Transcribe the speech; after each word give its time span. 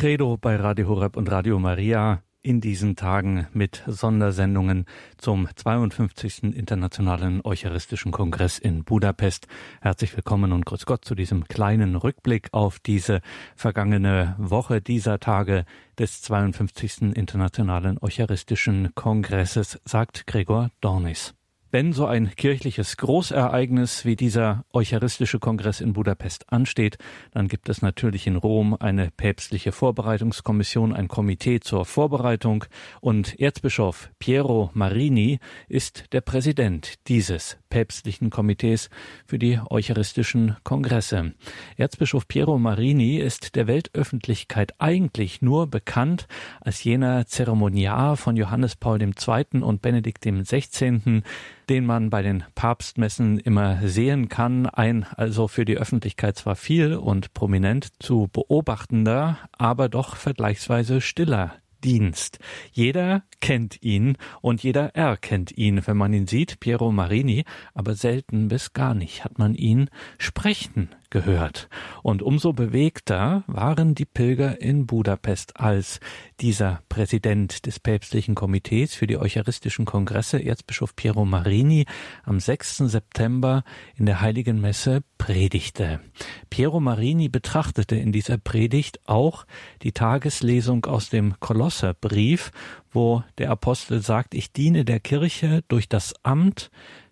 Credo 0.00 0.38
bei 0.38 0.56
Radio 0.56 0.88
Horeb 0.88 1.18
und 1.18 1.30
Radio 1.30 1.58
Maria 1.58 2.22
in 2.40 2.62
diesen 2.62 2.96
Tagen 2.96 3.48
mit 3.52 3.82
Sondersendungen 3.86 4.86
zum 5.18 5.46
52. 5.54 6.44
Internationalen 6.54 7.42
Eucharistischen 7.44 8.10
Kongress 8.10 8.58
in 8.58 8.82
Budapest. 8.82 9.46
Herzlich 9.82 10.16
willkommen 10.16 10.52
und 10.52 10.64
grüß 10.64 10.86
Gott 10.86 11.04
zu 11.04 11.14
diesem 11.14 11.44
kleinen 11.48 11.96
Rückblick 11.96 12.48
auf 12.52 12.78
diese 12.78 13.20
vergangene 13.56 14.36
Woche 14.38 14.80
dieser 14.80 15.18
Tage 15.18 15.66
des 15.98 16.22
52. 16.22 17.14
Internationalen 17.14 17.98
Eucharistischen 18.00 18.94
Kongresses, 18.94 19.78
sagt 19.84 20.26
Gregor 20.26 20.70
Dornis. 20.80 21.34
Wenn 21.72 21.92
so 21.92 22.06
ein 22.06 22.34
kirchliches 22.34 22.96
Großereignis 22.96 24.04
wie 24.04 24.16
dieser 24.16 24.64
Eucharistische 24.72 25.38
Kongress 25.38 25.80
in 25.80 25.92
Budapest 25.92 26.52
ansteht, 26.52 26.98
dann 27.30 27.46
gibt 27.46 27.68
es 27.68 27.80
natürlich 27.80 28.26
in 28.26 28.34
Rom 28.34 28.76
eine 28.80 29.12
päpstliche 29.12 29.70
Vorbereitungskommission, 29.70 30.92
ein 30.92 31.06
Komitee 31.06 31.60
zur 31.60 31.84
Vorbereitung 31.84 32.64
und 33.00 33.38
Erzbischof 33.38 34.10
Piero 34.18 34.72
Marini 34.74 35.38
ist 35.68 36.12
der 36.12 36.22
Präsident 36.22 36.94
dieses 37.06 37.56
päpstlichen 37.68 38.30
Komitees 38.30 38.90
für 39.24 39.38
die 39.38 39.60
Eucharistischen 39.70 40.56
Kongresse. 40.64 41.34
Erzbischof 41.76 42.26
Piero 42.26 42.58
Marini 42.58 43.18
ist 43.18 43.54
der 43.54 43.68
Weltöffentlichkeit 43.68 44.74
eigentlich 44.78 45.40
nur 45.40 45.68
bekannt 45.68 46.26
als 46.60 46.82
jener 46.82 47.26
Zeremoniar 47.26 48.16
von 48.16 48.36
Johannes 48.36 48.74
Paul 48.74 49.00
II. 49.00 49.62
und 49.62 49.82
Benedikt 49.82 50.24
XVI., 50.24 51.22
den 51.70 51.86
man 51.86 52.10
bei 52.10 52.20
den 52.20 52.42
Papstmessen 52.56 53.38
immer 53.38 53.78
sehen 53.86 54.28
kann. 54.28 54.66
Ein 54.66 55.04
also 55.16 55.46
für 55.46 55.64
die 55.64 55.78
Öffentlichkeit 55.78 56.36
zwar 56.36 56.56
viel 56.56 56.96
und 56.96 57.32
prominent 57.32 58.02
zu 58.02 58.28
beobachtender, 58.32 59.38
aber 59.52 59.88
doch 59.88 60.16
vergleichsweise 60.16 61.00
stiller 61.00 61.54
Dienst. 61.84 62.40
Jeder 62.72 63.22
kennt 63.40 63.82
ihn 63.82 64.16
und 64.42 64.64
jeder 64.64 64.96
erkennt 64.96 65.56
ihn, 65.56 65.86
wenn 65.86 65.96
man 65.96 66.12
ihn 66.12 66.26
sieht, 66.26 66.58
Piero 66.58 66.90
Marini, 66.90 67.44
aber 67.72 67.94
selten 67.94 68.48
bis 68.48 68.72
gar 68.72 68.94
nicht 68.94 69.24
hat 69.24 69.38
man 69.38 69.54
ihn 69.54 69.88
sprechen 70.18 70.90
gehört. 71.10 71.68
Und 72.02 72.22
umso 72.22 72.52
bewegter 72.52 73.44
waren 73.46 73.94
die 73.94 74.04
Pilger 74.04 74.60
in 74.60 74.86
Budapest, 74.86 75.58
als 75.58 76.00
dieser 76.40 76.82
Präsident 76.88 77.66
des 77.66 77.80
päpstlichen 77.80 78.34
Komitees 78.34 78.94
für 78.94 79.06
die 79.06 79.18
Eucharistischen 79.18 79.84
Kongresse, 79.84 80.42
Erzbischof 80.42 80.96
Piero 80.96 81.24
Marini, 81.24 81.86
am 82.24 82.40
6. 82.40 82.78
September 82.78 83.64
in 83.96 84.06
der 84.06 84.20
Heiligen 84.20 84.60
Messe 84.60 85.02
predigte. 85.18 86.00
Piero 86.48 86.80
Marini 86.80 87.28
betrachtete 87.28 87.96
in 87.96 88.12
dieser 88.12 88.38
Predigt 88.38 89.00
auch 89.06 89.44
die 89.82 89.92
Tageslesung 89.92 90.86
aus 90.86 91.10
dem 91.10 91.38
Kolosserbrief, 91.40 92.52
wo 92.92 93.22
der 93.38 93.50
Apostel 93.50 94.00
sagt, 94.00 94.34
ich 94.34 94.52
diene 94.52 94.84
der 94.84 95.00
Kirche 95.00 95.62
durch 95.68 95.88
das 95.88 96.14
Amt, 96.22 96.70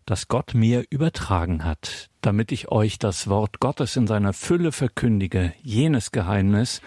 das 0.09 0.27
Gott 0.27 0.55
mir 0.55 0.85
übertragen 0.89 1.65
hat, 1.65 2.09
damit 2.23 2.51
ich 2.51 2.73
euch 2.73 2.99
das 2.99 3.29
Wort 3.29 3.61
Gottes 3.61 3.95
in 3.95 4.07
seiner 4.07 4.33
Fülle 4.33 4.73
verkündige, 4.73 5.53
jenes 5.63 6.13
Geheimnis, 6.13 6.81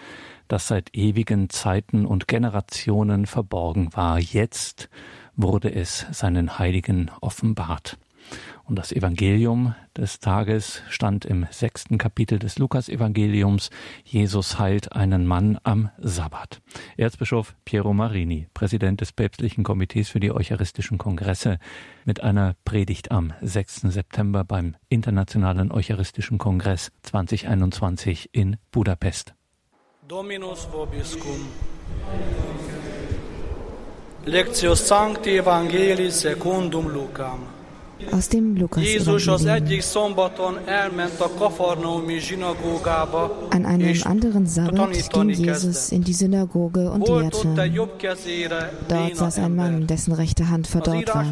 das 0.48 0.66
seit 0.66 0.96
ewigen 0.96 1.48
Zeiten 1.48 2.04
und 2.04 2.26
Generationen 2.26 3.26
verborgen 3.26 3.94
war. 3.94 4.18
Jetzt 4.18 4.90
wurde 5.36 5.72
es 5.72 6.04
seinen 6.10 6.58
Heiligen 6.58 7.12
offenbart. 7.20 7.96
Und 8.64 8.76
das 8.76 8.92
Evangelium 8.92 9.74
des 9.96 10.20
Tages 10.20 10.82
stand 10.88 11.24
im 11.24 11.46
sechsten 11.50 11.98
Kapitel 11.98 12.38
des 12.38 12.58
Lukas-Evangeliums. 12.58 13.70
Jesus 14.04 14.58
heilt 14.58 14.92
einen 14.92 15.26
Mann 15.26 15.58
am 15.64 15.90
Sabbat. 15.98 16.60
Erzbischof 16.96 17.54
Piero 17.64 17.92
Marini, 17.92 18.48
Präsident 18.54 19.00
des 19.00 19.12
Päpstlichen 19.12 19.64
Komitees 19.64 20.08
für 20.08 20.20
die 20.20 20.32
Eucharistischen 20.32 20.98
Kongresse, 20.98 21.58
mit 22.04 22.22
einer 22.22 22.54
Predigt 22.64 23.10
am 23.10 23.32
6. 23.42 23.82
September 23.82 24.44
beim 24.44 24.76
Internationalen 24.88 25.70
Eucharistischen 25.70 26.38
Kongress 26.38 26.90
2021 27.02 28.30
in 28.32 28.56
Budapest. 28.70 29.34
Dominus 30.08 30.68
vobiscum. 30.70 31.48
Lectio 34.24 34.74
Sancti 34.74 35.38
Evangelii 35.38 36.10
secundum 36.10 36.88
Lucam. 36.88 37.61
Aus 38.10 38.28
dem 38.28 38.56
Lukas 38.56 38.84
An 43.50 43.66
einem 43.66 44.02
anderen 44.04 44.46
Sabbat 44.46 45.12
ging 45.12 45.30
Jesus 45.30 45.92
in 45.92 46.04
die 46.04 46.12
Synagoge 46.12 46.90
und 46.90 47.06
lehrte. 47.06 47.70
Dort 48.88 49.16
saß 49.16 49.38
ein 49.38 49.56
Mann, 49.56 49.86
dessen 49.86 50.12
rechte 50.12 50.48
Hand 50.48 50.66
verdorrt 50.66 51.14
war. 51.14 51.26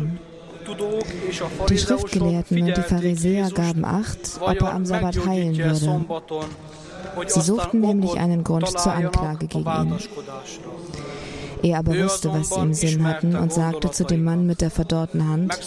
Die 1.68 1.78
Schriftgelehrten 1.78 2.62
und 2.62 2.76
die 2.76 2.82
Pharisäer 2.82 3.50
gaben 3.50 3.84
Acht, 3.84 4.38
ob 4.40 4.60
er 4.60 4.72
am 4.72 4.86
Sabbat 4.86 5.26
heilen 5.26 5.56
würde. 5.56 6.04
Sie 7.26 7.40
suchten 7.40 7.80
nämlich 7.80 8.14
einen 8.18 8.44
Grund 8.44 8.68
zur 8.68 8.92
Anklage 8.92 9.46
gegen 9.46 9.66
ihn. 9.68 9.98
Er 11.62 11.78
aber 11.78 11.96
wusste, 11.96 12.32
was 12.32 12.50
sie 12.50 12.60
im 12.60 12.74
Sinn 12.74 13.06
hatten 13.06 13.36
und 13.36 13.52
sagte 13.52 13.90
zu 13.90 14.04
dem 14.04 14.24
Mann 14.24 14.46
mit 14.46 14.60
der 14.60 14.70
verdorrten 14.70 15.28
Hand, 15.28 15.58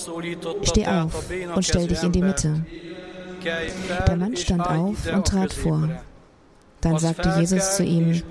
Steh 0.63 0.87
auf 0.87 1.25
und 1.55 1.65
stell 1.65 1.87
dich 1.87 2.03
in 2.03 2.11
die 2.11 2.21
Mitte. 2.21 2.65
Der 4.07 4.15
Mann 4.15 4.35
stand 4.37 4.65
auf 4.65 5.11
und 5.13 5.27
trat 5.27 5.53
vor. 5.53 5.89
Dann 6.81 6.99
sagte 6.99 7.35
Jesus 7.39 7.77
zu 7.77 7.83
ihm, 7.83 8.21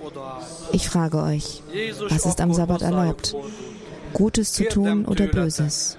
ich 0.72 0.88
frage 0.88 1.22
euch, 1.22 1.62
was 2.08 2.26
ist 2.26 2.40
am 2.40 2.52
Sabbat 2.52 2.82
erlaubt? 2.82 3.34
Gutes 4.12 4.52
zu 4.52 4.68
tun 4.68 5.06
oder 5.06 5.26
Böses? 5.26 5.96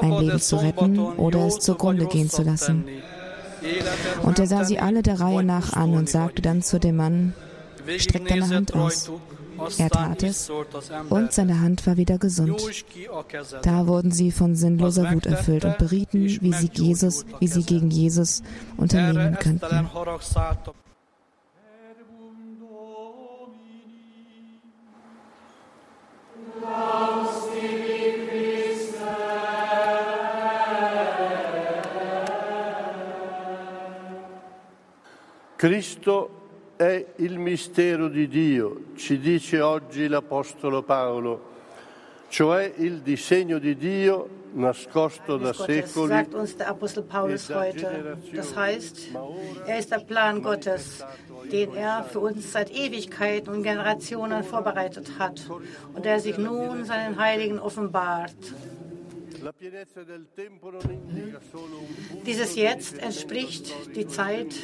Ein 0.00 0.12
Leben 0.20 0.40
zu 0.40 0.56
retten 0.56 0.98
oder 0.98 1.46
es 1.46 1.58
zugrunde 1.58 2.06
gehen 2.06 2.30
zu 2.30 2.42
lassen? 2.42 2.84
Und 4.22 4.38
er 4.38 4.46
sah 4.46 4.64
sie 4.64 4.78
alle 4.78 5.02
der 5.02 5.20
Reihe 5.20 5.42
nach 5.42 5.72
an 5.72 5.94
und 5.94 6.08
sagte 6.08 6.42
dann 6.42 6.62
zu 6.62 6.78
dem 6.78 6.96
Mann, 6.96 7.34
streck 7.98 8.28
deine 8.28 8.48
Hand 8.48 8.74
aus. 8.74 9.10
Er 9.78 9.90
tat 9.90 10.22
es 10.22 10.50
und 11.10 11.32
seine 11.32 11.60
Hand 11.60 11.86
war 11.86 11.96
wieder 11.96 12.18
gesund. 12.18 12.60
Da 13.62 13.86
wurden 13.86 14.10
sie 14.10 14.30
von 14.30 14.54
sinnloser 14.54 15.12
Wut 15.12 15.26
erfüllt 15.26 15.64
und 15.64 15.78
berieten, 15.78 16.38
wie 16.40 16.52
sie 16.52 16.70
Jesus, 16.72 17.24
wie 17.40 17.48
sie 17.48 17.62
gegen 17.62 17.90
Jesus 17.90 18.42
unternehmen 18.76 19.36
könnten. 19.38 19.88
Cristo 35.62 36.28
è 36.76 37.04
il 37.16 37.38
mistero 37.38 38.08
di 38.08 38.28
Dio, 38.28 38.84
ci 38.96 39.18
dice 39.18 39.60
oggi 39.60 40.08
l'Apostolo 40.08 40.82
Paolo, 40.82 41.50
cioè 42.28 42.72
il 42.76 43.00
disegno 43.00 43.58
di 43.58 43.76
Dio 43.76 44.28
nascosto 44.54 45.36
da 45.36 45.52
secoli. 45.52 46.08
Sagt 46.08 46.34
uns 46.34 46.56
der 46.56 46.68
Apostel 46.68 47.02
Paulus 47.02 47.48
heute. 47.50 48.16
Das 48.34 48.54
heißt, 48.56 49.10
er 49.66 49.78
ist 49.78 49.90
der 49.90 49.98
Plan 49.98 50.42
Gottes, 50.42 51.04
den 51.50 51.74
er 51.74 52.04
für 52.04 52.20
uns 52.20 52.52
seit 52.52 52.70
Ewigkeiten 52.70 53.50
und 53.50 53.62
Generationen 53.62 54.42
vorbereitet 54.44 55.18
hat 55.18 55.48
und 55.94 56.04
der 56.04 56.20
sich 56.20 56.38
nun 56.38 56.84
seinen 56.84 57.18
Heiligen 57.18 57.58
offenbart. 57.58 58.34
Dieses 62.26 62.54
Jetzt 62.54 62.98
entspricht 62.98 63.74
die 63.96 64.06
Zeit, 64.06 64.54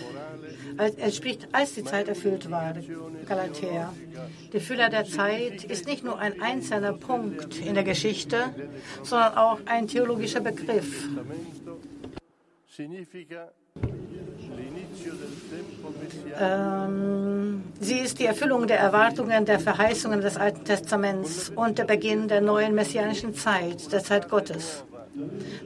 entspricht, 0.99 1.49
als 1.53 1.75
die 1.75 1.85
Zeit 1.85 2.09
erfüllt 2.09 2.51
war, 2.51 2.75
Galatea. 3.27 3.93
Die 4.53 4.61
Fülle 4.61 4.89
der 4.91 5.05
Zeit 5.05 5.65
ist 5.65 5.87
nicht 5.87 6.05
nur 6.05 6.19
ein 6.19 6.41
einzelner 6.41 6.93
Punkt 6.93 7.59
in 7.59 7.75
der 7.75 7.85
Geschichte, 7.85 8.55
sondern 9.03 9.35
auch 9.37 9.61
ein 9.67 9.89
theologischer 9.89 10.41
Begriff. 10.41 11.09
Ähm, 16.41 17.63
sie 17.81 17.99
ist 17.99 18.19
die 18.19 18.27
Erfüllung 18.27 18.67
der 18.67 18.79
Erwartungen, 18.79 19.45
der 19.45 19.59
Verheißungen 19.59 20.21
des 20.21 20.37
Alten 20.37 20.65
Testaments 20.65 21.51
und 21.55 21.79
der 21.79 21.85
Beginn 21.85 22.29
der 22.29 22.41
neuen 22.41 22.75
messianischen 22.75 23.35
Zeit, 23.35 23.91
der 23.93 24.03
Zeit 24.03 24.29
Gottes. 24.29 24.85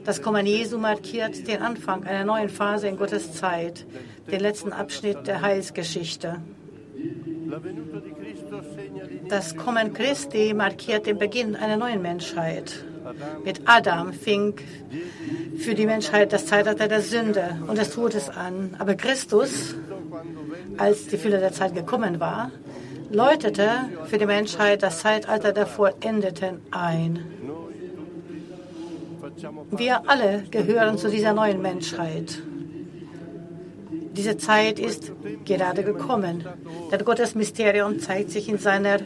Das 0.03 0.21
Kommen 0.21 0.45
Jesu 0.45 0.77
markiert 0.77 1.47
den 1.47 1.61
Anfang 1.61 2.03
einer 2.05 2.25
neuen 2.25 2.49
Phase 2.49 2.87
in 2.87 2.97
Gottes 2.97 3.33
Zeit, 3.33 3.85
den 4.31 4.39
letzten 4.39 4.73
Abschnitt 4.73 5.27
der 5.27 5.41
Heilsgeschichte. 5.41 6.37
Das 9.29 9.55
Kommen 9.55 9.93
Christi 9.93 10.53
markiert 10.53 11.05
den 11.05 11.17
Beginn 11.19 11.55
einer 11.55 11.77
neuen 11.77 12.01
Menschheit. 12.01 12.83
Mit 13.43 13.61
Adam 13.65 14.13
fing 14.13 14.55
für 15.57 15.75
die 15.75 15.85
Menschheit 15.85 16.33
das 16.33 16.45
Zeitalter 16.45 16.87
der 16.87 17.01
Sünde 17.01 17.57
und 17.67 17.77
des 17.77 17.91
Todes 17.91 18.29
an. 18.29 18.75
Aber 18.79 18.95
Christus, 18.95 19.75
als 20.77 21.07
die 21.07 21.17
Fülle 21.17 21.39
der 21.39 21.51
Zeit 21.51 21.73
gekommen 21.73 22.19
war, 22.19 22.51
läutete 23.11 23.69
für 24.05 24.17
die 24.17 24.25
Menschheit 24.25 24.83
das 24.83 24.99
Zeitalter 24.99 25.51
der 25.51 25.67
Vollendeten 25.67 26.61
ein. 26.71 27.25
Wir 29.71 30.09
alle 30.09 30.43
gehören 30.51 30.97
zu 30.97 31.09
dieser 31.09 31.33
neuen 31.33 31.61
Menschheit. 31.61 32.41
Diese 34.15 34.37
Zeit 34.37 34.79
ist 34.79 35.11
gerade 35.43 35.83
gekommen. 35.83 36.45
Denn 36.91 37.03
Gottes 37.03 37.33
Mysterium 37.33 37.99
zeigt 37.99 38.29
sich 38.29 38.47
in 38.47 38.59
seiner 38.59 38.99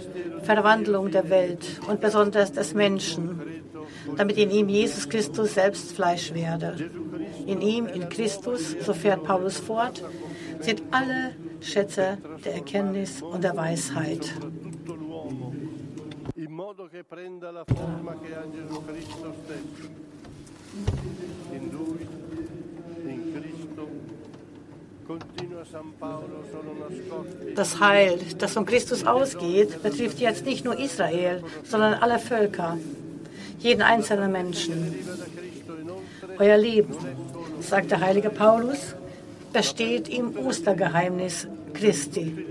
Verwandlung 0.44 1.12
der 1.12 1.30
Welt 1.30 1.80
und 1.88 2.02
besonders 2.02 2.52
des 2.52 2.74
Menschen, 2.74 3.42
damit 4.16 4.38
in 4.38 4.52
ihm 4.52 4.70
Jesus 4.70 5.10
Christus 5.10 5.54
selbst 5.54 5.92
Fleisch 5.92 6.34
werde. 6.34 6.90
In 7.46 7.62
ihm, 7.62 7.88
in 7.88 8.08
Christus, 8.10 8.76
so 8.80 8.94
fährt 8.94 9.24
Paulus 9.24 9.58
fort, 9.58 10.02
sind 10.60 10.82
alle 10.92 11.36
Schätze 11.62 12.18
der 12.46 12.56
Erkenntnis 12.56 13.22
und 13.22 13.44
der 13.44 13.56
Weisheit. 13.56 14.34
In 16.36 16.58
lui, 21.72 22.08
in 23.06 23.34
Cristo, 23.34 23.88
das 27.56 27.80
Heil, 27.80 28.20
das 28.38 28.54
von 28.54 28.66
Christus 28.66 29.06
ausgeht, 29.06 29.82
betrifft 29.82 30.20
jetzt 30.20 30.46
nicht 30.46 30.66
nur 30.66 30.78
Israel, 30.78 31.42
sondern 31.64 31.94
alle 31.94 32.20
Völker, 32.20 32.78
jeden 33.68 33.82
einzelnen 33.82 34.32
Menschen. 34.32 34.96
Euer 36.40 36.58
Leben, 36.58 36.96
sagt 37.60 37.92
der 37.92 38.00
heilige 38.00 38.30
Paulus, 38.30 38.96
besteht 39.52 40.08
im 40.08 40.38
Ostergeheimnis 40.38 41.48
Christi. 41.74 42.46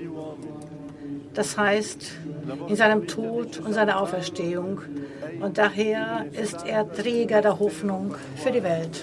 Das 1.33 1.57
heißt, 1.57 2.13
in 2.69 2.77
seinem 2.77 3.07
Tod 3.07 3.61
und 3.65 3.73
seiner 3.73 4.01
Auferstehung. 4.01 4.83
Und 5.41 5.57
daher 5.57 6.27
ist 6.33 6.67
er 6.67 6.91
Träger 6.93 7.41
der 7.41 7.59
Hoffnung 7.59 8.15
für 8.37 8.53
die 8.53 8.63
Welt. 8.63 9.01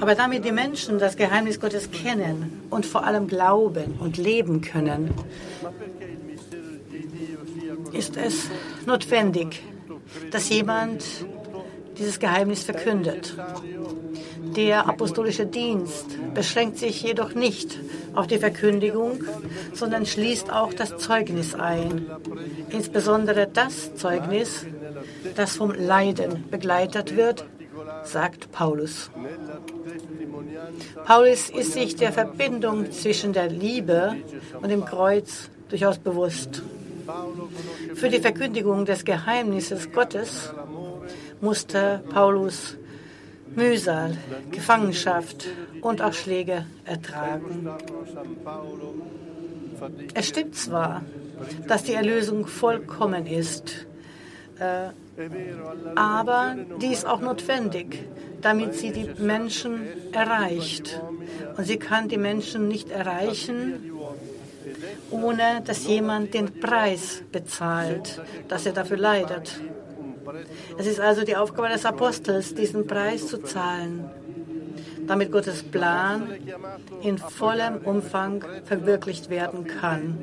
Aber 0.00 0.14
damit 0.14 0.44
die 0.44 0.52
Menschen 0.52 0.98
das 0.98 1.16
Geheimnis 1.16 1.60
Gottes 1.60 1.90
kennen 1.90 2.62
und 2.70 2.86
vor 2.86 3.04
allem 3.04 3.26
glauben 3.26 3.96
und 4.00 4.16
leben 4.16 4.60
können, 4.60 5.14
ist 7.92 8.16
es 8.16 8.48
notwendig, 8.86 9.62
dass 10.30 10.48
jemand 10.48 11.04
dieses 11.98 12.18
Geheimnis 12.18 12.62
verkündet. 12.62 13.36
Der 14.56 14.88
apostolische 14.88 15.46
Dienst 15.46 16.06
beschränkt 16.34 16.78
sich 16.78 17.02
jedoch 17.02 17.34
nicht 17.34 17.78
auf 18.14 18.26
die 18.26 18.38
Verkündigung, 18.38 19.22
sondern 19.74 20.06
schließt 20.06 20.50
auch 20.50 20.72
das 20.72 20.96
Zeugnis 20.96 21.54
ein, 21.54 22.06
insbesondere 22.70 23.46
das 23.52 23.94
Zeugnis, 23.94 24.66
das 25.36 25.56
vom 25.56 25.72
Leiden 25.72 26.44
begleitet 26.50 27.16
wird, 27.16 27.44
sagt 28.04 28.52
Paulus. 28.52 29.10
Paulus 31.04 31.50
ist 31.50 31.72
sich 31.72 31.96
der 31.96 32.12
Verbindung 32.12 32.90
zwischen 32.92 33.32
der 33.32 33.48
Liebe 33.48 34.16
und 34.60 34.68
dem 34.68 34.84
Kreuz 34.84 35.50
durchaus 35.68 35.98
bewusst. 35.98 36.62
Für 37.94 38.08
die 38.08 38.20
Verkündigung 38.20 38.84
des 38.84 39.04
Geheimnisses 39.04 39.90
Gottes 39.92 40.52
musste 41.40 42.02
Paulus 42.10 42.76
Mühsal, 43.54 44.16
Gefangenschaft 44.52 45.48
und 45.80 46.02
auch 46.02 46.12
Schläge 46.12 46.66
ertragen. 46.84 47.68
Es 50.14 50.28
stimmt 50.28 50.54
zwar, 50.54 51.02
dass 51.66 51.82
die 51.84 51.94
Erlösung 51.94 52.46
vollkommen 52.46 53.26
ist, 53.26 53.86
aber 55.94 56.56
die 56.80 56.92
ist 56.92 57.06
auch 57.06 57.20
notwendig, 57.20 58.04
damit 58.40 58.74
sie 58.74 58.92
die 58.92 59.10
Menschen 59.18 59.80
erreicht. 60.12 61.00
Und 61.56 61.64
sie 61.64 61.78
kann 61.78 62.08
die 62.08 62.18
Menschen 62.18 62.68
nicht 62.68 62.90
erreichen, 62.90 63.92
ohne 65.10 65.62
dass 65.64 65.86
jemand 65.86 66.34
den 66.34 66.60
Preis 66.60 67.22
bezahlt, 67.32 68.20
dass 68.48 68.66
er 68.66 68.72
dafür 68.72 68.98
leidet. 68.98 69.60
Es 70.78 70.86
ist 70.86 71.00
also 71.00 71.24
die 71.24 71.36
Aufgabe 71.36 71.68
des 71.68 71.84
Apostels, 71.84 72.54
diesen 72.54 72.86
Preis 72.86 73.26
zu 73.26 73.38
zahlen, 73.38 74.08
damit 75.06 75.32
Gottes 75.32 75.62
Plan 75.62 76.28
in 77.02 77.18
vollem 77.18 77.78
Umfang 77.78 78.44
verwirklicht 78.64 79.28
werden 79.28 79.66
kann. 79.66 80.22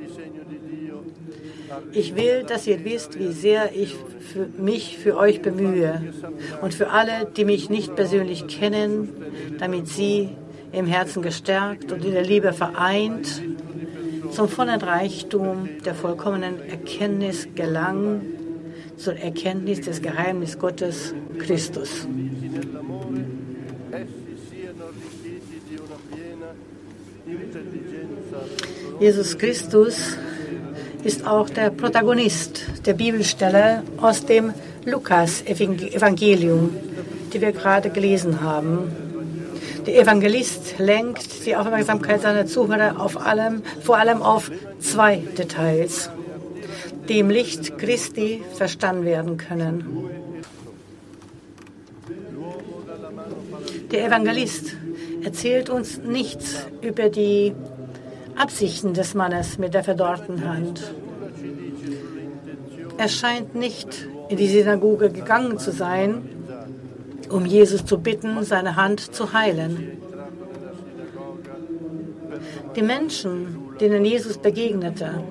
Ich 1.92 2.16
will, 2.16 2.44
dass 2.44 2.68
ihr 2.68 2.84
wisst, 2.86 3.20
wie 3.20 3.32
sehr 3.32 3.76
ich 3.76 3.96
für 4.20 4.48
mich 4.58 4.98
für 4.98 5.18
euch 5.18 5.42
bemühe 5.42 6.14
und 6.62 6.74
für 6.74 6.90
alle, 6.90 7.28
die 7.36 7.46
mich 7.46 7.70
nicht 7.70 7.96
persönlich 7.96 8.48
kennen, 8.48 9.10
damit 9.60 9.88
sie 9.88 10.30
im 10.72 10.86
Herzen 10.86 11.22
gestärkt 11.22 11.92
und 11.92 12.04
in 12.06 12.12
der 12.12 12.24
Liebe 12.24 12.54
vereint 12.54 13.42
zum 14.32 14.50
vollen 14.50 14.82
Reichtum 14.82 15.70
der 15.86 15.96
vollkommenen 15.96 16.60
Erkenntnis 16.70 17.48
gelangen 17.56 18.22
zur 18.98 19.16
Erkenntnis 19.16 19.82
des 19.82 20.02
Geheimnisses 20.02 20.60
Gottes 20.60 21.14
Christus. 21.40 22.08
Jesus 29.00 29.38
Christus 29.38 30.18
ist 31.04 31.26
auch 31.26 31.50
der 31.50 31.70
Protagonist 31.70 32.66
der 32.86 32.94
Bibelstelle 32.94 33.84
aus 33.98 34.26
dem 34.26 34.54
Lukas-Evangelium, 34.86 36.70
die 37.34 37.42
wir 37.42 37.52
gerade 37.52 37.90
gelesen 37.90 38.42
haben. 38.42 38.92
Der 39.86 40.02
Evangelist 40.02 40.80
lenkt 40.80 41.46
die 41.46 41.56
Aufmerksamkeit 41.56 42.22
seiner 42.22 42.46
Zuhörer 42.46 43.00
auf 43.00 43.26
allem, 43.26 43.62
vor 43.82 43.98
allem 43.98 44.22
auf 44.22 44.52
zwei 44.80 45.18
Details 45.38 46.10
die 47.08 47.20
im 47.20 47.30
Licht 47.30 47.78
Christi 47.78 48.44
verstanden 48.54 49.06
werden 49.06 49.38
können. 49.38 50.10
Der 53.92 54.06
Evangelist 54.06 54.76
erzählt 55.24 55.70
uns 55.70 55.98
nichts 55.98 56.68
über 56.82 57.10
die 57.10 57.54
Absichten 58.38 58.94
des 58.94 59.14
Mannes 59.16 59.58
mit 59.58 59.74
der 59.74 59.84
verdorrten 59.84 60.48
Hand. 60.48 60.94
Er 62.98 63.10
scheint 63.10 63.56
nicht 63.56 64.08
in 64.30 64.38
die 64.38 64.48
Synagoge 64.48 65.10
gegangen 65.10 65.58
zu 65.58 65.72
sein, 65.72 66.30
um 67.30 67.46
Jesus 67.46 67.86
zu 67.86 68.00
bitten, 68.00 68.44
seine 68.44 68.76
Hand 68.76 69.16
zu 69.16 69.34
heilen. 69.34 69.98
Die 72.76 72.82
Menschen, 72.82 73.72
denen 73.82 74.06
Jesus 74.06 74.38
begegnete, 74.38 75.24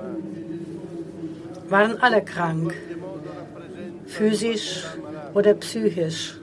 waren 1.68 2.00
alle 2.00 2.22
krank, 2.22 2.74
physisch 4.06 4.84
oder 5.34 5.54
psychisch. 5.54 6.40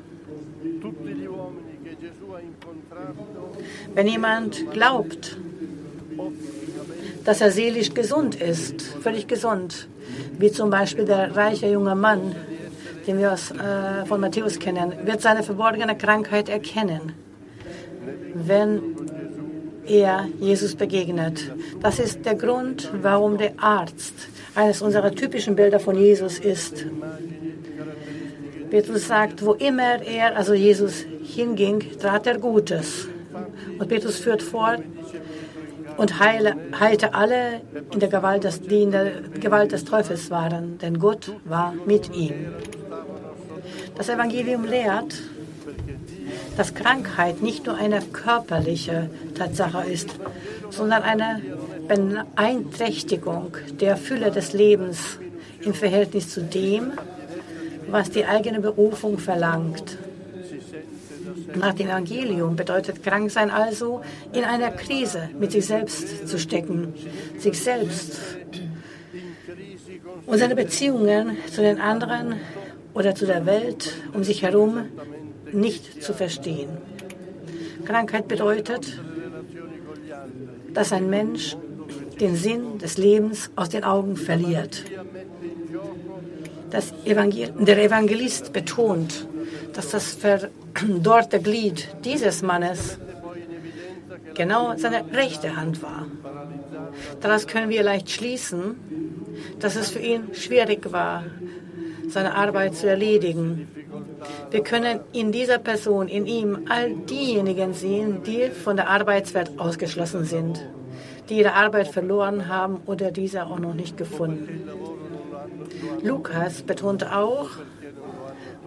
Wenn 3.93 4.07
jemand 4.07 4.71
glaubt, 4.71 5.37
dass 7.25 7.41
er 7.41 7.51
seelisch 7.51 7.93
gesund 7.93 8.35
ist, 8.35 8.81
völlig 9.01 9.27
gesund, 9.27 9.87
wie 10.37 10.51
zum 10.51 10.69
Beispiel 10.69 11.05
der 11.05 11.35
reiche 11.35 11.67
junge 11.67 11.95
Mann, 11.95 12.35
den 13.07 13.19
wir 13.19 13.33
aus, 13.33 13.51
äh, 13.51 14.05
von 14.05 14.19
Matthäus 14.19 14.59
kennen, 14.59 14.93
wird 15.05 15.21
seine 15.21 15.43
verborgene 15.43 15.97
Krankheit 15.97 16.49
erkennen, 16.49 17.13
wenn 18.33 18.81
er 19.85 20.27
Jesus 20.39 20.75
begegnet. 20.75 21.51
Das 21.81 21.99
ist 21.99 22.25
der 22.25 22.35
Grund, 22.35 22.89
warum 23.01 23.37
der 23.37 23.53
Arzt 23.57 24.13
eines 24.55 24.81
unserer 24.81 25.11
typischen 25.11 25.55
Bilder 25.55 25.79
von 25.79 25.97
Jesus 25.97 26.39
ist. 26.39 26.85
Petrus 28.69 29.07
sagt, 29.07 29.45
wo 29.45 29.53
immer 29.53 30.01
er, 30.01 30.35
also 30.35 30.53
Jesus, 30.53 31.05
hinging, 31.23 31.83
trat 31.99 32.27
er 32.27 32.39
Gutes. 32.39 33.07
Und 33.77 33.87
Petrus 33.87 34.17
führt 34.17 34.41
fort 34.41 34.81
und 35.97 36.19
heile, 36.19 36.55
heilte 36.79 37.13
alle, 37.13 37.61
in 37.91 37.99
der 37.99 38.09
Gewalt 38.09 38.47
die 38.69 38.83
in 38.83 38.91
der 38.91 39.11
Gewalt 39.39 39.71
des 39.71 39.85
Teufels 39.85 40.31
waren, 40.31 40.77
denn 40.79 40.99
Gott 40.99 41.31
war 41.45 41.73
mit 41.85 42.13
ihm. 42.15 42.53
Das 43.95 44.09
Evangelium 44.09 44.65
lehrt, 44.65 45.15
dass 46.57 46.73
Krankheit 46.73 47.41
nicht 47.41 47.65
nur 47.65 47.75
eine 47.75 48.01
körperliche 48.01 49.09
Tatsache 49.35 49.89
ist, 49.89 50.09
sondern 50.69 51.03
eine 51.03 51.41
Beeinträchtigung 51.87 53.57
der 53.79 53.97
Fülle 53.97 54.31
des 54.31 54.53
Lebens 54.53 55.19
im 55.61 55.73
Verhältnis 55.73 56.29
zu 56.29 56.41
dem, 56.41 56.93
was 57.87 58.09
die 58.09 58.25
eigene 58.25 58.59
Berufung 58.59 59.17
verlangt. 59.17 59.97
Nach 61.55 61.73
dem 61.73 61.87
Evangelium 61.87 62.55
bedeutet 62.55 63.03
Kranksein 63.03 63.49
also, 63.49 64.01
in 64.31 64.43
einer 64.43 64.71
Krise 64.71 65.29
mit 65.39 65.51
sich 65.51 65.65
selbst 65.65 66.27
zu 66.27 66.39
stecken, 66.39 66.93
sich 67.37 67.59
selbst 67.61 68.19
und 70.25 70.37
seine 70.37 70.55
Beziehungen 70.55 71.37
zu 71.51 71.61
den 71.61 71.79
anderen 71.79 72.35
oder 72.93 73.15
zu 73.15 73.25
der 73.25 73.45
Welt 73.45 73.93
um 74.13 74.23
sich 74.23 74.41
herum 74.41 74.85
nicht 75.51 76.03
zu 76.03 76.13
verstehen. 76.13 76.69
Krankheit 77.85 78.27
bedeutet, 78.27 78.99
dass 80.73 80.91
ein 80.93 81.09
Mensch 81.09 81.57
den 82.19 82.35
Sinn 82.35 82.77
des 82.79 82.97
Lebens 82.97 83.51
aus 83.55 83.69
den 83.69 83.83
Augen 83.83 84.15
verliert. 84.15 84.85
Evangel 87.05 87.53
der 87.59 87.83
Evangelist 87.83 88.51
betont, 88.51 89.27
dass 89.73 89.89
das 89.89 90.13
verdorrte 90.13 91.39
Glied 91.47 91.87
dieses 92.03 92.41
Mannes 92.41 92.97
genau 94.33 94.75
seine 94.77 95.03
rechte 95.13 95.55
Hand 95.55 95.81
war. 95.81 96.07
Daraus 97.21 97.47
können 97.47 97.69
wir 97.69 97.83
leicht 97.83 98.09
schließen, 98.09 98.75
dass 99.59 99.75
es 99.75 99.89
für 99.89 99.99
ihn 99.99 100.33
schwierig 100.33 100.91
war, 100.91 101.23
seine 102.09 102.35
Arbeit 102.35 102.75
zu 102.75 102.87
erledigen. 102.87 103.67
Wir 104.51 104.63
können 104.63 104.99
in 105.11 105.31
dieser 105.31 105.57
Person, 105.57 106.07
in 106.07 106.25
ihm, 106.25 106.65
all 106.69 106.93
diejenigen 106.93 107.73
sehen, 107.73 108.23
die 108.23 108.49
von 108.49 108.75
der 108.75 108.89
Arbeitswelt 108.89 109.59
ausgeschlossen 109.59 110.25
sind, 110.25 110.63
die 111.29 111.39
ihre 111.39 111.53
Arbeit 111.53 111.87
verloren 111.87 112.47
haben 112.47 112.81
oder 112.85 113.11
diese 113.11 113.45
auch 113.45 113.59
noch 113.59 113.73
nicht 113.73 113.97
gefunden. 113.97 114.69
Lukas 116.01 116.61
betont 116.61 117.11
auch, 117.11 117.49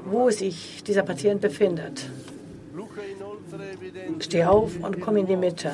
wo 0.06 0.30
sich 0.30 0.82
dieser 0.84 1.02
Patient 1.02 1.40
befindet. 1.40 2.08
Steh 4.20 4.44
auf 4.44 4.72
und 4.82 5.00
komm 5.00 5.16
in 5.16 5.26
die 5.26 5.36
Mitte, 5.36 5.70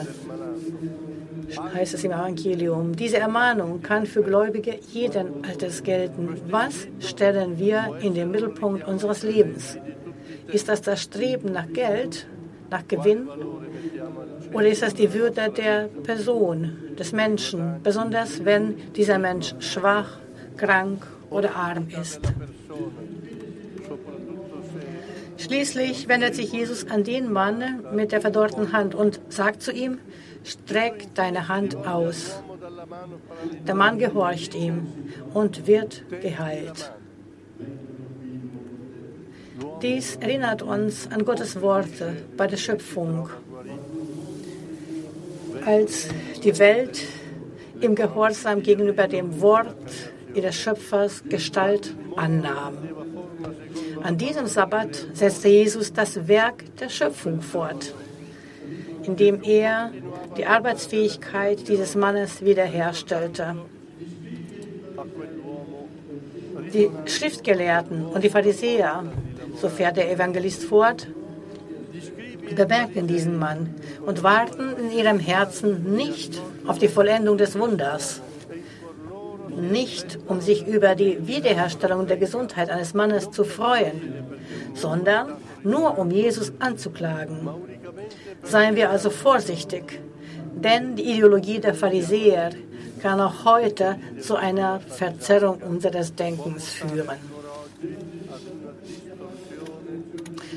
heißt 1.74 1.94
es 1.94 2.04
im 2.04 2.12
Evangelium. 2.12 2.96
Diese 2.96 3.18
Ermahnung 3.18 3.82
kann 3.82 4.06
für 4.06 4.22
Gläubige 4.22 4.78
jeden 4.92 5.44
Alters 5.44 5.82
gelten. 5.82 6.40
Was 6.48 6.88
stellen 7.00 7.58
wir 7.58 7.98
in 8.00 8.14
den 8.14 8.30
Mittelpunkt 8.30 8.86
unseres 8.86 9.22
Lebens? 9.22 9.78
Ist 10.48 10.68
das 10.68 10.82
das 10.82 11.02
Streben 11.02 11.52
nach 11.52 11.68
Geld, 11.72 12.26
nach 12.70 12.86
Gewinn? 12.88 13.28
Oder 14.52 14.68
ist 14.68 14.82
das 14.82 14.94
die 14.94 15.12
Würde 15.12 15.50
der 15.50 15.88
Person, 16.02 16.76
des 16.98 17.12
Menschen, 17.12 17.80
besonders 17.82 18.44
wenn 18.44 18.76
dieser 18.92 19.18
Mensch 19.18 19.54
schwach, 19.60 20.18
krank 20.56 21.06
oder 21.30 21.54
arm 21.56 21.88
ist? 22.00 22.20
Schließlich 25.42 26.06
wendet 26.06 26.36
sich 26.36 26.52
Jesus 26.52 26.88
an 26.88 27.02
den 27.02 27.32
Mann 27.32 27.84
mit 27.92 28.12
der 28.12 28.20
verdorrten 28.20 28.72
Hand 28.72 28.94
und 28.94 29.20
sagt 29.28 29.60
zu 29.60 29.72
ihm, 29.72 29.98
streck 30.44 31.12
deine 31.16 31.48
Hand 31.48 31.74
aus. 31.74 32.40
Der 33.66 33.74
Mann 33.74 33.98
gehorcht 33.98 34.54
ihm 34.54 34.86
und 35.34 35.66
wird 35.66 36.04
geheilt. 36.20 36.92
Dies 39.82 40.14
erinnert 40.16 40.62
uns 40.62 41.08
an 41.10 41.24
Gottes 41.24 41.60
Worte 41.60 42.14
bei 42.36 42.46
der 42.46 42.56
Schöpfung, 42.56 43.28
als 45.66 46.06
die 46.44 46.56
Welt 46.60 47.02
im 47.80 47.96
Gehorsam 47.96 48.62
gegenüber 48.62 49.08
dem 49.08 49.40
Wort 49.40 50.12
ihres 50.34 50.54
Schöpfers 50.54 51.24
Gestalt 51.28 51.96
annahm. 52.14 52.78
An 54.02 54.18
diesem 54.18 54.46
Sabbat 54.46 55.06
setzte 55.14 55.48
Jesus 55.48 55.92
das 55.92 56.26
Werk 56.26 56.64
der 56.80 56.88
Schöpfung 56.88 57.40
fort, 57.40 57.94
indem 59.04 59.42
er 59.42 59.92
die 60.36 60.44
Arbeitsfähigkeit 60.44 61.68
dieses 61.68 61.94
Mannes 61.94 62.44
wiederherstellte. 62.44 63.56
Die 66.74 66.90
Schriftgelehrten 67.06 68.06
und 68.06 68.24
die 68.24 68.30
Pharisäer, 68.30 69.04
so 69.60 69.68
fährt 69.68 69.96
der 69.96 70.10
Evangelist 70.10 70.64
fort, 70.64 71.06
bemerkten 72.54 73.06
diesen 73.06 73.38
Mann 73.38 73.74
und 74.04 74.22
warten 74.22 74.74
in 74.78 74.90
ihrem 74.90 75.18
Herzen 75.18 75.94
nicht 75.94 76.40
auf 76.66 76.78
die 76.78 76.88
Vollendung 76.88 77.38
des 77.38 77.58
Wunders, 77.58 78.20
nicht 79.56 80.18
um 80.26 80.40
sich 80.40 80.66
über 80.66 80.94
die 80.94 81.26
Wiederherstellung 81.26 82.06
der 82.06 82.16
Gesundheit 82.16 82.70
eines 82.70 82.94
Mannes 82.94 83.30
zu 83.30 83.44
freuen, 83.44 84.24
sondern 84.74 85.34
nur 85.62 85.98
um 85.98 86.10
Jesus 86.10 86.52
anzuklagen. 86.58 87.48
Seien 88.42 88.76
wir 88.76 88.90
also 88.90 89.10
vorsichtig, 89.10 90.00
denn 90.54 90.96
die 90.96 91.04
Ideologie 91.12 91.60
der 91.60 91.74
Pharisäer 91.74 92.50
kann 93.00 93.20
auch 93.20 93.44
heute 93.44 93.96
zu 94.20 94.36
einer 94.36 94.80
Verzerrung 94.80 95.58
unseres 95.62 96.14
Denkens 96.14 96.68
führen. 96.68 97.18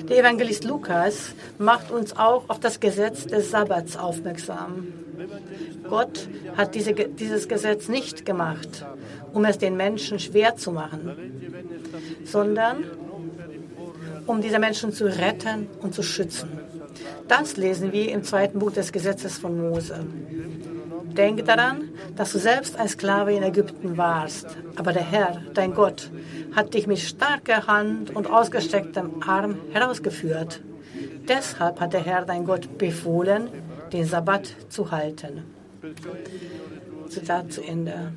Der 0.07 0.19
Evangelist 0.19 0.63
Lukas 0.63 1.33
macht 1.57 1.91
uns 1.91 2.15
auch 2.15 2.47
auf 2.49 2.59
das 2.59 2.79
Gesetz 2.79 3.25
des 3.25 3.51
Sabbats 3.51 3.97
aufmerksam. 3.97 4.87
Gott 5.89 6.27
hat 6.55 6.75
diese, 6.75 6.93
dieses 6.93 7.47
Gesetz 7.47 7.87
nicht 7.87 8.25
gemacht, 8.25 8.85
um 9.33 9.45
es 9.45 9.57
den 9.57 9.75
Menschen 9.77 10.19
schwer 10.19 10.55
zu 10.55 10.71
machen, 10.71 11.11
sondern 12.23 12.83
um 14.27 14.41
diese 14.41 14.59
Menschen 14.59 14.91
zu 14.91 15.05
retten 15.05 15.67
und 15.81 15.93
zu 15.93 16.03
schützen. 16.03 16.49
Das 17.27 17.57
lesen 17.57 17.91
wir 17.91 18.11
im 18.11 18.23
zweiten 18.23 18.59
Buch 18.59 18.71
des 18.71 18.91
Gesetzes 18.91 19.37
von 19.37 19.59
Mose. 19.59 20.05
Denke 21.17 21.43
daran, 21.43 21.89
dass 22.15 22.33
du 22.33 22.39
selbst 22.39 22.77
ein 22.77 22.89
Sklave 22.89 23.33
in 23.33 23.43
Ägypten 23.43 23.97
warst, 23.97 24.47
aber 24.75 24.91
der 24.91 25.03
Herr, 25.03 25.41
dein 25.53 25.73
Gott, 25.73 26.11
hat 26.53 26.73
dich 26.73 26.87
mit 26.87 26.99
starker 26.99 27.67
Hand 27.67 28.15
und 28.15 28.27
ausgestrecktem 28.29 29.23
Arm 29.25 29.57
herausgeführt. 29.71 30.61
Deshalb 31.27 31.79
hat 31.79 31.93
der 31.93 32.03
Herr, 32.03 32.25
dein 32.25 32.45
Gott, 32.45 32.77
befohlen, 32.77 33.49
den 33.93 34.05
Sabbat 34.05 34.55
zu 34.69 34.91
halten. 34.91 35.43
Zitat 37.09 37.51
zu 37.53 37.61
Ende. 37.61 38.11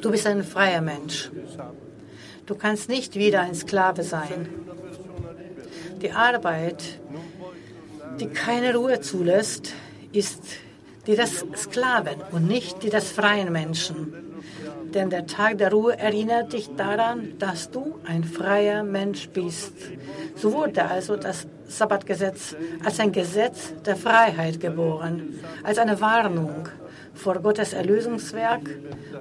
Du 0.00 0.10
bist 0.10 0.26
ein 0.26 0.42
freier 0.42 0.80
Mensch. 0.80 1.30
Du 2.46 2.54
kannst 2.54 2.88
nicht 2.88 3.14
wieder 3.16 3.40
ein 3.40 3.54
Sklave 3.54 4.02
sein. 4.02 4.48
Die 6.02 6.10
Arbeit, 6.10 7.00
die 8.20 8.26
keine 8.26 8.74
Ruhe 8.74 9.00
zulässt, 9.00 9.72
ist 10.12 10.42
die 11.06 11.16
des 11.16 11.44
Sklaven 11.56 12.16
und 12.32 12.46
nicht 12.46 12.82
die 12.82 12.90
des 12.90 13.10
freien 13.10 13.52
Menschen. 13.52 14.12
Denn 14.94 15.10
der 15.10 15.26
Tag 15.26 15.58
der 15.58 15.72
Ruhe 15.72 15.98
erinnert 15.98 16.52
dich 16.52 16.70
daran, 16.76 17.32
dass 17.38 17.70
du 17.70 17.98
ein 18.06 18.22
freier 18.22 18.84
Mensch 18.84 19.28
bist. 19.30 19.74
So 20.36 20.52
wurde 20.52 20.84
also 20.84 21.16
das 21.16 21.46
Sabbatgesetz 21.66 22.54
als 22.84 23.00
ein 23.00 23.10
Gesetz 23.10 23.72
der 23.84 23.96
Freiheit 23.96 24.60
geboren, 24.60 25.40
als 25.64 25.78
eine 25.78 26.00
Warnung 26.00 26.68
vor 27.14 27.40
Gottes 27.40 27.72
Erlösungswerk. 27.72 28.70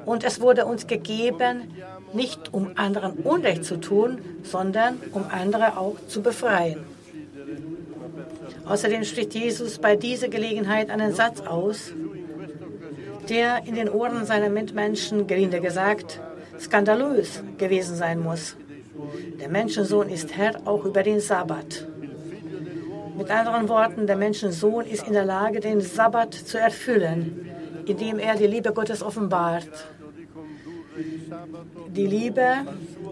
Und 0.05 0.23
es 0.23 0.41
wurde 0.41 0.65
uns 0.65 0.85
gegeben, 0.85 1.73
nicht 2.13 2.53
um 2.53 2.71
anderen 2.75 3.13
Unrecht 3.13 3.65
zu 3.65 3.77
tun, 3.77 4.19
sondern 4.43 4.99
um 5.11 5.25
andere 5.29 5.77
auch 5.77 5.95
zu 6.07 6.21
befreien. 6.21 6.92
Außerdem 8.65 9.03
spricht 9.03 9.33
Jesus 9.33 9.77
bei 9.77 9.95
dieser 9.95 10.29
Gelegenheit 10.29 10.89
einen 10.89 11.13
Satz 11.13 11.41
aus, 11.41 11.93
der 13.29 13.65
in 13.65 13.75
den 13.75 13.89
Ohren 13.89 14.25
seiner 14.25 14.49
Mitmenschen, 14.49 15.27
gelinde 15.27 15.59
gesagt, 15.59 16.19
skandalös 16.59 17.43
gewesen 17.57 17.95
sein 17.95 18.19
muss. 18.19 18.55
Der 19.39 19.49
Menschensohn 19.49 20.09
ist 20.09 20.35
Herr 20.37 20.61
auch 20.65 20.85
über 20.85 21.03
den 21.03 21.19
Sabbat. 21.19 21.87
Mit 23.17 23.29
anderen 23.29 23.69
Worten, 23.69 24.07
der 24.07 24.15
Menschensohn 24.15 24.85
ist 24.85 25.07
in 25.07 25.13
der 25.13 25.25
Lage, 25.25 25.59
den 25.59 25.81
Sabbat 25.81 26.33
zu 26.33 26.57
erfüllen, 26.57 27.49
indem 27.85 28.17
er 28.17 28.35
die 28.35 28.47
Liebe 28.47 28.73
Gottes 28.73 29.03
offenbart. 29.03 29.69
Die 31.89 32.07
Liebe, 32.07 32.47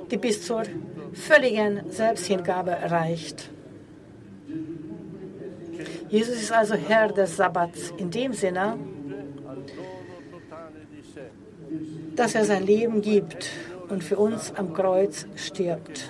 die 0.10 0.17
bis 0.17 0.43
zur 0.46 0.63
völligen 1.13 1.89
Selbsthingabe 1.89 2.72
reicht. 2.89 3.50
Jesus 6.09 6.35
ist 6.35 6.51
also 6.51 6.75
Herr 6.75 7.09
des 7.09 7.38
Sabbats 7.38 7.93
in 7.97 8.09
dem 8.11 8.33
Sinne, 8.33 8.77
dass 12.15 12.35
er 12.35 12.45
sein 12.45 12.65
Leben 12.65 13.01
gibt 13.01 13.50
und 13.89 14.03
für 14.03 14.17
uns 14.17 14.53
am 14.55 14.73
Kreuz 14.73 15.25
stirbt. 15.35 16.09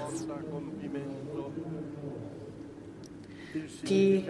Die 3.87 4.25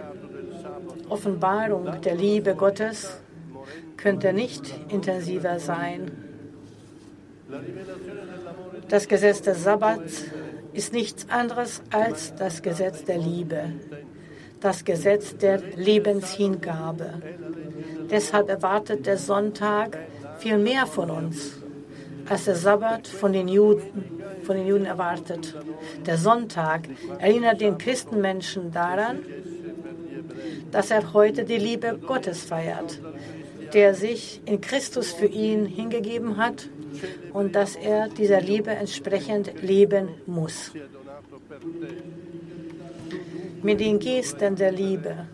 Offenbarung 1.08 2.00
der 2.00 2.14
Liebe 2.14 2.54
Gottes 2.54 3.20
könnte 3.96 4.32
nicht 4.32 4.74
intensiver 4.88 5.58
sein. 5.58 6.10
Das 8.88 9.08
Gesetz 9.08 9.42
des 9.42 9.62
Sabbats 9.62 10.24
ist 10.72 10.92
nichts 10.92 11.28
anderes 11.28 11.82
als 11.90 12.34
das 12.34 12.62
Gesetz 12.62 13.04
der 13.04 13.18
Liebe, 13.18 13.72
das 14.62 14.84
Gesetz 14.84 15.36
der 15.36 15.60
Lebenshingabe. 15.76 17.14
Deshalb 18.10 18.48
erwartet 18.48 19.06
der 19.06 19.18
Sonntag 19.18 19.98
viel 20.38 20.58
mehr 20.58 20.86
von 20.86 21.10
uns, 21.10 21.58
als 22.28 22.44
der 22.44 22.54
Sabbat 22.54 23.08
von 23.08 23.32
den 23.32 23.48
Juden, 23.48 24.22
von 24.44 24.56
den 24.56 24.66
Juden 24.66 24.86
erwartet. 24.86 25.54
Der 26.06 26.16
Sonntag 26.16 26.88
erinnert 27.18 27.60
den 27.60 27.76
Christenmenschen 27.76 28.70
daran, 28.72 29.18
dass 30.70 30.90
er 30.90 31.12
heute 31.12 31.44
die 31.44 31.58
Liebe 31.58 31.98
Gottes 32.06 32.44
feiert, 32.44 33.00
der 33.74 33.94
sich 33.94 34.40
in 34.44 34.60
Christus 34.60 35.12
für 35.12 35.26
ihn 35.26 35.66
hingegeben 35.66 36.36
hat 36.36 36.68
und 37.32 37.54
dass 37.56 37.74
er 37.76 38.08
dieser 38.08 38.40
Liebe 38.40 38.70
entsprechend 38.70 39.62
leben 39.62 40.08
muss. 40.26 40.72
Mit 43.62 43.80
den 43.80 43.98
Gesten 43.98 44.56
der 44.56 44.72
Liebe, 44.72 45.26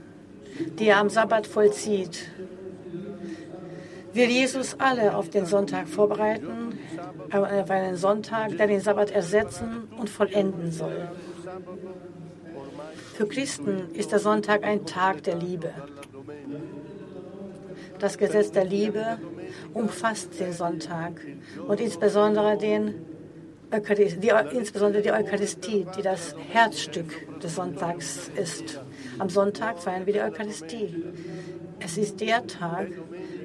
die 0.78 0.88
er 0.88 0.98
am 0.98 1.08
Sabbat 1.08 1.46
vollzieht, 1.46 2.30
will 4.12 4.28
Jesus 4.28 4.76
alle 4.78 5.16
auf 5.16 5.30
den 5.30 5.46
Sonntag 5.46 5.88
vorbereiten, 5.88 6.78
auf 7.30 7.70
einen 7.70 7.96
Sonntag, 7.96 8.56
der 8.58 8.66
den 8.66 8.80
Sabbat 8.80 9.10
ersetzen 9.10 9.88
und 9.98 10.10
vollenden 10.10 10.72
soll. 10.72 11.08
Für 13.14 13.26
Christen 13.26 13.90
ist 13.94 14.12
der 14.12 14.18
Sonntag 14.18 14.62
ein 14.64 14.84
Tag 14.84 15.22
der 15.22 15.36
Liebe. 15.36 15.72
Das 17.98 18.18
Gesetz 18.18 18.52
der 18.52 18.64
Liebe 18.64 19.18
umfasst 19.74 20.38
den 20.38 20.52
Sonntag 20.52 21.20
und 21.66 21.80
insbesondere, 21.80 22.56
den 22.56 22.94
die, 23.70 24.32
insbesondere 24.56 25.02
die 25.02 25.12
Eucharistie, 25.12 25.86
die 25.96 26.02
das 26.02 26.34
Herzstück 26.50 27.40
des 27.40 27.54
Sonntags 27.54 28.30
ist. 28.36 28.80
Am 29.18 29.28
Sonntag 29.28 29.78
feiern 29.78 30.06
wir 30.06 30.12
die 30.14 30.20
Eucharistie. 30.20 31.04
Es 31.80 31.98
ist 31.98 32.20
der 32.20 32.46
Tag, 32.46 32.88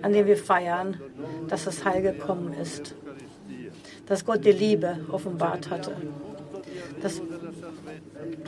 an 0.01 0.13
dem 0.13 0.25
wir 0.25 0.37
feiern, 0.37 0.99
dass 1.47 1.65
das 1.65 1.85
Heil 1.85 2.01
gekommen 2.01 2.53
ist, 2.53 2.95
dass 4.05 4.25
Gott 4.25 4.45
die 4.45 4.51
Liebe 4.51 4.99
offenbart 5.11 5.69
hatte, 5.69 5.95
dass 7.01 7.21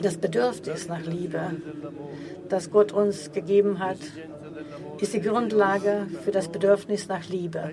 das 0.02 0.16
Bedürfnis 0.16 0.88
nach 0.88 1.04
Liebe, 1.04 1.52
das 2.48 2.70
Gott 2.70 2.92
uns 2.92 3.32
gegeben 3.32 3.78
hat, 3.78 3.98
ist 5.00 5.14
die 5.14 5.20
Grundlage 5.20 6.06
für 6.24 6.30
das 6.30 6.48
Bedürfnis 6.48 7.08
nach 7.08 7.28
Liebe, 7.28 7.72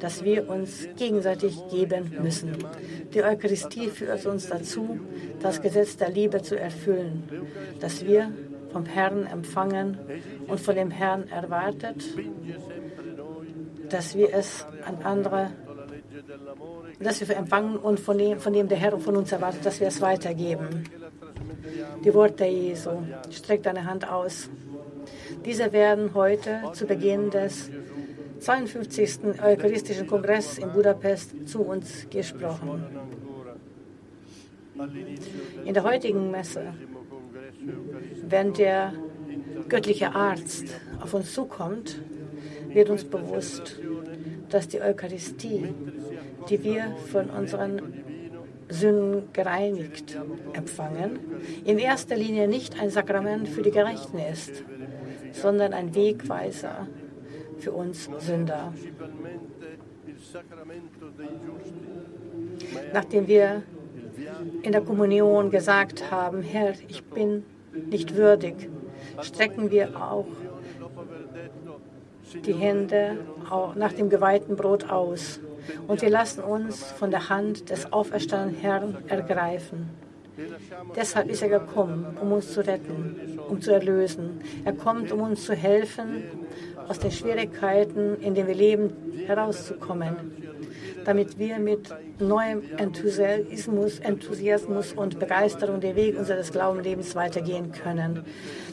das 0.00 0.24
wir 0.24 0.48
uns 0.48 0.88
gegenseitig 0.96 1.56
geben 1.70 2.12
müssen. 2.22 2.52
Die 3.12 3.22
Eucharistie 3.22 3.88
führt 3.88 4.26
uns 4.26 4.48
dazu, 4.48 5.00
das 5.40 5.60
Gesetz 5.60 5.96
der 5.96 6.10
Liebe 6.10 6.42
zu 6.42 6.58
erfüllen, 6.58 7.24
das 7.80 8.04
wir 8.04 8.32
vom 8.72 8.86
Herrn 8.86 9.26
empfangen 9.26 9.98
und 10.48 10.60
von 10.60 10.74
dem 10.74 10.90
Herrn 10.90 11.28
erwartet, 11.28 12.04
dass 13.88 14.16
wir 14.16 14.34
es 14.34 14.66
an 14.84 14.98
andere 15.04 15.50
dass 17.00 17.20
wir 17.20 17.36
empfangen 17.36 17.76
und 17.76 18.00
von 18.00 18.18
dem, 18.18 18.38
von 18.40 18.52
dem 18.52 18.68
der 18.68 18.78
Herr 18.78 18.98
von 18.98 19.16
uns 19.16 19.32
erwartet, 19.32 19.66
dass 19.66 19.80
wir 19.80 19.88
es 19.88 20.00
weitergeben. 20.00 20.84
Die 22.04 22.14
Worte 22.14 22.44
Jesu. 22.44 22.90
Streck 23.30 23.62
deine 23.62 23.84
Hand 23.84 24.10
aus. 24.10 24.48
Diese 25.44 25.72
werden 25.72 26.14
heute 26.14 26.62
zu 26.72 26.86
Beginn 26.86 27.30
des 27.30 27.70
52. 28.44 29.40
Eucharistischen 29.42 30.06
Kongresses 30.06 30.58
in 30.58 30.70
Budapest 30.70 31.48
zu 31.48 31.62
uns 31.62 32.06
gesprochen. 32.10 32.84
In 35.64 35.72
der 35.72 35.82
heutigen 35.82 36.30
Messe, 36.30 36.74
wenn 38.28 38.52
der 38.52 38.92
göttliche 39.66 40.14
Arzt 40.14 40.66
auf 41.00 41.14
uns 41.14 41.32
zukommt, 41.32 42.02
wird 42.68 42.90
uns 42.90 43.04
bewusst, 43.04 43.80
dass 44.50 44.68
die 44.68 44.82
Eucharistie, 44.82 45.72
die 46.50 46.62
wir 46.62 46.94
von 47.10 47.30
unseren 47.30 48.04
Sünden 48.68 49.32
gereinigt 49.32 50.18
empfangen, 50.52 51.18
in 51.64 51.78
erster 51.78 52.16
Linie 52.16 52.46
nicht 52.46 52.78
ein 52.78 52.90
Sakrament 52.90 53.48
für 53.48 53.62
die 53.62 53.70
Gerechten 53.70 54.18
ist, 54.18 54.64
sondern 55.32 55.72
ein 55.72 55.94
Wegweiser 55.94 56.88
für 57.64 57.72
uns 57.72 58.10
Sünder. 58.18 58.72
Nachdem 62.92 63.26
wir 63.26 63.62
in 64.62 64.72
der 64.72 64.82
Kommunion 64.82 65.50
gesagt 65.50 66.10
haben, 66.10 66.42
Herr, 66.42 66.74
ich 66.88 67.02
bin 67.04 67.44
nicht 67.90 68.14
würdig, 68.14 68.68
strecken 69.22 69.70
wir 69.70 69.96
auch 70.00 70.26
die 72.44 72.52
Hände 72.52 73.18
nach 73.76 73.92
dem 73.92 74.10
geweihten 74.10 74.56
Brot 74.56 74.90
aus 74.90 75.40
und 75.86 76.02
wir 76.02 76.10
lassen 76.10 76.42
uns 76.42 76.84
von 76.92 77.10
der 77.10 77.30
Hand 77.30 77.70
des 77.70 77.92
auferstandenen 77.92 78.60
Herrn 78.60 78.96
ergreifen. 79.08 79.88
Deshalb 80.96 81.30
ist 81.30 81.42
er 81.42 81.48
gekommen, 81.48 82.16
um 82.20 82.32
uns 82.32 82.52
zu 82.52 82.66
retten, 82.66 83.38
um 83.48 83.60
zu 83.60 83.72
erlösen. 83.72 84.40
Er 84.64 84.72
kommt, 84.72 85.12
um 85.12 85.20
uns 85.20 85.44
zu 85.44 85.54
helfen, 85.54 86.24
aus 86.88 86.98
den 86.98 87.10
Schwierigkeiten, 87.10 88.20
in 88.20 88.34
denen 88.34 88.48
wir 88.48 88.54
leben, 88.54 88.92
herauszukommen, 89.26 90.16
damit 91.04 91.38
wir 91.38 91.58
mit 91.58 91.88
neuem 92.18 92.62
Enthusiasmus, 92.76 94.00
Enthusiasmus 94.00 94.92
und 94.92 95.18
Begeisterung 95.18 95.80
den 95.80 95.96
Weg 95.96 96.18
unseres 96.18 96.52
Glaubenslebens 96.52 97.14
weitergehen 97.14 97.72
können. 97.72 98.24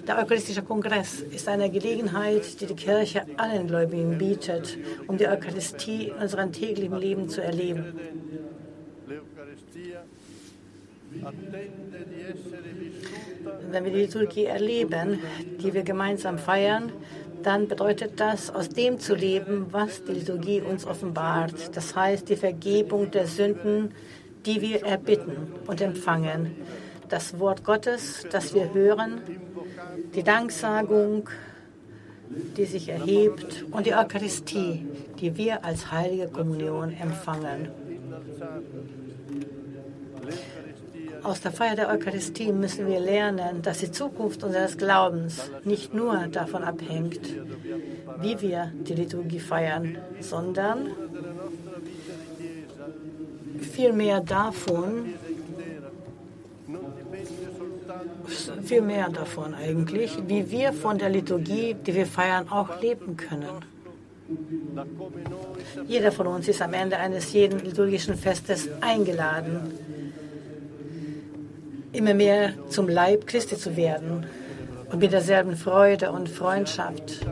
Der 0.08 0.18
Eucharistische 0.18 0.64
Kongress 0.64 1.22
ist 1.22 1.48
eine 1.48 1.70
Gelegenheit, 1.70 2.60
die 2.60 2.66
die 2.66 2.76
Kirche 2.76 3.26
allen 3.38 3.68
Gläubigen 3.68 4.18
bietet, 4.18 4.78
um 5.08 5.18
die 5.18 5.28
Eucharistie 5.28 6.08
in 6.08 6.16
unserem 6.16 6.52
täglichen 6.52 6.98
Leben 6.98 7.30
zu 7.30 7.42
erleben. 7.42 7.94
Wenn 13.70 13.86
wir 13.86 13.92
die 13.92 14.02
Liturgie 14.02 14.46
erleben, 14.46 15.20
die 15.62 15.74
wir 15.74 15.84
gemeinsam 15.84 16.38
feiern, 16.38 16.92
dann 17.44 17.68
bedeutet 17.68 18.20
das, 18.20 18.50
aus 18.50 18.70
dem 18.70 19.00
zu 19.00 19.16
leben, 19.16 19.68
was 19.72 20.04
die 20.04 20.14
Liturgie 20.14 20.62
uns 20.62 20.86
offenbart. 20.86 21.76
Das 21.76 21.96
heißt, 21.96 22.30
die 22.30 22.36
Vergebung 22.36 23.12
der 23.12 23.28
Sünden, 23.28 23.92
die 24.46 24.62
wir 24.62 24.86
erbitten 24.86 25.54
und 25.68 25.82
empfangen. 25.82 26.56
Das 27.10 27.40
Wort 27.40 27.64
Gottes, 27.64 28.26
das 28.32 28.54
wir 28.54 28.74
hören, 28.74 29.22
die 30.16 30.24
Danksagung, 30.24 31.30
die 32.56 32.66
sich 32.66 32.90
erhebt 32.90 33.66
und 33.72 33.86
die 33.86 33.94
Eucharistie, 33.94 34.86
die 35.20 35.36
wir 35.36 35.66
als 35.66 35.92
heilige 35.92 36.28
Kommunion 36.28 36.92
empfangen. 36.94 37.70
Aus 41.24 41.42
der 41.42 41.52
Feier 41.52 41.76
der 41.76 41.90
Eucharistie 41.90 42.52
müssen 42.52 42.88
wir 42.88 43.00
lernen, 43.00 43.62
dass 43.62 43.80
die 43.80 43.92
Zukunft 43.92 44.44
unseres 44.44 44.78
Glaubens 44.78 45.52
nicht 45.64 45.94
nur 45.94 46.28
davon 46.32 46.64
abhängt, 46.64 47.22
wie 48.20 48.42
wir 48.42 48.72
die 48.88 48.96
Liturgie 48.96 49.40
feiern, 49.40 49.98
sondern 50.20 50.92
vielmehr 53.60 54.22
davon, 54.22 55.14
viel 58.64 58.82
mehr 58.82 59.10
davon 59.10 59.54
eigentlich, 59.54 60.18
wie 60.28 60.50
wir 60.50 60.74
von 60.74 60.98
der 60.98 61.10
Liturgie, 61.10 61.76
die 61.76 61.94
wir 61.94 62.08
feiern, 62.08 62.50
auch 62.50 62.82
leben 62.82 63.16
können. 63.16 63.60
Jeder 65.88 66.12
von 66.12 66.28
uns 66.28 66.48
ist 66.48 66.62
am 66.62 66.74
Ende 66.74 66.98
eines 66.98 67.34
jeden 67.34 67.60
liturgischen 67.60 68.16
Festes 68.16 68.70
eingeladen, 68.80 69.74
immer 71.94 72.14
mehr 72.14 72.54
zum 72.70 72.88
Leib 72.88 73.28
Christi 73.28 73.58
zu 73.58 73.76
werden 73.76 74.26
und 74.92 75.00
mit 75.00 75.12
derselben 75.12 75.56
Freude 75.56 76.12
und 76.12 76.30
Freundschaft, 76.30 77.26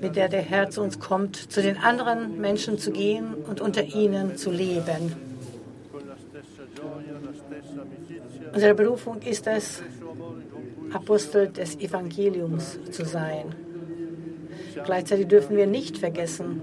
mit 0.00 0.16
der 0.16 0.28
der 0.28 0.42
Herr 0.42 0.70
zu 0.70 0.82
uns 0.82 0.98
kommt, 0.98 1.36
zu 1.36 1.62
den 1.62 1.76
anderen 1.78 2.40
Menschen 2.40 2.78
zu 2.78 2.90
gehen 2.90 3.34
und 3.34 3.60
unter 3.60 3.82
ihnen 3.82 4.36
zu 4.36 4.50
leben. 4.50 5.14
Unsere 8.52 8.74
Berufung 8.74 9.20
ist 9.22 9.46
es, 9.46 9.82
Apostel 10.92 11.48
des 11.48 11.76
Evangeliums 11.80 12.78
zu 12.92 13.04
sein. 13.04 13.54
Gleichzeitig 14.84 15.26
dürfen 15.26 15.56
wir 15.56 15.66
nicht 15.66 15.98
vergessen, 15.98 16.62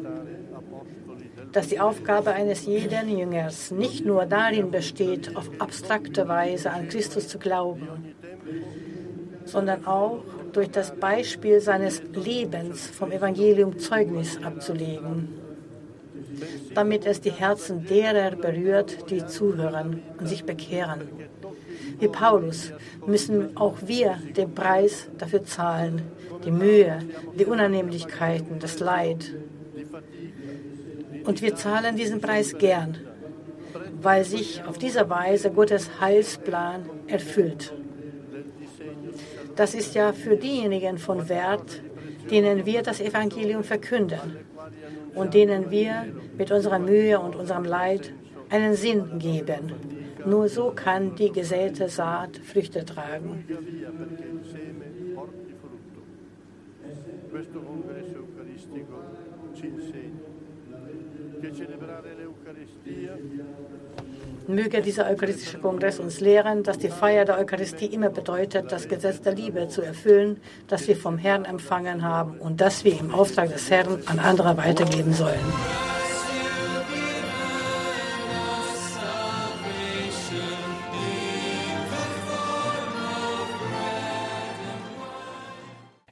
dass 1.52 1.68
die 1.68 1.80
Aufgabe 1.80 2.32
eines 2.32 2.66
jeden 2.66 3.18
Jüngers 3.18 3.72
nicht 3.72 4.06
nur 4.06 4.26
darin 4.26 4.72
besteht, 4.72 5.36
auf 5.36 5.50
abstrakte 5.60 6.28
Weise 6.28 6.72
an 6.72 6.88
Christus 6.88 7.28
zu 7.28 7.40
glauben, 7.40 8.16
sondern 9.46 9.86
auch 9.86 10.20
durch 10.54 10.70
das 10.70 10.96
Beispiel 10.96 11.60
seines 11.60 12.02
Lebens 12.14 12.88
vom 12.88 13.12
Evangelium 13.12 13.80
Zeugnis 13.80 14.40
abzulegen. 14.44 15.42
damit 16.74 17.06
es 17.06 17.22
die 17.22 17.32
Herzen 17.32 17.86
derer 17.86 18.36
berührt, 18.36 19.10
die 19.10 19.26
zuhören 19.26 20.02
und 20.18 20.28
sich 20.28 20.44
bekehren. 20.44 21.02
Wie 22.00 22.08
Paulus 22.08 22.74
müssen 23.06 23.56
auch 23.58 23.76
wir 23.86 24.18
den 24.36 24.54
Preis 24.56 25.08
dafür 25.18 25.44
zahlen, 25.44 26.02
die 26.46 26.52
Mühe, 26.52 27.00
die 27.38 27.46
Unannehmlichkeiten, 27.46 28.60
das 28.60 28.80
Leid. 28.80 29.36
Und 31.26 31.42
wir 31.42 31.56
zahlen 31.56 31.96
diesen 31.96 32.20
Preis 32.22 32.58
gern, 32.58 32.98
weil 34.02 34.24
sich 34.24 34.64
auf 34.66 34.78
diese 34.78 35.10
Weise 35.10 35.52
Gottes 35.52 36.00
Heilsplan 36.00 36.90
erfüllt. 37.08 37.74
Das 39.56 39.76
ist 39.76 39.96
ja 39.96 40.14
für 40.14 40.38
diejenigen 40.38 40.98
von 40.98 41.30
Wert, 41.30 41.82
denen 42.30 42.66
wir 42.66 42.82
das 42.82 43.00
Evangelium 43.02 43.64
verkünden 43.64 44.38
und 45.14 45.34
denen 45.34 45.70
wir 45.70 46.06
mit 46.38 46.52
unserer 46.52 46.80
Mühe 46.80 47.20
und 47.20 47.36
unserem 47.36 47.66
Leid 47.66 48.14
einen 48.50 48.76
Sinn 48.76 49.20
geben. 49.20 49.74
Nur 50.26 50.48
so 50.48 50.72
kann 50.72 51.16
die 51.16 51.32
gesäte 51.32 51.90
Saat 51.90 52.38
Früchte 52.38 52.86
tragen. 52.86 53.46
Questo 57.32 57.62
congresso 57.62 58.20
eucaristico 58.20 59.02
ci 59.54 59.68
insegna 59.68 60.21
Möge 64.48 64.82
dieser 64.82 65.10
Eucharistische 65.10 65.60
Kongress 65.60 66.00
uns 66.00 66.20
lehren, 66.20 66.64
dass 66.64 66.78
die 66.78 66.90
Feier 66.90 67.26
der 67.26 67.38
Eucharistie 67.40 67.86
immer 67.86 68.10
bedeutet, 68.10 68.72
das 68.72 68.88
Gesetz 68.88 69.22
der 69.22 69.34
Liebe 69.34 69.68
zu 69.68 69.82
erfüllen, 69.82 70.42
das 70.68 70.88
wir 70.88 70.96
vom 70.96 71.18
Herrn 71.18 71.46
empfangen 71.46 72.04
haben 72.04 72.38
und 72.40 72.60
das 72.60 72.84
wir 72.84 73.00
im 73.00 73.14
Auftrag 73.14 73.52
des 73.52 73.70
Herrn 73.70 74.02
an 74.08 74.20
andere 74.20 74.58
weitergeben 74.58 75.14
sollen. 75.14 75.40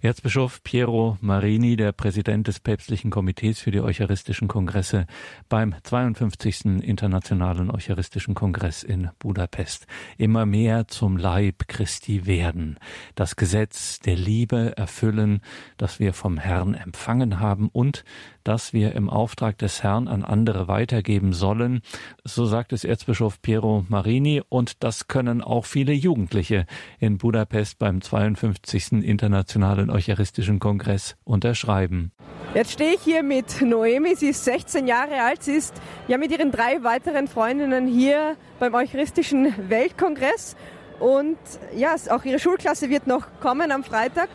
Erzbischof 0.02 0.64
Piero 0.64 1.18
Marini, 1.20 1.76
der 1.76 1.92
Präsident 1.92 2.48
des 2.48 2.62
Päpstlichen 2.62 3.12
Komitees 3.12 3.60
für 3.60 3.72
die 3.72 3.82
Eucharistischen 3.82 4.48
Kongresse 4.48 5.08
beim 5.50 5.76
52. 5.84 6.82
Internationalen 6.82 7.70
Eucharistischen 7.70 8.34
Kongress 8.34 8.84
in 8.84 9.10
Budapest. 9.20 9.88
Immer 10.18 10.46
mehr 10.46 10.88
zum 10.88 11.18
Leib 11.18 11.68
Christi 11.68 12.26
werden, 12.26 12.80
das 13.16 13.36
Gesetz 13.36 14.00
der 14.00 14.16
Liebe 14.16 14.78
erfüllen, 14.78 15.42
das 15.76 16.00
wir 16.00 16.14
vom 16.14 16.38
Herrn 16.38 16.76
empfangen 16.76 17.42
haben 17.42 17.68
und 17.68 18.06
das 18.44 18.74
wir 18.74 18.94
im 18.96 19.10
Auftrag 19.10 19.58
des 19.58 19.84
Herrn 19.84 20.08
an 20.08 20.24
andere 20.24 20.68
weitergeben 20.68 21.34
sollen. 21.34 21.82
So 22.24 22.46
sagt 22.46 22.74
es 22.74 22.84
Erzbischof 22.84 23.42
Piero 23.42 23.86
Marini 23.90 24.42
und 24.48 24.84
das 24.84 25.08
können 25.08 25.42
auch 25.42 25.66
viele 25.66 25.94
Jugendliche 25.94 26.66
in 27.00 27.18
Budapest 27.18 27.80
beim 27.80 28.02
52. 28.02 29.04
Internationalen 29.04 29.90
Eucharistischen 29.90 30.60
Kongress 30.60 31.16
unterschreiben. 31.24 32.12
Jetzt 32.56 32.72
stehe 32.72 32.96
ich 32.96 33.02
hier 33.02 33.24
mit 33.24 33.62
Noemi, 33.62 34.16
sie 34.16 34.30
ist 34.30 34.44
16 34.46 34.88
Jahre 34.88 35.22
alt, 35.22 35.44
sie 35.44 35.54
ist 35.54 35.74
ja 36.08 36.18
mit 36.18 36.32
ihren 36.32 36.52
drei 36.52 36.84
weiteren 36.84 37.28
Freundinnen 37.28 37.88
hier 37.88 38.36
beim 38.60 38.74
Eucharistischen 38.74 39.54
Weltkongress 39.70 40.56
und 41.00 41.38
ja, 41.76 41.96
auch 42.10 42.26
ihre 42.26 42.40
Schulklasse 42.40 42.90
wird 42.90 43.08
noch 43.08 43.26
kommen 43.40 43.72
am 43.72 43.84
Freitag 43.84 44.30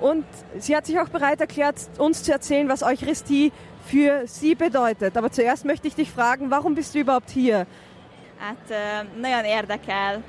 und 0.00 0.24
sie 0.58 0.74
hat 0.76 0.86
sich 0.86 0.98
auch 0.98 1.08
bereit 1.08 1.40
erklärt, 1.40 1.76
uns 1.98 2.22
zu 2.22 2.32
erzählen, 2.32 2.68
was 2.68 2.82
Eucharistie 2.82 3.52
für 3.86 4.22
sie 4.26 4.54
bedeutet. 4.54 5.16
Aber 5.16 5.30
zuerst 5.30 5.64
möchte 5.64 5.88
ich 5.88 5.94
dich 5.94 6.10
fragen, 6.10 6.50
warum 6.50 6.74
bist 6.74 6.94
du 6.94 6.98
überhaupt 7.00 7.30
hier? 7.30 7.66
Hát 8.38 8.74
nagyon 9.20 9.44
érdekel 9.44 10.22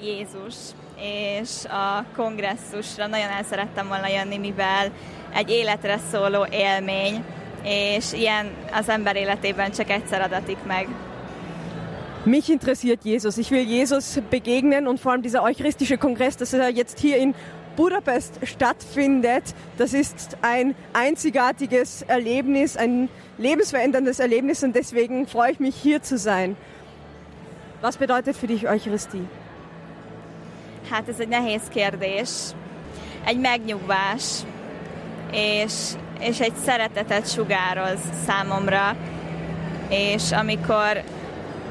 Jézus, 0.00 0.54
és 1.00 1.64
a 1.64 2.04
kongresszusra 2.16 3.06
nagyon 3.06 3.28
el 3.28 3.44
szerettem 3.44 3.88
volna 3.88 4.08
jönni, 4.08 4.38
mivel 4.38 4.90
egy 5.34 5.50
életre 5.50 5.98
szóló 6.10 6.46
élmény, 6.50 7.24
és 7.62 8.12
ilyen 8.12 8.50
az 8.72 8.88
ember 8.88 9.16
életében 9.16 9.70
csak 9.70 9.90
egyszer 9.90 10.20
adatik 10.20 10.58
meg. 10.66 10.88
Mich 12.24 12.48
interessiert 12.48 13.04
Jesus. 13.04 13.36
Ich 13.36 13.50
will 13.50 13.68
Jesus 13.68 14.18
begegnen 14.30 14.86
und 14.86 15.00
vor 15.00 15.12
allem 15.12 15.22
dieser 15.22 15.42
eucharistische 15.42 15.96
Kongress, 15.96 16.36
dass 16.36 16.52
er 16.52 16.68
jetzt 16.68 16.98
hier 16.98 17.16
in 17.16 17.34
Budapest 17.78 18.40
stattfindet. 18.42 19.54
Das 19.76 19.92
ist 19.92 20.36
ein 20.42 20.74
einzigartiges 20.92 22.02
Erlebnis, 22.02 22.76
ein 22.76 23.08
lebensveränderndes 23.36 24.18
Erlebnis 24.18 24.64
und 24.64 24.74
deswegen 24.74 25.28
freue 25.28 25.52
ich 25.52 25.60
mich 25.60 25.76
hier 25.76 26.02
zu 26.02 26.18
sein. 26.18 26.56
Was 27.80 27.96
bedeutet 27.96 28.36
für 28.36 28.48
dich 28.48 28.68
Eucharistie? 28.68 29.28
Hát 30.90 31.08
ez 31.08 31.20
egy 31.20 31.28
nehéz 31.28 31.62
kérdés. 31.70 32.28
Egy 33.24 33.38
megnyugvás, 33.38 34.24
és, 35.32 35.72
és 36.20 36.40
egy 36.40 36.54
szeretetet 36.64 37.30
sugároz 37.32 38.00
számomra, 38.26 38.96
és 39.88 40.32
amikor 40.32 41.02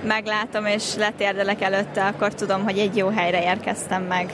meglátom 0.04 0.65
és 0.65 0.96
letérdelek 0.96 1.62
előtte, 1.62 2.06
akkor 2.06 2.34
tudom, 2.34 2.63
hogy 2.63 2.80
egy 2.80 2.96
jó 2.96 3.08
helyre 3.08 3.43
érkeztem 3.43 4.04
meg. 4.04 4.34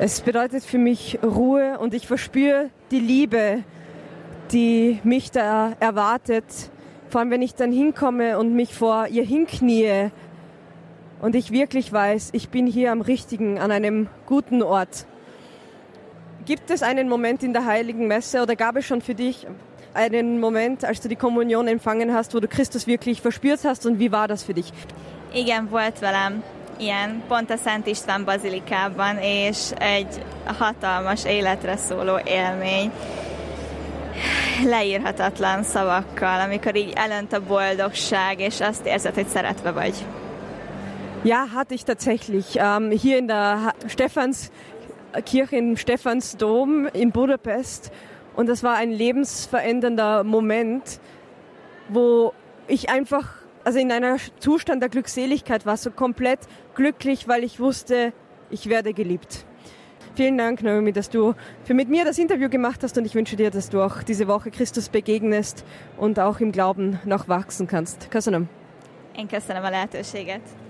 Es 0.00 0.20
bedeutet 0.20 0.64
für 0.64 0.78
mich 0.78 1.20
Ruhe 1.22 1.78
und 1.78 1.94
ich 1.94 2.08
verspüre 2.08 2.70
die 2.90 2.98
Liebe, 2.98 3.62
die 4.50 4.98
mich 5.04 5.30
da 5.30 5.74
erwartet. 5.78 6.44
Vor 7.10 7.20
allem, 7.20 7.30
wenn 7.30 7.42
ich 7.42 7.54
dann 7.54 7.70
hinkomme 7.70 8.38
und 8.38 8.54
mich 8.54 8.74
vor 8.74 9.06
ihr 9.06 9.22
hinknie 9.22 10.10
und 11.20 11.36
ich 11.36 11.52
wirklich 11.52 11.92
weiß, 11.92 12.30
ich 12.32 12.48
bin 12.48 12.66
hier 12.66 12.90
am 12.90 13.02
richtigen, 13.02 13.60
an 13.60 13.70
einem 13.70 14.08
guten 14.26 14.62
Ort. 14.62 15.06
Gibt 16.44 16.70
es 16.70 16.82
einen 16.82 17.08
Moment 17.08 17.44
in 17.44 17.52
der 17.52 17.64
Heiligen 17.64 18.08
Messe 18.08 18.42
oder 18.42 18.56
gab 18.56 18.76
es 18.76 18.84
schon 18.84 19.00
für 19.00 19.14
dich 19.14 19.46
einen 19.94 20.40
Moment, 20.40 20.84
als 20.84 21.02
du 21.02 21.08
die 21.08 21.16
Kommunion 21.16 21.68
empfangen 21.68 22.12
hast, 22.12 22.34
wo 22.34 22.40
du 22.40 22.48
Christus 22.48 22.88
wirklich 22.88 23.22
verspürt 23.22 23.60
hast 23.64 23.86
und 23.86 24.00
wie 24.00 24.10
war 24.10 24.26
das 24.26 24.42
für 24.42 24.54
dich? 24.54 24.72
Igen, 25.32 25.70
volt 25.70 26.02
velem. 26.02 26.42
Ilyen 26.78 27.22
pont 27.28 27.50
a 27.50 27.56
Szent 27.56 27.86
István 27.86 28.24
bazilikában, 28.24 29.18
és 29.18 29.70
egy 29.78 30.22
hatalmas 30.58 31.24
életre 31.24 31.76
szóló 31.76 32.18
élmény 32.24 32.92
leírhatatlan 34.64 35.62
szavakkal, 35.62 36.40
amikor 36.40 36.76
így 36.76 36.92
elönt 36.94 37.32
a 37.32 37.44
boldogság, 37.46 38.40
és 38.40 38.60
azt 38.60 38.86
érzed, 38.86 39.14
hogy 39.14 39.26
szeretve 39.26 39.70
vagy. 39.70 39.94
Ja, 41.22 41.46
hatte 41.54 41.74
ich 41.74 41.84
tatsächlich. 41.84 42.56
Ähm, 42.56 42.90
hier 42.90 43.16
in 43.16 43.26
der 43.26 43.74
Stephanskirche 43.86 45.56
im 45.56 45.76
Stephansdom 45.76 46.88
in 46.92 47.10
Budapest. 47.10 47.90
Und 48.34 48.48
das 48.48 48.62
war 48.62 48.76
ein 48.76 48.90
lebensverändernder 48.90 50.24
Moment, 50.24 51.00
wo 51.88 52.32
ich 52.66 52.88
einfach 52.88 53.43
also 53.64 53.78
in 53.78 53.90
einer 53.90 54.16
Zustand 54.38 54.82
der 54.82 54.88
Glückseligkeit 54.90 55.66
war, 55.66 55.76
so 55.76 55.90
komplett 55.90 56.40
glücklich, 56.74 57.26
weil 57.28 57.44
ich 57.44 57.60
wusste, 57.60 58.12
ich 58.50 58.68
werde 58.68 58.92
geliebt. 58.92 59.44
Vielen 60.14 60.38
Dank, 60.38 60.62
Naomi, 60.62 60.92
dass 60.92 61.10
du 61.10 61.34
für 61.64 61.74
mit 61.74 61.88
mir 61.88 62.04
das 62.04 62.18
Interview 62.18 62.48
gemacht 62.48 62.84
hast 62.84 62.96
und 62.96 63.04
ich 63.04 63.16
wünsche 63.16 63.34
dir, 63.34 63.50
dass 63.50 63.68
du 63.68 63.82
auch 63.82 64.04
diese 64.04 64.28
Woche 64.28 64.52
Christus 64.52 64.88
begegnest 64.88 65.64
und 65.96 66.20
auch 66.20 66.38
im 66.38 66.52
Glauben 66.52 67.00
noch 67.04 67.26
wachsen 67.26 67.66
kannst. 67.66 68.10
Köszönöm. 68.10 68.48
Én 69.16 69.28
köszönöm 69.28 69.64
a 69.64 69.70
lehetőséget. 69.70 70.63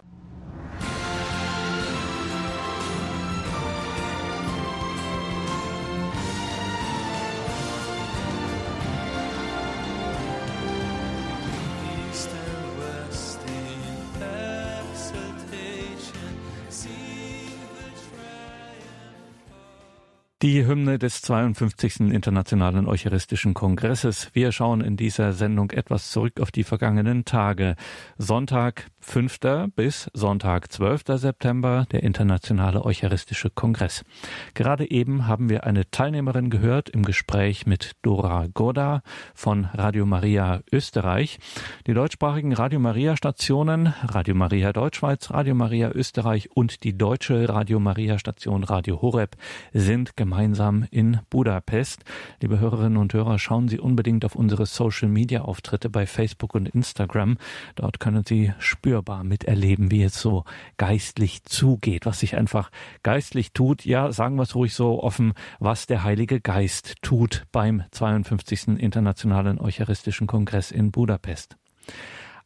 Die 20.45 20.67
Hymne 20.67 20.99
des 20.99 21.23
52. 21.23 22.01
Internationalen 22.13 22.87
Eucharistischen 22.87 23.55
Kongresses. 23.55 24.29
Wir 24.35 24.53
schauen 24.53 24.83
in 24.83 24.99
dieser 24.99 25.33
Sendung 25.33 25.71
etwas 25.71 26.11
zurück 26.11 26.39
auf 26.39 26.51
die 26.51 26.65
vergangenen 26.65 27.25
Tage. 27.25 27.77
Sonntag 28.19 28.89
5. 29.01 29.39
bis 29.75 30.11
Sonntag 30.13 30.71
12. 30.71 31.03
September 31.15 31.87
der 31.93 32.03
Internationale 32.03 32.85
Eucharistische 32.85 33.49
Kongress. 33.49 34.05
Gerade 34.53 34.91
eben 34.91 35.27
haben 35.27 35.49
wir 35.49 35.65
eine 35.65 35.91
Teilnehmerin 35.91 36.51
gehört 36.51 36.91
im 36.91 37.05
Gespräch 37.05 37.65
mit 37.65 37.93
Dora 38.03 38.47
Goda 38.53 39.01
von 39.35 39.65
Radio 39.73 40.05
Maria 40.05 40.61
Österreich. 40.71 41.39
Die 41.87 41.95
deutschsprachigen 41.95 42.53
Radio 42.53 42.81
Maria 42.81 43.17
Stationen 43.17 43.95
Radio 44.03 44.35
Maria 44.35 44.75
Deutschschweiz, 44.75 45.31
Radio 45.31 45.55
Maria 45.55 45.91
Österreich 45.91 46.51
und 46.55 46.85
die 46.85 46.99
deutsche 46.99 47.49
Radio 47.49 47.81
Maria 47.81 48.19
Station 48.19 48.63
Radio 48.63 49.01
Horeb 49.01 49.39
sind 49.73 50.19
gemeinsam 50.19 50.34
gemeinsam 50.35 50.85
in 50.91 51.21
Budapest. 51.31 52.03
Liebe 52.41 52.59
Hörerinnen 52.59 52.97
und 52.97 53.15
Hörer, 53.15 53.39
schauen 53.39 53.69
Sie 53.69 53.79
unbedingt 53.79 54.25
auf 54.25 54.35
unsere 54.35 54.67
Social-Media-Auftritte 54.67 55.89
bei 55.89 56.07
Facebook 56.07 56.57
und 56.57 56.69
Instagram. 56.69 57.39
Dort 57.77 58.01
können 58.01 58.25
Sie 58.27 58.53
spürbar 58.59 59.23
miterleben, 59.23 59.93
wie 59.93 60.03
es 60.03 60.21
so 60.21 60.43
geistlich 60.77 61.45
zugeht, 61.45 62.05
was 62.05 62.19
sich 62.19 62.37
einfach 62.37 62.73
geistlich 63.05 63.53
tut. 63.53 63.85
Ja, 63.85 64.11
sagen 64.11 64.35
wir 64.35 64.43
es 64.43 64.57
ruhig 64.57 64.75
so 64.75 65.01
offen, 65.05 65.35
was 65.61 65.87
der 65.87 66.03
Heilige 66.03 66.41
Geist 66.41 66.97
tut 67.01 67.45
beim 67.53 67.85
52. 67.93 68.81
Internationalen 68.81 69.61
Eucharistischen 69.61 70.27
Kongress 70.27 70.73
in 70.73 70.91
Budapest. 70.91 71.57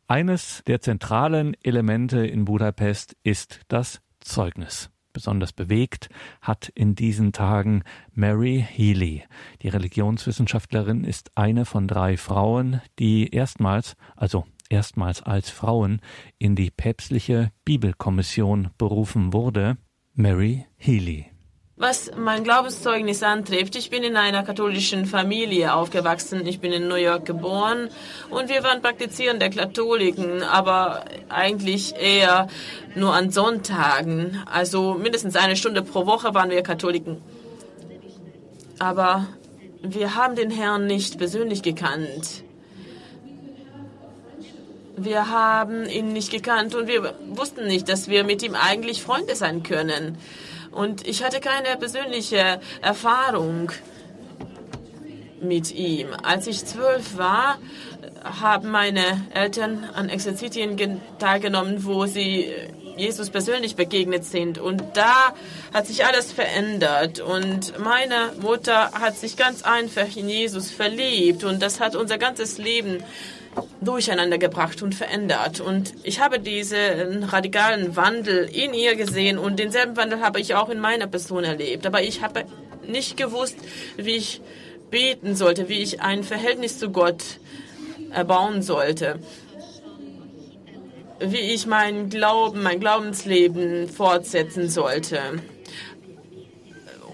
Eines 0.08 0.62
der 0.66 0.82
zentralen 0.82 1.56
Elemente 1.62 2.26
in 2.26 2.44
Budapest 2.44 3.16
ist 3.22 3.60
das 3.68 4.02
Zeugnis. 4.20 4.90
Besonders 5.18 5.52
bewegt 5.52 6.10
hat 6.40 6.68
in 6.76 6.94
diesen 6.94 7.32
Tagen 7.32 7.82
Mary 8.14 8.64
Healy. 8.70 9.24
Die 9.62 9.68
Religionswissenschaftlerin 9.68 11.02
ist 11.02 11.32
eine 11.34 11.64
von 11.64 11.88
drei 11.88 12.16
Frauen, 12.16 12.80
die 13.00 13.34
erstmals, 13.34 13.96
also 14.14 14.44
erstmals 14.70 15.20
als 15.24 15.50
Frauen, 15.50 16.02
in 16.38 16.54
die 16.54 16.70
päpstliche 16.70 17.50
Bibelkommission 17.64 18.70
berufen 18.78 19.32
wurde. 19.32 19.76
Mary 20.14 20.66
Healy. 20.76 21.27
Was 21.78 22.10
mein 22.16 22.42
Glaubenszeugnis 22.42 23.22
antrifft, 23.22 23.76
ich 23.76 23.88
bin 23.88 24.02
in 24.02 24.16
einer 24.16 24.42
katholischen 24.42 25.06
Familie 25.06 25.72
aufgewachsen. 25.74 26.44
Ich 26.44 26.58
bin 26.58 26.72
in 26.72 26.88
New 26.88 26.96
York 26.96 27.24
geboren 27.24 27.88
und 28.30 28.48
wir 28.48 28.64
waren 28.64 28.82
praktizierende 28.82 29.48
Katholiken, 29.48 30.42
aber 30.42 31.04
eigentlich 31.28 31.94
eher 31.94 32.48
nur 32.96 33.14
an 33.14 33.30
Sonntagen. 33.30 34.42
Also 34.52 34.94
mindestens 34.94 35.36
eine 35.36 35.54
Stunde 35.54 35.82
pro 35.82 36.04
Woche 36.04 36.34
waren 36.34 36.50
wir 36.50 36.62
Katholiken. 36.62 37.22
Aber 38.80 39.28
wir 39.80 40.16
haben 40.16 40.34
den 40.34 40.50
Herrn 40.50 40.88
nicht 40.88 41.16
persönlich 41.16 41.62
gekannt. 41.62 42.42
Wir 44.96 45.30
haben 45.30 45.88
ihn 45.88 46.12
nicht 46.12 46.32
gekannt 46.32 46.74
und 46.74 46.88
wir 46.88 47.14
wussten 47.28 47.68
nicht, 47.68 47.88
dass 47.88 48.08
wir 48.08 48.24
mit 48.24 48.42
ihm 48.42 48.56
eigentlich 48.56 49.00
Freunde 49.00 49.36
sein 49.36 49.62
können. 49.62 50.18
Und 50.72 51.06
ich 51.06 51.22
hatte 51.22 51.40
keine 51.40 51.76
persönliche 51.78 52.60
Erfahrung 52.82 53.72
mit 55.40 55.72
ihm. 55.72 56.08
Als 56.22 56.46
ich 56.46 56.64
zwölf 56.64 57.16
war, 57.16 57.58
haben 58.24 58.70
meine 58.70 59.26
Eltern 59.34 59.84
an 59.94 60.08
Exerzitien 60.08 61.00
teilgenommen, 61.18 61.84
wo 61.84 62.06
sie 62.06 62.52
Jesus 62.96 63.30
persönlich 63.30 63.76
begegnet 63.76 64.24
sind. 64.24 64.58
Und 64.58 64.82
da 64.94 65.34
hat 65.72 65.86
sich 65.86 66.04
alles 66.04 66.32
verändert. 66.32 67.20
Und 67.20 67.78
meine 67.78 68.32
Mutter 68.40 68.90
hat 68.92 69.16
sich 69.16 69.36
ganz 69.36 69.62
einfach 69.62 70.16
in 70.16 70.28
Jesus 70.28 70.70
verliebt. 70.70 71.44
Und 71.44 71.62
das 71.62 71.80
hat 71.80 71.94
unser 71.94 72.18
ganzes 72.18 72.58
Leben 72.58 73.02
durcheinander 73.80 74.38
gebracht 74.38 74.82
und 74.82 74.94
verändert. 74.94 75.60
Und 75.60 75.94
ich 76.02 76.20
habe 76.20 76.40
diesen 76.40 77.24
radikalen 77.24 77.96
Wandel 77.96 78.48
in 78.52 78.74
ihr 78.74 78.96
gesehen 78.96 79.38
und 79.38 79.58
denselben 79.58 79.96
Wandel 79.96 80.20
habe 80.20 80.40
ich 80.40 80.54
auch 80.54 80.68
in 80.68 80.80
meiner 80.80 81.06
Person 81.06 81.44
erlebt. 81.44 81.86
Aber 81.86 82.02
ich 82.02 82.22
habe 82.22 82.44
nicht 82.86 83.16
gewusst, 83.16 83.56
wie 83.96 84.16
ich 84.16 84.40
beten 84.90 85.36
sollte, 85.36 85.68
wie 85.68 85.82
ich 85.82 86.00
ein 86.00 86.24
Verhältnis 86.24 86.78
zu 86.78 86.90
Gott 86.90 87.22
erbauen 88.10 88.62
sollte, 88.62 89.18
wie 91.20 91.36
ich 91.36 91.66
meinen 91.66 92.10
Glauben, 92.10 92.62
mein 92.62 92.80
Glaubensleben 92.80 93.88
fortsetzen 93.88 94.68
sollte 94.68 95.20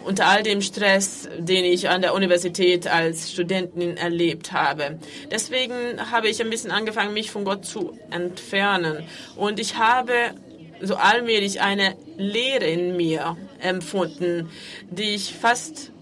unter 0.05 0.27
all 0.27 0.43
dem 0.43 0.61
Stress, 0.61 1.29
den 1.39 1.65
ich 1.65 1.89
an 1.89 2.03
der 2.03 2.15
Universität 2.15 2.87
als 2.87 3.33
Studentin 3.33 3.97
erlebt 3.97 4.53
habe. 4.53 4.99
Deswegen 5.31 5.75
habe 6.11 6.29
ich 6.29 6.41
ein 6.41 6.51
bisschen 6.51 6.71
angefangen, 6.71 7.15
mich 7.15 7.31
von 7.31 7.45
Gott 7.45 7.65
zu 7.65 7.99
entfernen. 8.11 9.05
Und 9.37 9.59
ich 9.59 9.77
habe 9.77 10.13
so 10.81 10.97
allmählich 10.97 11.61
eine 11.61 11.97
Leere 12.17 12.67
in 12.67 12.97
mir 12.97 13.37
empfunden, 13.61 14.51
die 14.91 15.15
ich 15.15 15.35
fast 15.35 15.93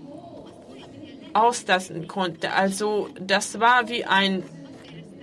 auslassen 1.33 2.09
konnte. 2.09 2.53
Also 2.53 3.09
das 3.19 3.61
war 3.61 3.89
wie 3.89 4.05
ein 4.05 4.43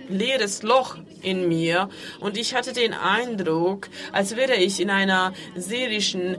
leeres 0.08 0.62
Loch 0.62 0.96
in 1.22 1.48
mir 1.48 1.88
und 2.18 2.36
ich 2.36 2.54
hatte 2.54 2.72
den 2.72 2.94
Eindruck, 2.94 3.88
als 4.12 4.36
wäre 4.36 4.54
ich 4.54 4.80
in 4.80 4.90
einer 4.90 5.32
syrischen 5.54 6.38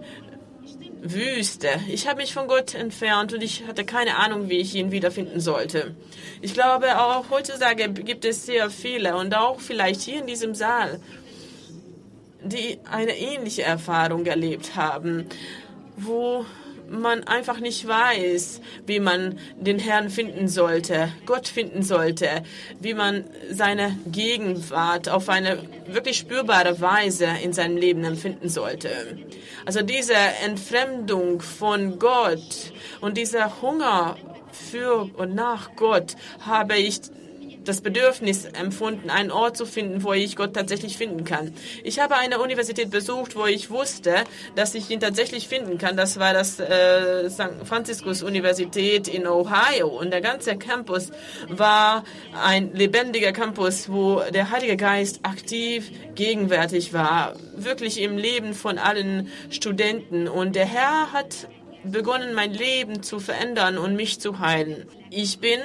Wüste. 1.03 1.67
Ich 1.89 2.07
habe 2.07 2.21
mich 2.21 2.33
von 2.33 2.47
Gott 2.47 2.75
entfernt 2.75 3.33
und 3.33 3.41
ich 3.41 3.65
hatte 3.65 3.85
keine 3.85 4.17
Ahnung, 4.17 4.49
wie 4.49 4.57
ich 4.57 4.75
ihn 4.75 4.91
wiederfinden 4.91 5.39
sollte. 5.39 5.95
Ich 6.41 6.53
glaube, 6.53 6.99
auch 6.99 7.29
heutzutage 7.31 7.89
gibt 7.89 8.23
es 8.23 8.45
sehr 8.45 8.69
viele 8.69 9.15
und 9.15 9.35
auch 9.35 9.59
vielleicht 9.59 10.01
hier 10.01 10.19
in 10.19 10.27
diesem 10.27 10.53
Saal, 10.53 10.99
die 12.43 12.79
eine 12.89 13.17
ähnliche 13.17 13.63
Erfahrung 13.63 14.25
erlebt 14.25 14.75
haben, 14.75 15.25
wo 15.97 16.45
man 16.91 17.23
einfach 17.23 17.59
nicht 17.59 17.87
weiß, 17.87 18.61
wie 18.85 18.99
man 18.99 19.39
den 19.55 19.79
Herrn 19.79 20.09
finden 20.09 20.47
sollte, 20.47 21.11
Gott 21.25 21.47
finden 21.47 21.83
sollte, 21.83 22.43
wie 22.79 22.93
man 22.93 23.25
seine 23.49 23.97
Gegenwart 24.07 25.09
auf 25.09 25.29
eine 25.29 25.59
wirklich 25.87 26.17
spürbare 26.17 26.79
Weise 26.81 27.27
in 27.43 27.53
seinem 27.53 27.77
Leben 27.77 28.03
empfinden 28.03 28.49
sollte. 28.49 28.89
Also 29.65 29.81
diese 29.81 30.15
Entfremdung 30.43 31.41
von 31.41 31.97
Gott 31.97 32.73
und 32.99 33.17
dieser 33.17 33.61
Hunger 33.61 34.17
für 34.51 35.09
und 35.15 35.33
nach 35.33 35.75
Gott 35.75 36.15
habe 36.45 36.77
ich 36.77 36.99
das 37.63 37.81
Bedürfnis 37.81 38.45
empfunden, 38.45 39.09
einen 39.09 39.31
Ort 39.31 39.57
zu 39.57 39.65
finden, 39.65 40.03
wo 40.03 40.13
ich 40.13 40.35
Gott 40.35 40.53
tatsächlich 40.53 40.97
finden 40.97 41.23
kann. 41.23 41.53
Ich 41.83 41.99
habe 41.99 42.15
eine 42.15 42.39
Universität 42.39 42.89
besucht, 42.89 43.35
wo 43.35 43.45
ich 43.45 43.69
wusste, 43.69 44.15
dass 44.55 44.75
ich 44.75 44.89
ihn 44.89 44.99
tatsächlich 44.99 45.47
finden 45.47 45.77
kann. 45.77 45.95
Das 45.95 46.19
war 46.19 46.33
das 46.33 46.59
äh, 46.59 47.29
St. 47.29 47.65
Franziskus 47.65 48.23
Universität 48.23 49.07
in 49.07 49.27
Ohio. 49.27 49.87
Und 49.87 50.11
der 50.11 50.21
ganze 50.21 50.57
Campus 50.57 51.11
war 51.47 52.03
ein 52.33 52.73
lebendiger 52.73 53.31
Campus, 53.31 53.89
wo 53.89 54.21
der 54.33 54.51
Heilige 54.51 54.77
Geist 54.77 55.19
aktiv 55.23 55.91
gegenwärtig 56.15 56.93
war, 56.93 57.35
wirklich 57.55 58.01
im 58.01 58.17
Leben 58.17 58.53
von 58.53 58.77
allen 58.77 59.29
Studenten. 59.49 60.27
Und 60.27 60.55
der 60.55 60.65
Herr 60.65 61.13
hat 61.13 61.47
begonnen, 61.83 62.33
mein 62.33 62.53
Leben 62.53 63.03
zu 63.03 63.19
verändern 63.19 63.77
und 63.77 63.95
mich 63.95 64.19
zu 64.19 64.39
heilen. 64.39 64.85
Ich 65.09 65.39
bin 65.39 65.59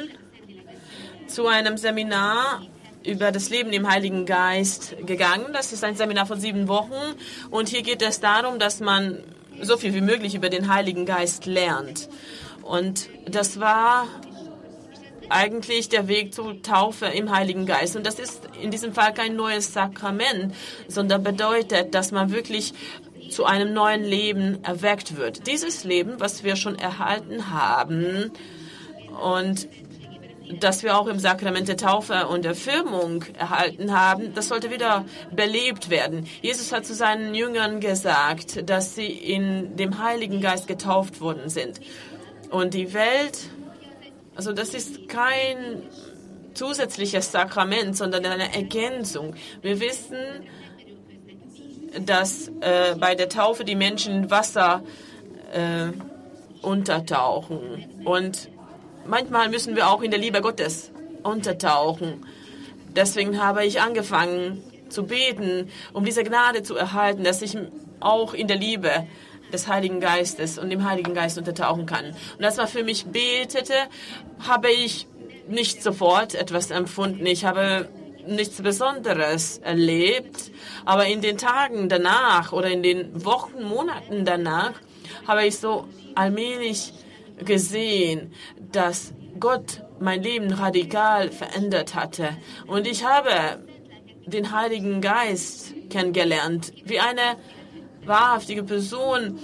zu 1.28 1.46
einem 1.46 1.76
Seminar 1.76 2.62
über 3.04 3.30
das 3.30 3.50
Leben 3.50 3.72
im 3.72 3.88
Heiligen 3.88 4.26
Geist 4.26 4.96
gegangen. 5.06 5.46
Das 5.52 5.72
ist 5.72 5.84
ein 5.84 5.96
Seminar 5.96 6.26
von 6.26 6.40
sieben 6.40 6.68
Wochen 6.68 7.14
und 7.50 7.68
hier 7.68 7.82
geht 7.82 8.02
es 8.02 8.20
darum, 8.20 8.58
dass 8.58 8.80
man 8.80 9.22
so 9.62 9.76
viel 9.76 9.94
wie 9.94 10.00
möglich 10.00 10.34
über 10.34 10.50
den 10.50 10.72
Heiligen 10.72 11.06
Geist 11.06 11.46
lernt. 11.46 12.08
Und 12.62 13.08
das 13.26 13.60
war 13.60 14.06
eigentlich 15.28 15.88
der 15.88 16.08
Weg 16.08 16.34
zur 16.34 16.62
Taufe 16.62 17.06
im 17.06 17.34
Heiligen 17.34 17.66
Geist. 17.66 17.96
Und 17.96 18.06
das 18.06 18.18
ist 18.18 18.42
in 18.60 18.70
diesem 18.70 18.92
Fall 18.92 19.14
kein 19.14 19.36
neues 19.36 19.72
Sakrament, 19.72 20.54
sondern 20.88 21.22
bedeutet, 21.22 21.94
dass 21.94 22.12
man 22.12 22.32
wirklich 22.32 22.74
zu 23.30 23.44
einem 23.44 23.72
neuen 23.72 24.04
Leben 24.04 24.62
erweckt 24.62 25.16
wird. 25.16 25.46
Dieses 25.46 25.84
Leben, 25.84 26.14
was 26.18 26.44
wir 26.44 26.56
schon 26.56 26.78
erhalten 26.78 27.50
haben 27.50 28.30
und 29.20 29.68
das 30.60 30.82
wir 30.82 30.98
auch 30.98 31.06
im 31.06 31.18
Sakrament 31.18 31.68
der 31.68 31.76
Taufe 31.76 32.28
und 32.28 32.44
der 32.44 32.54
Firmung 32.54 33.24
erhalten 33.38 33.92
haben, 33.92 34.34
das 34.34 34.48
sollte 34.48 34.70
wieder 34.70 35.04
belebt 35.30 35.90
werden. 35.90 36.26
Jesus 36.42 36.72
hat 36.72 36.86
zu 36.86 36.94
seinen 36.94 37.34
Jüngern 37.34 37.80
gesagt, 37.80 38.68
dass 38.68 38.94
sie 38.94 39.06
in 39.06 39.76
dem 39.76 40.02
Heiligen 40.02 40.40
Geist 40.40 40.68
getauft 40.68 41.20
worden 41.20 41.48
sind. 41.48 41.80
Und 42.50 42.74
die 42.74 42.94
Welt, 42.94 43.50
also 44.34 44.52
das 44.52 44.74
ist 44.74 45.08
kein 45.08 45.82
zusätzliches 46.54 47.32
Sakrament, 47.32 47.96
sondern 47.96 48.24
eine 48.24 48.54
Ergänzung. 48.54 49.34
Wir 49.62 49.80
wissen, 49.80 50.16
dass 52.04 52.48
äh, 52.60 52.94
bei 52.98 53.14
der 53.14 53.28
Taufe 53.28 53.64
die 53.64 53.74
Menschen 53.74 54.30
Wasser 54.30 54.82
äh, 55.52 55.92
untertauchen. 56.62 57.84
Und 58.04 58.48
manchmal 59.08 59.48
müssen 59.48 59.76
wir 59.76 59.88
auch 59.88 60.02
in 60.02 60.10
der 60.10 60.20
Liebe 60.20 60.40
Gottes 60.40 60.90
untertauchen. 61.22 62.24
Deswegen 62.94 63.42
habe 63.42 63.64
ich 63.64 63.80
angefangen 63.80 64.62
zu 64.88 65.04
beten, 65.04 65.70
um 65.92 66.04
diese 66.04 66.24
Gnade 66.24 66.62
zu 66.62 66.76
erhalten, 66.76 67.24
dass 67.24 67.42
ich 67.42 67.56
auch 68.00 68.34
in 68.34 68.46
der 68.46 68.56
Liebe 68.56 69.06
des 69.52 69.68
Heiligen 69.68 70.00
Geistes 70.00 70.58
und 70.58 70.70
dem 70.70 70.88
Heiligen 70.88 71.14
Geist 71.14 71.38
untertauchen 71.38 71.86
kann. 71.86 72.14
Und 72.38 72.44
als 72.44 72.56
man 72.56 72.68
für 72.68 72.84
mich 72.84 73.06
betete, 73.06 73.74
habe 74.40 74.70
ich 74.70 75.06
nicht 75.48 75.82
sofort 75.82 76.34
etwas 76.34 76.70
empfunden. 76.70 77.24
Ich 77.26 77.44
habe 77.44 77.88
nichts 78.26 78.60
Besonderes 78.60 79.58
erlebt, 79.58 80.50
aber 80.84 81.06
in 81.06 81.20
den 81.20 81.38
Tagen 81.38 81.88
danach 81.88 82.52
oder 82.52 82.70
in 82.70 82.82
den 82.82 83.24
Wochen, 83.24 83.62
Monaten 83.62 84.24
danach 84.24 84.72
habe 85.26 85.46
ich 85.46 85.58
so 85.58 85.86
allmählich 86.14 86.92
gesehen, 87.44 88.32
dass 88.72 89.12
Gott 89.38 89.82
mein 90.00 90.22
Leben 90.22 90.52
radikal 90.52 91.30
verändert 91.30 91.94
hatte. 91.94 92.30
Und 92.66 92.86
ich 92.86 93.04
habe 93.04 93.30
den 94.26 94.52
Heiligen 94.52 95.00
Geist 95.00 95.74
kennengelernt, 95.90 96.72
wie 96.84 96.98
eine 96.98 97.36
wahrhaftige 98.04 98.62
Person, 98.62 99.38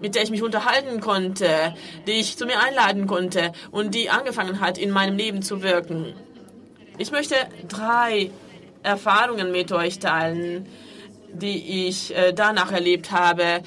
mit 0.00 0.14
der 0.14 0.22
ich 0.22 0.30
mich 0.30 0.42
unterhalten 0.42 1.00
konnte, 1.00 1.74
die 2.06 2.12
ich 2.12 2.36
zu 2.36 2.46
mir 2.46 2.60
einladen 2.60 3.06
konnte 3.06 3.52
und 3.70 3.94
die 3.94 4.10
angefangen 4.10 4.60
hat, 4.60 4.78
in 4.78 4.90
meinem 4.90 5.16
Leben 5.16 5.42
zu 5.42 5.62
wirken. 5.62 6.14
Ich 6.98 7.10
möchte 7.10 7.34
drei 7.68 8.30
Erfahrungen 8.82 9.50
mit 9.50 9.72
euch 9.72 9.98
teilen, 9.98 10.66
die 11.32 11.88
ich 11.88 12.14
äh, 12.14 12.32
danach 12.32 12.70
erlebt 12.70 13.10
habe, 13.10 13.62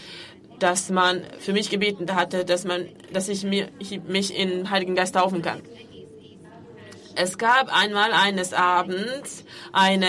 dass 0.59 0.89
man 0.89 1.21
für 1.39 1.53
mich 1.53 1.69
gebeten 1.69 2.13
hatte, 2.15 2.45
dass 2.45 2.65
man, 2.65 2.87
dass 3.13 3.29
ich, 3.29 3.43
mich 3.43 4.37
in 4.37 4.69
Heiligen 4.69 4.95
Geist 4.95 5.15
taufen 5.15 5.41
kann. 5.41 5.61
Es 7.15 7.37
gab 7.37 7.75
einmal 7.75 8.11
eines 8.11 8.53
Abends 8.53 9.43
eine 9.73 10.07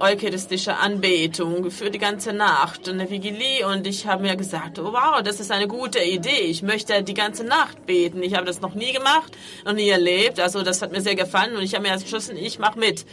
eucharistische 0.00 0.76
Anbetung 0.76 1.70
für 1.70 1.90
die 1.90 1.98
ganze 1.98 2.32
Nacht, 2.32 2.88
eine 2.88 3.08
Vigilie 3.10 3.66
und 3.66 3.86
ich 3.86 4.06
habe 4.06 4.22
mir 4.22 4.34
gesagt, 4.34 4.78
oh, 4.78 4.92
wow, 4.92 5.22
das 5.22 5.40
ist 5.40 5.52
eine 5.52 5.68
gute 5.68 6.00
Idee. 6.02 6.40
Ich 6.40 6.62
möchte 6.62 7.02
die 7.02 7.14
ganze 7.14 7.44
Nacht 7.44 7.86
beten. 7.86 8.22
Ich 8.22 8.34
habe 8.34 8.46
das 8.46 8.60
noch 8.60 8.74
nie 8.74 8.92
gemacht, 8.92 9.36
noch 9.64 9.74
nie 9.74 9.88
erlebt. 9.88 10.40
Also 10.40 10.62
das 10.62 10.80
hat 10.82 10.90
mir 10.90 11.02
sehr 11.02 11.16
gefallen 11.16 11.54
und 11.54 11.62
ich 11.62 11.74
habe 11.74 11.86
mir 11.86 11.92
entschlossen, 11.92 12.36
ich 12.36 12.58
mache 12.58 12.78
mit 12.78 13.04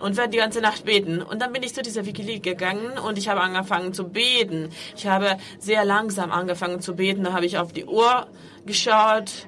und 0.00 0.16
werde 0.16 0.30
die 0.30 0.38
ganze 0.38 0.60
Nacht 0.60 0.84
beten. 0.84 1.22
Und 1.22 1.40
dann 1.40 1.52
bin 1.52 1.62
ich 1.62 1.74
zu 1.74 1.82
dieser 1.82 2.06
Vigilie 2.06 2.40
gegangen 2.40 2.98
und 2.98 3.18
ich 3.18 3.28
habe 3.28 3.40
angefangen 3.40 3.92
zu 3.92 4.08
beten. 4.08 4.70
Ich 4.96 5.06
habe 5.06 5.36
sehr 5.58 5.84
langsam 5.84 6.32
angefangen 6.32 6.80
zu 6.80 6.96
beten. 6.96 7.24
Da 7.24 7.32
habe 7.32 7.46
ich 7.46 7.58
auf 7.58 7.72
die 7.72 7.84
Uhr 7.84 8.26
geschaut 8.66 9.46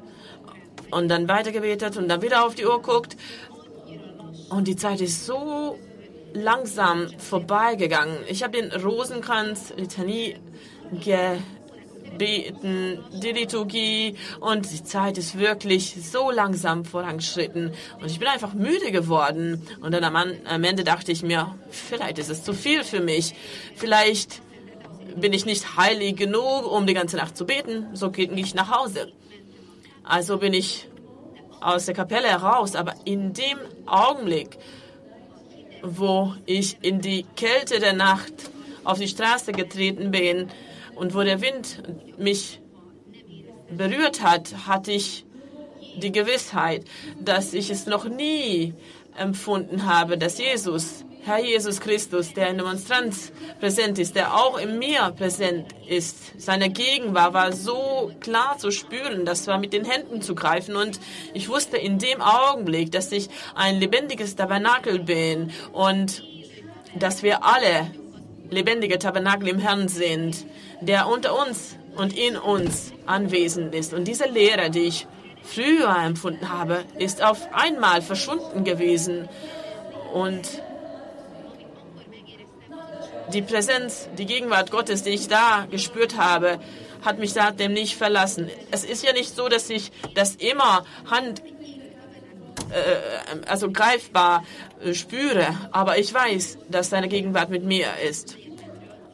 und 0.91 1.09
dann 1.09 1.29
weitergebetet 1.29 1.97
und 1.97 2.09
dann 2.09 2.23
wieder 2.23 2.45
auf 2.45 2.55
die 2.55 2.67
Uhr 2.67 2.81
guckt. 2.83 3.17
Und 4.51 4.69
die 4.69 4.77
Zeit 4.77 5.01
ist 5.01 5.27
so 5.27 5.79
langsam 6.35 7.09
vorbeigegangen. 7.19 8.19
Ich 8.29 8.43
habe 8.43 8.61
den 8.61 8.71
Rosenkranz, 8.73 9.73
Litanie 9.77 10.37
gebeten, 12.13 12.99
die 13.13 13.33
Liturgie 13.33 14.17
und 14.41 14.71
die 14.71 14.85
Zeit 14.85 15.19
ist 15.19 15.39
wirklich 15.39 15.97
so 16.03 16.31
langsam 16.31 16.85
vorangeschritten 16.85 17.73
und 18.01 18.11
ich 18.11 18.19
bin 18.19 18.29
einfach 18.29 18.55
müde 18.55 18.93
geworden. 18.93 19.67
Und 19.81 19.93
dann 19.93 20.05
am, 20.05 20.65
Ende 20.65 20.85
dachte 20.85 21.13
ich 21.13 21.23
mir, 21.23 21.55
vielleicht 21.71 22.19
ist 22.19 22.31
es 22.31 22.45
zu 22.45 22.53
viel 22.53 22.85
für 22.85 23.01
mich. 23.01 23.35
Vielleicht 23.75 24.43
bin 25.17 25.33
ich 25.33 25.45
nicht 25.45 25.77
heilig 25.77 26.17
genug, 26.17 26.71
um 26.71 26.87
die 26.87 26.95
ganze 26.95 27.17
Nacht 27.17 27.37
zu 27.37 27.45
beten. 27.45 27.89
So 27.93 28.11
ging 28.11 28.37
ich 28.37 28.55
nach 28.55 28.71
Hause. 28.71 29.13
Also 30.05 30.39
bin 30.39 30.53
ich 30.53 30.89
aus 31.61 31.87
der 31.87 31.95
Kapelle 31.95 32.29
heraus, 32.29 32.75
aber 32.75 32.95
in 33.05 33.33
dem 33.33 33.59
Augenblick, 33.87 34.59
wo 35.83 36.35
ich 36.47 36.79
in 36.83 37.01
die 37.01 37.25
Kälte 37.37 37.79
der 37.79 37.93
Nacht 37.93 38.33
auf 38.85 38.99
die 38.99 39.09
Straße 39.09 39.53
getreten 39.53 40.11
bin 40.11 40.49
und 40.95 41.15
wo 41.15 41.23
der 41.23 41.41
Wind 41.41 41.83
mich 42.19 42.61
berührt 43.71 44.23
hat, 44.23 44.67
hatte 44.67 44.93
ich 44.93 45.25
die 45.97 46.13
Gewissheit, 46.13 46.85
dass 47.21 47.55
ich 47.55 47.71
es 47.71 47.87
noch 47.87 48.05
nie 48.05 48.75
empfunden 49.17 49.87
habe, 49.87 50.17
dass 50.17 50.39
Jesus 50.39 51.05
Herr 51.25 51.39
Jesus 51.39 51.79
Christus, 51.79 52.35
der 52.35 52.49
in 52.49 52.59
Demonstranz 52.59 53.31
präsent 53.61 54.01
ist, 54.01 54.17
der 54.17 54.35
auch 54.35 54.59
in 54.59 54.81
mir 54.81 55.15
präsent 55.17 55.67
ist. 55.87 56.33
Seine 56.37 56.69
Gegenwart 56.69 57.33
war 57.33 57.53
so 57.53 58.11
klar 58.19 58.59
zu 58.59 58.73
spüren, 58.73 59.25
das 59.25 59.47
war 59.47 59.59
mit 59.59 59.73
den 59.73 59.85
Händen 59.85 60.21
zu 60.21 60.35
greifen. 60.35 60.75
Und 60.75 60.99
ich 61.33 61.49
wusste 61.49 61.77
in 61.77 62.01
dem 62.01 62.21
Augenblick, 62.21 62.91
dass 62.91 63.13
ich 63.13 63.29
ein 63.55 63.79
lebendiges 63.79 64.35
Tabernakel 64.35 64.99
bin 64.99 65.53
und 65.73 66.25
dass 66.97 67.23
wir 67.23 67.45
alle 67.45 67.93
lebendige 68.51 68.99
Tabernakel 68.99 69.47
im 69.47 69.61
Herrn 69.61 69.87
sind, 69.87 70.45
der 70.83 71.09
unter 71.09 71.39
uns 71.39 71.77
und 71.97 72.17
in 72.17 72.37
uns 72.37 72.93
anwesend 73.07 73.75
ist. 73.75 73.95
Und 73.95 74.07
diese 74.09 74.27
Lehre, 74.27 74.71
die 74.71 74.81
ich 74.81 75.07
früher 75.43 75.97
empfunden 75.97 76.49
habe, 76.49 76.85
ist 76.99 77.23
auf 77.23 77.53
einmal 77.53 78.03
verschwunden 78.03 78.65
gewesen. 78.65 79.29
Und 80.13 80.63
die 83.33 83.43
Präsenz, 83.43 84.09
die 84.19 84.27
Gegenwart 84.27 84.71
Gottes, 84.71 85.03
die 85.03 85.11
ich 85.11 85.29
da 85.29 85.67
gespürt 85.71 86.17
habe, 86.17 86.59
hat 87.03 87.19
mich 87.19 87.33
seitdem 87.33 87.73
nicht 87.73 87.97
verlassen. 87.97 88.51
Es 88.71 88.85
ist 88.85 89.05
ja 89.05 89.13
nicht 89.13 89.35
so, 89.35 89.49
dass 89.49 89.71
ich 89.71 89.91
das 90.15 90.37
immer 90.37 90.85
hand, 91.11 91.43
äh, 92.71 93.49
also 93.49 93.71
greifbar 93.71 94.45
äh, 94.85 94.95
spüre, 94.95 95.47
aber 95.73 95.99
ich 95.99 96.13
weiß, 96.13 96.59
dass 96.69 96.91
seine 96.91 97.09
Gegenwart 97.09 97.51
mit 97.51 97.65
mir 97.65 97.89
ist. 98.09 98.37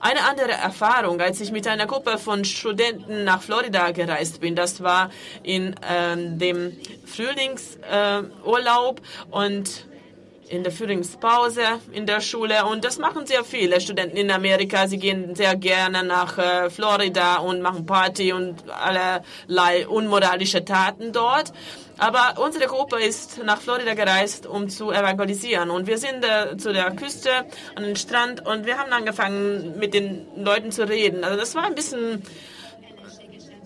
Eine 0.01 0.25
andere 0.25 0.53
Erfahrung, 0.53 1.21
als 1.21 1.41
ich 1.41 1.51
mit 1.51 1.67
einer 1.67 1.87
Gruppe 1.87 2.19
von 2.19 2.45
Studenten 2.45 3.25
nach 3.25 3.43
Florida 3.43 3.91
gereist 3.91 4.41
bin, 4.41 4.55
das 4.55 4.81
war 4.81 5.11
in 5.43 5.75
ähm, 5.89 6.39
dem 6.39 6.77
Frühlingsurlaub 7.05 9.01
äh, 9.01 9.03
und 9.31 9.88
in 10.51 10.63
der 10.63 10.73
Frühlingspause 10.73 11.63
in 11.93 12.07
der 12.07 12.21
Schule 12.21 12.65
und 12.65 12.85
das 12.85 12.99
machen 12.99 13.27
sehr 13.27 13.45
viele 13.45 13.81
Studenten 13.81 14.17
in 14.17 14.31
Amerika. 14.31 14.87
Sie 14.89 14.99
gehen 14.99 15.35
sehr 15.35 15.57
gerne 15.57 16.03
nach 16.03 16.39
äh, 16.39 16.71
Florida 16.71 17.37
und 17.37 17.61
machen 17.61 17.87
Party 17.87 18.33
und 18.33 18.57
allerlei 18.71 19.87
unmoralische 19.87 20.65
Taten 20.65 21.13
dort. 21.13 21.53
Aber 21.99 22.41
unsere 22.41 22.67
Gruppe 22.67 23.01
ist 23.03 23.43
nach 23.45 23.61
Florida 23.61 23.95
gereist, 23.95 24.47
um 24.47 24.69
zu 24.69 24.93
evangelisieren. 24.93 25.71
Und 25.71 25.87
wir 25.89 25.99
sind 25.99 26.25
äh, 26.25 26.57
zu 26.57 26.73
der 26.73 26.93
Küste, 26.93 27.31
an 27.75 27.83
den 27.83 27.97
Strand 27.97 28.47
und 28.47 28.67
wir 28.67 28.79
haben 28.79 28.93
angefangen, 28.93 29.79
mit 29.79 29.95
den 29.95 30.27
Leuten 30.37 30.71
zu 30.71 30.89
reden. 30.89 31.25
Also 31.25 31.37
das 31.37 31.55
war 31.57 31.65
ein 31.65 31.75
bisschen 31.75 32.23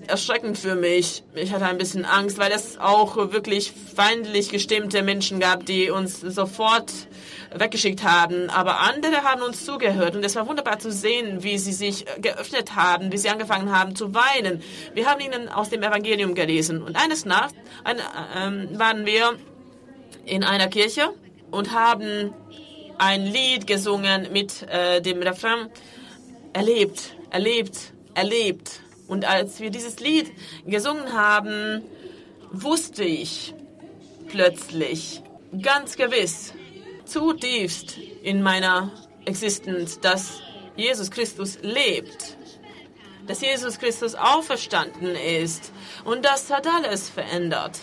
erschreckend 0.09 0.59
für 0.59 0.75
mich. 0.75 1.23
Ich 1.35 1.53
hatte 1.53 1.67
ein 1.67 1.79
bisschen 1.79 2.05
Angst, 2.05 2.39
weil 2.39 2.53
es 2.53 2.79
auch 2.79 3.17
wirklich 3.17 3.73
feindlich 3.95 4.51
gestimmte 4.51 5.03
Menschen 5.03 5.41
gab, 5.41 5.67
die 5.67 5.91
uns 5.91 6.21
sofort 6.21 6.93
weggeschickt 7.55 8.03
haben. 8.03 8.51
Aber 8.51 8.81
andere 8.81 9.23
haben 9.23 9.43
uns 9.43 9.65
zugehört 9.65 10.17
und 10.17 10.25
es 10.25 10.37
war 10.37 10.49
wunderbar 10.49 10.79
zu 10.79 10.91
sehen, 10.91 11.43
wie 11.43 11.59
sie 11.59 11.73
sich 11.73 12.05
geöffnet 12.21 12.75
haben, 12.75 13.13
wie 13.13 13.19
sie 13.19 13.29
angefangen 13.29 13.77
haben 13.77 13.95
zu 13.95 14.15
weinen. 14.15 14.63
Wir 14.95 15.07
haben 15.07 15.21
ihnen 15.21 15.49
aus 15.49 15.71
dem 15.71 15.83
Evangelium 15.83 16.35
gelesen. 16.35 16.83
Und 16.83 16.97
eines 16.97 17.25
Nachts 17.25 17.55
ähm, 18.37 18.69
waren 18.79 19.07
wir 19.07 19.35
in 20.25 20.45
einer 20.45 20.69
Kirche 20.69 21.11
und 21.51 21.73
haben 21.73 22.33
ein 22.99 23.27
Lied 23.27 23.67
gesungen 23.67 24.29
mit 24.33 24.63
äh, 24.69 25.01
dem 25.01 25.23
Refrain 25.23 25.69
erlebt, 26.53 27.17
erlebt, 27.31 27.93
erlebt. 28.15 28.81
Und 29.09 29.25
als 29.25 29.61
wir 29.61 29.71
dieses 29.71 30.01
Lied 30.01 30.33
gesungen 30.67 31.13
haben, 31.13 31.83
wusste 32.51 33.05
ich 33.05 33.55
plötzlich 34.29 35.23
ganz 35.61 35.97
gewiss, 35.97 36.55
zutiefst 37.05 37.99
in 38.23 38.43
meiner 38.43 38.91
Existenz, 39.25 40.01
dass 40.01 40.41
Jesus 40.77 41.11
Christus 41.11 41.59
lebt, 41.63 42.37
dass 43.27 43.41
Jesus 43.41 43.79
Christus 43.79 44.15
auferstanden 44.15 45.15
ist 45.15 45.73
und 46.05 46.25
das 46.25 46.51
hat 46.51 46.67
alles 46.67 47.09
verändert. 47.09 47.79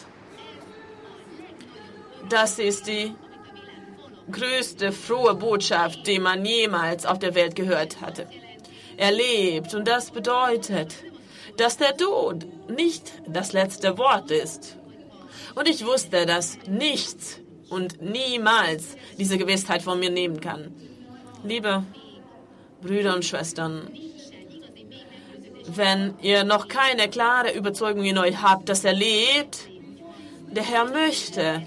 Das 2.29 2.59
ist 2.59 2.87
die 2.87 3.13
größte 4.31 4.91
frohe 4.91 5.33
Botschaft, 5.35 6.05
die 6.07 6.19
man 6.19 6.45
jemals 6.45 7.05
auf 7.05 7.19
der 7.19 7.35
Welt 7.35 7.55
gehört 7.55 8.01
hatte. 8.01 8.27
Er 8.99 9.13
lebt 9.13 9.73
und 9.75 9.87
das 9.87 10.11
bedeutet, 10.11 10.93
dass 11.55 11.77
der 11.77 11.95
Tod 11.95 12.45
nicht 12.69 13.13
das 13.25 13.53
letzte 13.53 13.97
Wort 13.97 14.29
ist. 14.29 14.75
Und 15.55 15.69
ich 15.69 15.85
wusste, 15.85 16.25
dass 16.25 16.57
nichts 16.67 17.39
und 17.69 18.01
niemals 18.01 18.97
diese 19.17 19.37
Gewissheit 19.37 19.83
von 19.83 20.01
mir 20.01 20.09
nehmen 20.09 20.41
kann. 20.41 20.75
Liebe 21.45 21.85
Brüder 22.81 23.15
und 23.15 23.23
Schwestern, 23.23 23.89
wenn 25.67 26.15
ihr 26.21 26.43
noch 26.43 26.67
keine 26.67 27.07
klare 27.07 27.53
Überzeugung 27.53 28.03
in 28.03 28.17
euch 28.17 28.41
habt, 28.41 28.67
dass 28.67 28.83
er 28.83 28.91
lebt, 28.91 29.69
der 30.51 30.63
Herr 30.63 30.83
möchte, 30.83 31.63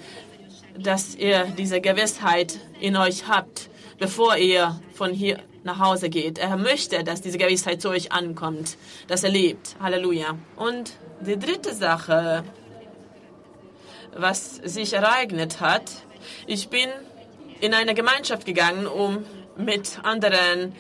dass 0.79 1.15
ihr 1.15 1.47
diese 1.57 1.81
Gewissheit 1.81 2.61
in 2.79 2.95
euch 2.95 3.27
habt, 3.27 3.71
bevor 3.99 4.37
ihr 4.37 4.79
von 4.93 5.15
hier 5.15 5.39
nach 5.65 5.79
Hause 5.79 6.11
geht. 6.11 6.39
Er 6.39 6.57
möchte, 6.57 7.05
dass 7.05 7.23
diese 7.23 7.39
Gewissheit 7.39 7.81
zu 7.81 7.89
euch 7.89 8.13
ankommt, 8.13 8.77
dass 9.09 9.25
er 9.25 9.31
lebt. 9.31 9.77
Halleluja. 9.81 10.37
Und 10.57 10.93
die 11.21 11.39
dritte 11.39 11.75
Sache, 11.75 12.45
was 14.17 14.57
sich 14.57 14.93
ereignet 14.93 15.61
hat, 15.61 15.91
ich 16.47 16.69
bin 16.69 16.89
in 17.61 17.75
eine 17.75 17.95
Gemeinschaft 17.95 18.45
gegangen, 18.45 18.87
um 18.87 19.25
mit 19.57 20.01
anderen 20.03 20.75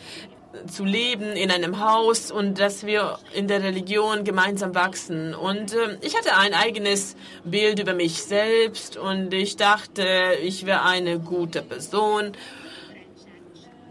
zu 0.66 0.84
leben 0.84 1.32
in 1.32 1.50
einem 1.50 1.80
Haus 1.80 2.30
und 2.30 2.58
dass 2.58 2.84
wir 2.84 3.18
in 3.32 3.48
der 3.48 3.62
Religion 3.62 4.24
gemeinsam 4.24 4.74
wachsen. 4.74 5.34
Und 5.34 5.72
äh, 5.72 5.98
ich 6.02 6.16
hatte 6.16 6.36
ein 6.36 6.54
eigenes 6.54 7.16
Bild 7.44 7.78
über 7.78 7.94
mich 7.94 8.22
selbst 8.22 8.96
und 8.96 9.32
ich 9.32 9.56
dachte, 9.56 10.06
ich 10.42 10.66
wäre 10.66 10.82
eine 10.82 11.18
gute 11.18 11.62
Person, 11.62 12.32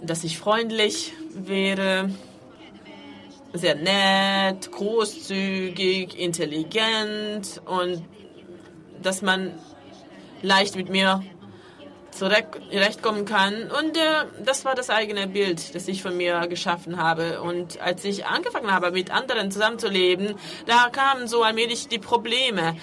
dass 0.02 0.24
ich 0.24 0.38
freundlich 0.38 1.14
wäre, 1.34 2.10
sehr 3.54 3.76
nett, 3.76 4.72
großzügig, 4.72 6.18
intelligent 6.18 7.62
und 7.66 8.04
dass 9.02 9.22
man 9.22 9.54
leicht 10.42 10.76
mit 10.76 10.90
mir 10.90 11.24
zurechtkommen 12.12 13.26
kann. 13.26 13.72
Und 13.72 13.98
äh, 13.98 14.26
das 14.44 14.66
war 14.66 14.76
das 14.76 14.90
eigene 14.90 15.28
Bild, 15.28 15.76
das 15.76 15.88
ich 15.88 16.02
von 16.02 16.16
mir 16.16 16.48
geschaffen 16.48 16.98
habe. 16.98 17.42
Und 17.42 17.80
als 17.82 18.04
ich 18.04 18.26
angefangen 18.26 18.72
habe, 18.72 18.92
mit 18.92 19.12
anderen 19.12 19.52
zusammenzuleben, 19.52 20.36
da 20.66 20.90
kamen 20.90 21.28
so 21.28 21.44
allmählich 21.44 21.88
die 21.88 22.00
Probleme 22.00 22.76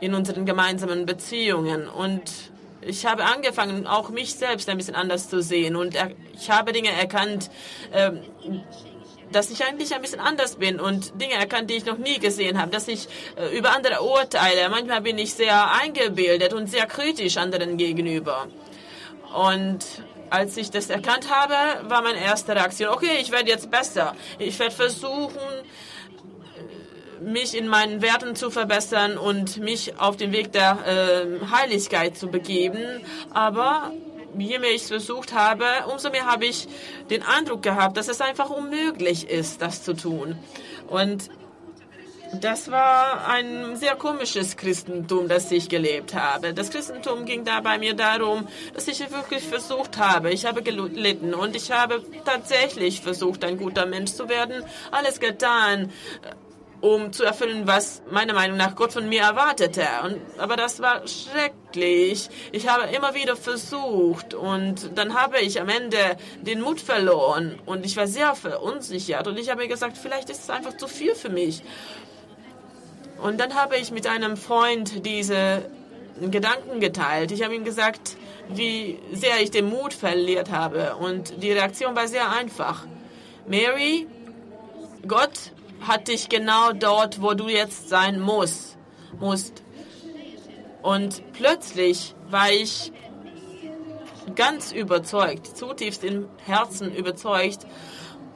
in 0.00 0.14
unseren 0.14 0.46
gemeinsamen 0.46 1.04
Beziehungen. 1.04 1.88
Und 1.88 2.49
ich 2.82 3.06
habe 3.06 3.24
angefangen, 3.24 3.86
auch 3.86 4.10
mich 4.10 4.34
selbst 4.34 4.68
ein 4.68 4.76
bisschen 4.76 4.94
anders 4.94 5.28
zu 5.28 5.42
sehen. 5.42 5.76
Und 5.76 5.96
ich 6.34 6.50
habe 6.50 6.72
Dinge 6.72 6.90
erkannt, 6.90 7.50
äh, 7.92 8.12
dass 9.32 9.50
ich 9.50 9.64
eigentlich 9.64 9.94
ein 9.94 10.02
bisschen 10.02 10.20
anders 10.20 10.56
bin 10.56 10.80
und 10.80 11.20
Dinge 11.20 11.34
erkannt, 11.34 11.70
die 11.70 11.74
ich 11.74 11.84
noch 11.84 11.98
nie 11.98 12.18
gesehen 12.18 12.60
habe, 12.60 12.70
dass 12.70 12.88
ich 12.88 13.08
äh, 13.36 13.56
über 13.56 13.70
andere 13.76 14.02
urteile. 14.02 14.68
Manchmal 14.70 15.02
bin 15.02 15.18
ich 15.18 15.34
sehr 15.34 15.72
eingebildet 15.72 16.52
und 16.52 16.68
sehr 16.68 16.86
kritisch 16.86 17.36
anderen 17.36 17.76
gegenüber. 17.76 18.48
Und 19.34 19.84
als 20.30 20.56
ich 20.56 20.70
das 20.70 20.90
erkannt 20.90 21.30
habe, 21.30 21.88
war 21.88 22.02
meine 22.02 22.20
erste 22.20 22.54
Reaktion, 22.54 22.90
okay, 22.90 23.18
ich 23.20 23.30
werde 23.30 23.48
jetzt 23.50 23.70
besser. 23.70 24.16
Ich 24.38 24.58
werde 24.58 24.74
versuchen, 24.74 25.38
mich 27.20 27.56
in 27.56 27.68
meinen 27.68 28.02
Werten 28.02 28.34
zu 28.34 28.50
verbessern 28.50 29.18
und 29.18 29.58
mich 29.58 29.98
auf 29.98 30.16
den 30.16 30.32
Weg 30.32 30.52
der 30.52 30.78
äh, 30.86 31.46
Heiligkeit 31.50 32.16
zu 32.16 32.28
begeben. 32.28 33.02
Aber 33.30 33.92
je 34.38 34.58
mehr 34.58 34.70
ich 34.70 34.82
es 34.82 34.88
versucht 34.88 35.34
habe, 35.34 35.64
umso 35.92 36.10
mehr 36.10 36.26
habe 36.26 36.46
ich 36.46 36.68
den 37.10 37.22
Eindruck 37.22 37.62
gehabt, 37.62 37.96
dass 37.96 38.08
es 38.08 38.20
einfach 38.20 38.50
unmöglich 38.50 39.28
ist, 39.28 39.62
das 39.62 39.82
zu 39.82 39.94
tun. 39.94 40.38
Und 40.88 41.30
das 42.32 42.70
war 42.70 43.26
ein 43.28 43.74
sehr 43.74 43.96
komisches 43.96 44.56
Christentum, 44.56 45.26
das 45.26 45.50
ich 45.50 45.68
gelebt 45.68 46.14
habe. 46.14 46.54
Das 46.54 46.70
Christentum 46.70 47.24
ging 47.24 47.44
da 47.44 47.60
bei 47.60 47.78
mir 47.78 47.94
darum, 47.94 48.46
dass 48.72 48.86
ich 48.86 49.00
wirklich 49.10 49.42
versucht 49.48 49.98
habe. 49.98 50.30
Ich 50.30 50.46
habe 50.46 50.62
gelitten 50.62 51.34
und 51.34 51.56
ich 51.56 51.72
habe 51.72 52.04
tatsächlich 52.24 53.00
versucht, 53.00 53.44
ein 53.44 53.56
guter 53.56 53.86
Mensch 53.86 54.12
zu 54.12 54.28
werden. 54.28 54.62
Alles 54.92 55.18
getan, 55.18 55.90
um 56.80 57.12
zu 57.12 57.24
erfüllen, 57.24 57.66
was 57.66 58.02
meiner 58.10 58.32
Meinung 58.32 58.56
nach 58.56 58.74
Gott 58.74 58.92
von 58.92 59.08
mir 59.08 59.22
erwartete. 59.22 59.86
Und, 60.04 60.20
aber 60.38 60.56
das 60.56 60.80
war 60.80 61.06
schrecklich. 61.06 62.28
Ich 62.52 62.68
habe 62.68 62.86
immer 62.94 63.14
wieder 63.14 63.36
versucht 63.36 64.34
und 64.34 64.96
dann 64.96 65.14
habe 65.14 65.40
ich 65.40 65.60
am 65.60 65.68
Ende 65.68 65.98
den 66.40 66.60
Mut 66.60 66.80
verloren 66.80 67.58
und 67.66 67.84
ich 67.84 67.96
war 67.96 68.06
sehr 68.06 68.34
verunsichert 68.34 69.26
und 69.26 69.38
ich 69.38 69.50
habe 69.50 69.62
mir 69.62 69.68
gesagt, 69.68 69.98
vielleicht 69.98 70.30
ist 70.30 70.44
es 70.44 70.50
einfach 70.50 70.76
zu 70.76 70.88
viel 70.88 71.14
für 71.14 71.28
mich. 71.28 71.62
Und 73.22 73.38
dann 73.38 73.54
habe 73.54 73.76
ich 73.76 73.90
mit 73.90 74.06
einem 74.06 74.38
Freund 74.38 75.04
diese 75.04 75.70
Gedanken 76.30 76.80
geteilt. 76.80 77.32
Ich 77.32 77.42
habe 77.42 77.54
ihm 77.54 77.64
gesagt, 77.64 78.16
wie 78.48 78.98
sehr 79.12 79.40
ich 79.42 79.50
den 79.50 79.68
Mut 79.68 79.92
verliert 79.92 80.50
habe 80.50 80.96
und 80.96 81.42
die 81.42 81.52
Reaktion 81.52 81.94
war 81.94 82.08
sehr 82.08 82.30
einfach. 82.30 82.86
Mary, 83.46 84.06
Gott 85.06 85.52
hat 85.80 86.08
dich 86.08 86.28
genau 86.28 86.72
dort, 86.72 87.22
wo 87.22 87.34
du 87.34 87.48
jetzt 87.48 87.88
sein 87.88 88.20
musst. 88.20 88.76
musst. 89.18 89.62
Und 90.82 91.22
plötzlich 91.32 92.14
war 92.30 92.50
ich 92.50 92.92
ganz 94.34 94.72
überzeugt, 94.72 95.56
zutiefst 95.56 96.04
im 96.04 96.28
Herzen 96.44 96.94
überzeugt. 96.94 97.66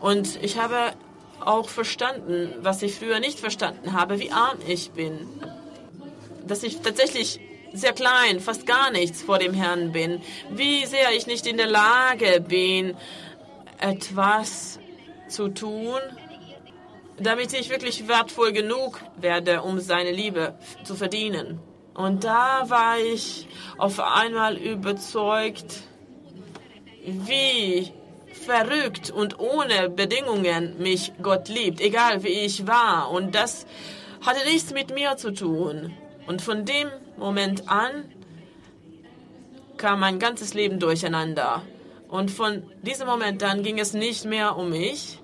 Und 0.00 0.42
ich 0.42 0.58
habe 0.58 0.92
auch 1.40 1.68
verstanden, 1.68 2.52
was 2.60 2.82
ich 2.82 2.94
früher 2.94 3.20
nicht 3.20 3.38
verstanden 3.38 3.92
habe, 3.92 4.18
wie 4.18 4.30
arm 4.30 4.58
ich 4.66 4.90
bin. 4.92 5.26
Dass 6.46 6.62
ich 6.62 6.80
tatsächlich 6.80 7.40
sehr 7.72 7.92
klein, 7.92 8.40
fast 8.40 8.66
gar 8.66 8.90
nichts 8.90 9.22
vor 9.22 9.38
dem 9.38 9.52
Herrn 9.52 9.92
bin. 9.92 10.20
Wie 10.50 10.86
sehr 10.86 11.12
ich 11.16 11.26
nicht 11.26 11.46
in 11.46 11.56
der 11.56 11.66
Lage 11.66 12.40
bin, 12.40 12.96
etwas 13.78 14.78
zu 15.28 15.48
tun, 15.48 15.98
damit 17.18 17.52
ich 17.52 17.70
wirklich 17.70 18.08
wertvoll 18.08 18.52
genug 18.52 19.00
werde, 19.16 19.62
um 19.62 19.80
seine 19.80 20.12
Liebe 20.12 20.54
zu 20.84 20.94
verdienen. 20.94 21.60
Und 21.94 22.24
da 22.24 22.68
war 22.68 22.98
ich 22.98 23.46
auf 23.78 24.00
einmal 24.00 24.56
überzeugt, 24.56 25.82
wie 27.04 27.92
verrückt 28.32 29.10
und 29.10 29.38
ohne 29.38 29.88
Bedingungen 29.88 30.76
mich 30.78 31.12
Gott 31.22 31.48
liebt, 31.48 31.80
egal 31.80 32.24
wie 32.24 32.28
ich 32.28 32.66
war. 32.66 33.10
Und 33.10 33.34
das 33.34 33.66
hatte 34.24 34.44
nichts 34.48 34.72
mit 34.72 34.92
mir 34.92 35.16
zu 35.16 35.32
tun. 35.32 35.94
Und 36.26 36.42
von 36.42 36.64
dem 36.64 36.88
Moment 37.16 37.68
an 37.68 38.10
kam 39.76 40.00
mein 40.00 40.18
ganzes 40.18 40.54
Leben 40.54 40.80
durcheinander. 40.80 41.62
Und 42.08 42.30
von 42.30 42.62
diesem 42.82 43.06
Moment 43.06 43.42
an 43.42 43.62
ging 43.62 43.78
es 43.78 43.92
nicht 43.92 44.24
mehr 44.24 44.56
um 44.56 44.70
mich, 44.70 45.20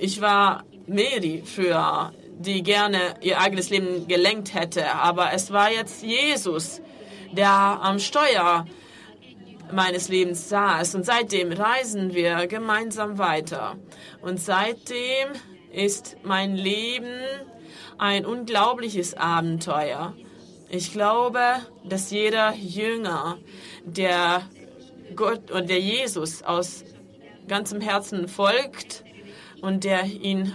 ich 0.00 0.20
war 0.20 0.64
Mary 0.86 1.42
früher, 1.44 2.12
die 2.38 2.62
gerne 2.62 3.16
ihr 3.20 3.38
eigenes 3.38 3.68
Leben 3.68 4.08
gelenkt 4.08 4.54
hätte, 4.54 4.94
aber 4.94 5.32
es 5.34 5.52
war 5.52 5.70
jetzt 5.70 6.02
Jesus, 6.02 6.80
der 7.32 7.50
am 7.50 7.98
Steuer 7.98 8.64
meines 9.72 10.08
Lebens 10.08 10.48
saß. 10.48 10.94
Und 10.94 11.04
seitdem 11.04 11.52
reisen 11.52 12.14
wir 12.14 12.46
gemeinsam 12.46 13.18
weiter. 13.18 13.76
Und 14.22 14.40
seitdem 14.40 15.28
ist 15.70 16.16
mein 16.22 16.56
Leben 16.56 17.20
ein 17.98 18.24
unglaubliches 18.24 19.14
Abenteuer. 19.14 20.14
Ich 20.70 20.92
glaube, 20.92 21.42
dass 21.84 22.10
jeder 22.10 22.54
Jünger, 22.54 23.38
der 23.84 24.42
Gott 25.14 25.50
und 25.50 25.68
der 25.68 25.80
Jesus 25.80 26.42
aus 26.42 26.84
ganzem 27.48 27.80
Herzen 27.80 28.28
folgt, 28.28 29.04
und 29.62 29.84
der 29.84 30.04
ihn 30.04 30.54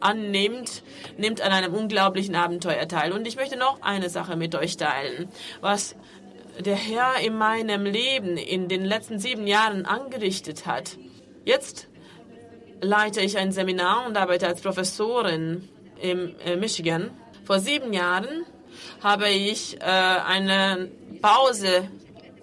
annimmt, 0.00 0.82
nimmt 1.16 1.40
an 1.40 1.52
einem 1.52 1.74
unglaublichen 1.74 2.34
Abenteuer 2.34 2.86
teil. 2.86 3.12
Und 3.12 3.26
ich 3.26 3.36
möchte 3.36 3.56
noch 3.56 3.82
eine 3.82 4.10
Sache 4.10 4.36
mit 4.36 4.54
euch 4.54 4.76
teilen, 4.76 5.28
was 5.60 5.96
der 6.60 6.76
Herr 6.76 7.20
in 7.20 7.36
meinem 7.36 7.84
Leben 7.84 8.36
in 8.36 8.68
den 8.68 8.84
letzten 8.84 9.18
sieben 9.18 9.46
Jahren 9.46 9.86
angerichtet 9.86 10.66
hat. 10.66 10.96
Jetzt 11.44 11.88
leite 12.80 13.20
ich 13.20 13.38
ein 13.38 13.52
Seminar 13.52 14.06
und 14.06 14.16
arbeite 14.16 14.46
als 14.46 14.60
Professorin 14.60 15.68
in 16.00 16.38
äh, 16.40 16.56
Michigan. 16.56 17.10
Vor 17.44 17.60
sieben 17.60 17.92
Jahren 17.92 18.44
habe 19.02 19.28
ich 19.28 19.80
äh, 19.80 19.84
eine 19.84 20.90
Pause 21.20 21.88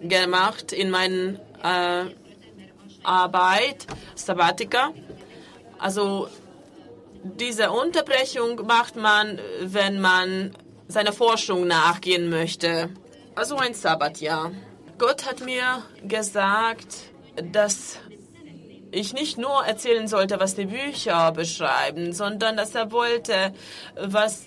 gemacht 0.02 0.72
in 0.72 0.90
meiner 0.90 1.40
äh, 1.64 2.06
Arbeit, 3.04 3.86
Sabbatika, 4.16 4.94
also 5.84 6.30
diese 7.24 7.72
Unterbrechung 7.72 8.66
macht 8.66 8.96
man, 8.96 9.38
wenn 9.62 10.00
man 10.00 10.56
seiner 10.88 11.12
Forschung 11.12 11.68
nachgehen 11.68 12.30
möchte. 12.30 12.90
Also 13.36 13.58
ein 13.58 13.74
Sabbatjahr. 13.74 14.52
Gott 14.98 15.26
hat 15.26 15.42
mir 15.42 15.84
gesagt, 16.08 17.12
dass 17.52 18.00
ich 18.92 19.14
nicht 19.14 19.38
nur 19.38 19.66
erzählen 19.66 20.08
sollte, 20.08 20.40
was 20.40 20.56
die 20.56 20.68
Bücher 20.68 21.34
beschreiben, 21.34 22.14
sondern 22.14 22.56
dass 22.56 22.76
er 22.76 22.94
wollte, 22.94 23.54
was, 24.00 24.46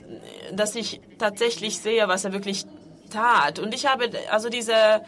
dass 0.52 0.74
ich 0.74 1.02
tatsächlich 1.18 1.80
sehe, 1.80 2.08
was 2.08 2.24
er 2.24 2.32
wirklich 2.32 2.64
tat. 3.10 3.58
Und 3.58 3.74
ich 3.74 3.84
habe 3.84 4.08
also 4.30 4.48
diese 4.48 5.02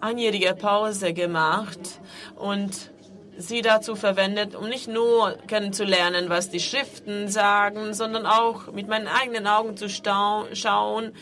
einjährige 0.00 0.54
Pause 0.54 1.12
gemacht 1.12 2.00
und 2.36 2.93
sie 3.36 3.62
dazu 3.62 3.96
verwendet, 3.96 4.54
um 4.54 4.68
nicht 4.68 4.88
nur 4.88 5.36
kennenzulernen, 5.46 6.28
was 6.28 6.50
die 6.50 6.60
Schriften 6.60 7.28
sagen, 7.28 7.94
sondern 7.94 8.26
auch 8.26 8.72
mit 8.72 8.88
meinen 8.88 9.08
eigenen 9.08 9.46
Augen 9.46 9.76
zu 9.76 9.88
schauen, 9.88 11.12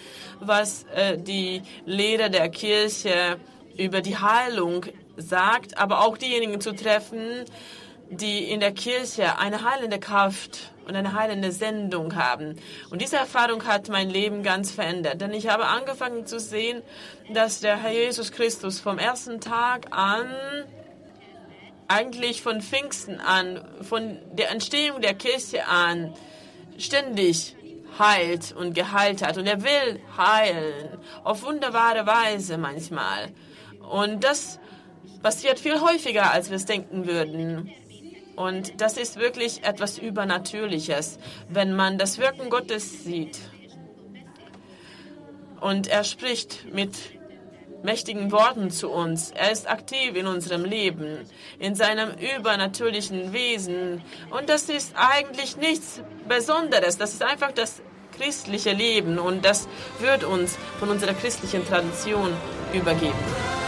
was 0.41 0.85
äh, 0.95 1.19
die 1.19 1.63
Lehre 1.85 2.31
der 2.31 2.49
Kirche 2.49 3.39
über 3.77 4.01
die 4.01 4.19
Heilung 4.19 4.87
sagt, 5.17 5.79
aber 5.79 6.01
auch 6.01 6.17
diejenigen 6.17 6.61
zu 6.61 6.75
treffen, 6.75 7.45
die 8.11 8.51
in 8.51 8.61
der 8.61 8.73
Kirche 8.73 9.39
eine 9.39 9.65
heilende 9.65 9.99
Kraft 9.99 10.73
und 10.87 10.95
eine 10.97 11.15
heilende 11.15 11.53
Sendung 11.53 12.15
haben. 12.17 12.57
Und 12.91 13.01
diese 13.01 13.17
Erfahrung 13.17 13.65
hat 13.67 13.89
mein 13.89 14.11
Leben 14.11 14.43
ganz 14.43 14.71
verändert, 14.71 15.21
denn 15.21 15.33
ich 15.33 15.49
habe 15.49 15.67
angefangen 15.67 16.27
zu 16.27 16.39
sehen, 16.39 16.83
dass 17.33 17.61
der 17.61 17.83
Herr 17.83 17.93
Jesus 17.93 18.33
Christus 18.33 18.81
vom 18.81 18.99
ersten 18.99 19.41
Tag 19.41 19.87
an 19.93 20.27
eigentlich 21.93 22.43
von 22.43 22.61
Pfingsten 22.61 23.21
an, 23.21 23.65
von 23.83 24.19
der 24.33 24.51
Entstehung 24.51 25.01
der 25.01 25.15
Kirche 25.15 25.67
an, 25.67 26.15
ständig 26.79 27.55
heilt 27.99 28.53
und 28.53 28.75
geheilt 28.75 29.23
hat. 29.23 29.39
Und 29.39 29.47
er 29.47 29.63
will 29.63 30.01
heilen, 30.17 30.99
auf 31.25 31.43
wunderbare 31.43 32.07
Weise 32.07 32.57
manchmal. 32.59 33.29
Und 33.91 34.25
das 34.25 34.59
passiert 35.23 35.59
viel 35.59 35.81
häufiger, 35.81 36.33
als 36.33 36.49
wir 36.51 36.57
es 36.57 36.65
denken 36.65 37.07
würden. 37.07 37.71
Und 38.37 38.81
das 38.81 38.97
ist 38.97 39.19
wirklich 39.19 39.63
etwas 39.65 39.99
Übernatürliches, 39.99 41.19
wenn 41.49 41.75
man 41.75 41.99
das 41.99 42.19
Wirken 42.19 42.49
Gottes 42.49 43.05
sieht. 43.05 43.39
Und 45.61 45.87
er 45.87 46.03
spricht 46.05 46.73
mit 46.73 46.97
mächtigen 47.85 48.33
Worten 48.33 48.71
zu 48.71 48.91
uns. 48.91 49.31
Er 49.31 49.51
ist 49.51 49.69
aktiv 49.69 50.15
in 50.15 50.27
unserem 50.27 50.65
Leben, 50.65 51.19
in 51.59 51.75
seinem 51.75 52.11
übernatürlichen 52.37 53.33
Wesen. 53.33 54.03
Und 54.31 54.49
das 54.49 54.69
ist 54.69 54.95
eigentlich 54.97 55.57
nichts 55.57 56.03
Besonderes. 56.29 56.99
Das 56.99 57.13
ist 57.13 57.23
einfach 57.23 57.53
das 57.53 57.83
christliche 58.17 58.73
Leben 58.73 59.19
und 59.19 59.45
das 59.45 59.69
wird 59.99 60.23
uns 60.25 60.57
von 60.79 60.91
unserer 60.91 61.15
christlichen 61.15 61.67
Tradition 61.67 62.33
übergeben. 62.73 63.62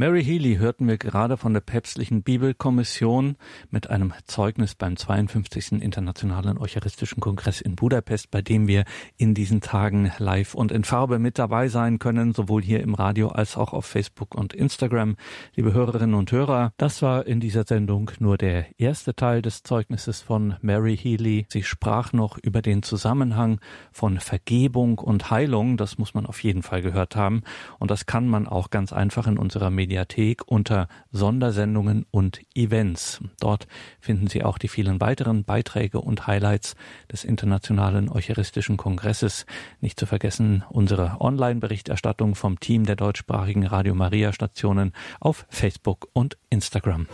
Mary 0.00 0.24
Healy 0.24 0.56
hörten 0.56 0.88
wir 0.88 0.96
gerade 0.96 1.36
von 1.36 1.52
der 1.52 1.60
päpstlichen 1.60 2.22
Bibelkommission 2.22 3.36
mit 3.68 3.90
einem 3.90 4.14
Zeugnis 4.24 4.74
beim 4.74 4.96
52. 4.96 5.72
Internationalen 5.72 6.56
Eucharistischen 6.56 7.20
Kongress 7.20 7.60
in 7.60 7.76
Budapest, 7.76 8.30
bei 8.30 8.40
dem 8.40 8.66
wir 8.66 8.84
in 9.18 9.34
diesen 9.34 9.60
Tagen 9.60 10.10
live 10.16 10.54
und 10.54 10.72
in 10.72 10.84
Farbe 10.84 11.18
mit 11.18 11.38
dabei 11.38 11.68
sein 11.68 11.98
können, 11.98 12.32
sowohl 12.32 12.62
hier 12.62 12.80
im 12.80 12.94
Radio 12.94 13.28
als 13.28 13.58
auch 13.58 13.74
auf 13.74 13.84
Facebook 13.84 14.34
und 14.34 14.54
Instagram. 14.54 15.16
Liebe 15.54 15.74
Hörerinnen 15.74 16.14
und 16.14 16.32
Hörer, 16.32 16.72
das 16.78 17.02
war 17.02 17.26
in 17.26 17.38
dieser 17.38 17.64
Sendung 17.64 18.10
nur 18.20 18.38
der 18.38 18.80
erste 18.80 19.14
Teil 19.14 19.42
des 19.42 19.64
Zeugnisses 19.64 20.22
von 20.22 20.54
Mary 20.62 20.96
Healy. 20.96 21.44
Sie 21.50 21.62
sprach 21.62 22.14
noch 22.14 22.38
über 22.38 22.62
den 22.62 22.82
Zusammenhang 22.82 23.60
von 23.92 24.18
Vergebung 24.18 24.98
und 24.98 25.30
Heilung. 25.30 25.76
Das 25.76 25.98
muss 25.98 26.14
man 26.14 26.24
auf 26.24 26.42
jeden 26.42 26.62
Fall 26.62 26.80
gehört 26.80 27.16
haben. 27.16 27.42
Und 27.78 27.90
das 27.90 28.06
kann 28.06 28.26
man 28.28 28.48
auch 28.48 28.70
ganz 28.70 28.94
einfach 28.94 29.26
in 29.26 29.36
unserer 29.36 29.68
Medien 29.68 29.89
Mediathek 29.90 30.42
unter 30.46 30.86
Sondersendungen 31.10 32.06
und 32.12 32.40
Events. 32.54 33.20
Dort 33.40 33.66
finden 33.98 34.28
Sie 34.28 34.44
auch 34.44 34.56
die 34.56 34.68
vielen 34.68 35.00
weiteren 35.00 35.42
Beiträge 35.42 36.00
und 36.00 36.28
Highlights 36.28 36.76
des 37.10 37.24
Internationalen 37.24 38.08
Eucharistischen 38.08 38.76
Kongresses. 38.76 39.46
Nicht 39.80 39.98
zu 39.98 40.06
vergessen 40.06 40.62
unsere 40.70 41.20
Online-Berichterstattung 41.20 42.36
vom 42.36 42.60
Team 42.60 42.86
der 42.86 42.94
deutschsprachigen 42.94 43.66
Radio 43.66 43.96
Maria 43.96 44.32
Stationen 44.32 44.92
auf 45.18 45.44
Facebook 45.48 46.06
und 46.12 46.38
Instagram. 46.50 47.08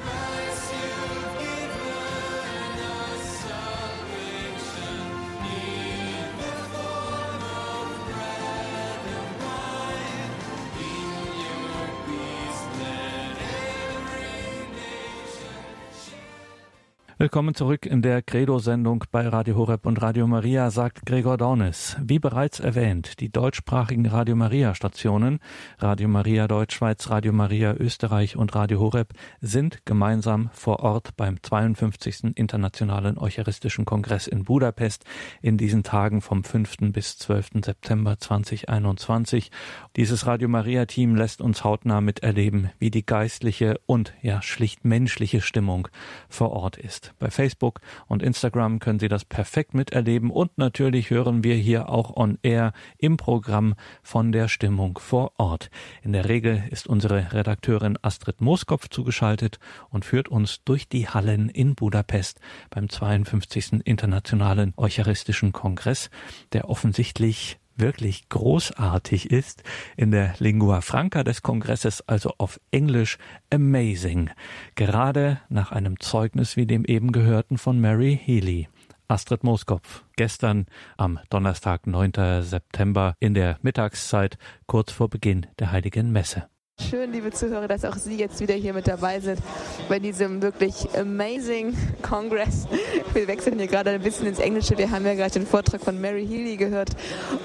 Willkommen 17.19 17.55
zurück 17.55 17.87
in 17.87 18.03
der 18.03 18.21
Credo-Sendung 18.21 19.05
bei 19.11 19.27
Radio 19.27 19.57
Horeb 19.57 19.87
und 19.87 20.03
Radio 20.03 20.27
Maria, 20.27 20.71
sagt 20.71 21.07
Gregor 21.07 21.39
Dornis. 21.39 21.97
Wie 22.03 22.19
bereits 22.19 22.61
erwähnt, 22.61 23.21
die 23.21 23.31
deutschsprachigen 23.31 24.05
Radio 24.05 24.37
Maria 24.37 24.75
Stationen, 24.75 25.39
Radio 25.79 26.09
Maria 26.09 26.47
Deutschschweiz, 26.47 27.09
Radio 27.09 27.33
Maria 27.33 27.73
Österreich 27.73 28.37
und 28.37 28.55
Radio 28.55 28.81
Horeb 28.81 29.15
sind 29.41 29.87
gemeinsam 29.87 30.51
vor 30.53 30.81
Ort 30.81 31.17
beim 31.17 31.43
52. 31.43 32.37
Internationalen 32.37 33.17
Eucharistischen 33.17 33.87
Kongress 33.87 34.27
in 34.27 34.45
Budapest 34.45 35.07
in 35.41 35.57
diesen 35.57 35.85
Tagen 35.85 36.21
vom 36.21 36.45
5. 36.45 36.93
bis 36.93 37.17
12. 37.17 37.65
September 37.65 38.19
2021. 38.19 39.51
Dieses 39.97 40.27
Radio 40.27 40.49
Maria 40.49 40.85
Team 40.85 41.17
lässt 41.17 41.41
uns 41.41 41.65
hautnah 41.65 42.03
miterleben, 42.03 42.73
wie 42.79 42.91
die 42.91 43.07
geistliche 43.07 43.81
und 43.87 44.13
ja 44.21 44.43
schlicht 44.43 44.85
menschliche 44.85 45.41
Stimmung 45.41 45.89
vor 46.29 46.51
Ort 46.51 46.77
ist. 46.77 47.06
Bei 47.19 47.31
Facebook 47.31 47.81
und 48.07 48.23
Instagram 48.23 48.79
können 48.79 48.99
Sie 48.99 49.09
das 49.09 49.25
perfekt 49.25 49.75
miterleben 49.75 50.31
und 50.31 50.59
natürlich 50.59 51.11
hören 51.11 51.45
wir 51.45 51.55
hier 51.55 51.89
auch 51.89 52.17
on 52.17 52.39
air 52.43 52.73
im 52.99 53.17
Programm 53.17 53.75
von 54.03 54.33
der 54.33 54.49
Stimmung 54.49 54.99
vor 54.99 55.33
Ort. 55.39 55.71
In 56.03 56.13
der 56.13 56.29
Regel 56.29 56.65
ist 56.71 56.87
unsere 56.87 57.33
Redakteurin 57.33 57.99
Astrid 58.03 58.41
Mooskopf 58.41 58.89
zugeschaltet 58.89 59.59
und 59.91 60.05
führt 60.05 60.29
uns 60.29 60.63
durch 60.65 60.89
die 60.89 61.09
Hallen 61.09 61.49
in 61.49 61.75
Budapest 61.75 62.41
beim 62.71 62.89
52. 62.89 63.85
Internationalen 63.85 64.73
Eucharistischen 64.77 65.53
Kongress, 65.53 66.11
der 66.53 66.69
offensichtlich 66.69 67.59
wirklich 67.77 68.29
großartig 68.29 69.31
ist, 69.31 69.63
in 69.97 70.11
der 70.11 70.35
Lingua 70.39 70.81
Franca 70.81 71.25
des 71.25 71.43
Kongresses, 71.43 72.03
also 72.09 72.33
auf 72.39 72.61
Englisch, 72.71 73.19
amazing. 73.53 74.31
Gerade 74.75 75.41
nach 75.49 75.73
einem 75.73 76.01
Zeugnis 76.01 76.57
wie 76.57 76.67
dem 76.67 76.85
eben 76.85 77.13
gehörten 77.13 77.59
von 77.59 77.81
Mary 77.81 78.19
Healy. 78.23 78.69
Astrid 79.09 79.45
Mooskopf, 79.45 80.05
gestern 80.17 80.67
am 80.97 81.21
Donnerstag, 81.31 81.87
9. 81.87 82.43
September 82.43 83.15
in 83.21 83.35
der 83.35 83.59
Mittagszeit, 83.63 84.37
kurz 84.67 84.91
vor 84.91 85.09
Beginn 85.09 85.47
der 85.59 85.71
Heiligen 85.71 86.11
Messe. 86.11 86.49
Schön, 86.79 87.11
liebe 87.11 87.31
Zuhörer, 87.31 87.69
dass 87.69 87.87
auch 87.87 87.97
Sie 87.97 88.17
jetzt 88.17 88.39
wieder 88.39 88.55
hier 88.55 88.75
mit 88.75 88.87
dabei 88.87 89.19
sind 89.19 89.41
bei 89.89 89.99
diesem 89.99 90.43
wirklich 90.43 90.87
amazing 90.97 91.75
Congress. 92.03 92.69
Wir 93.15 93.27
wechseln 93.27 93.59
hier 93.59 93.67
gerade 93.67 93.91
ein 93.91 94.03
bisschen 94.03 94.27
ins 94.27 94.39
Englische. 94.39 94.77
Wir 94.77 94.91
haben 94.91 95.07
ja 95.07 95.15
gerade 95.15 95.33
den 95.33 95.47
Vortrag 95.47 95.81
von 95.81 95.99
Mary 96.01 96.27
Healy 96.27 96.57
gehört 96.57 96.91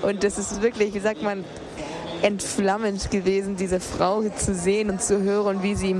und 0.01 0.23
das 0.23 0.37
ist 0.37 0.61
wirklich, 0.61 0.93
wie 0.93 0.99
sagt 0.99 1.23
man, 1.23 1.45
entflammend 2.21 3.09
gewesen, 3.09 3.55
diese 3.55 3.79
Frau 3.79 4.21
zu 4.21 4.53
sehen 4.53 4.89
und 4.89 5.01
zu 5.01 5.21
hören, 5.21 5.63
wie 5.63 5.75
sie, 5.75 5.95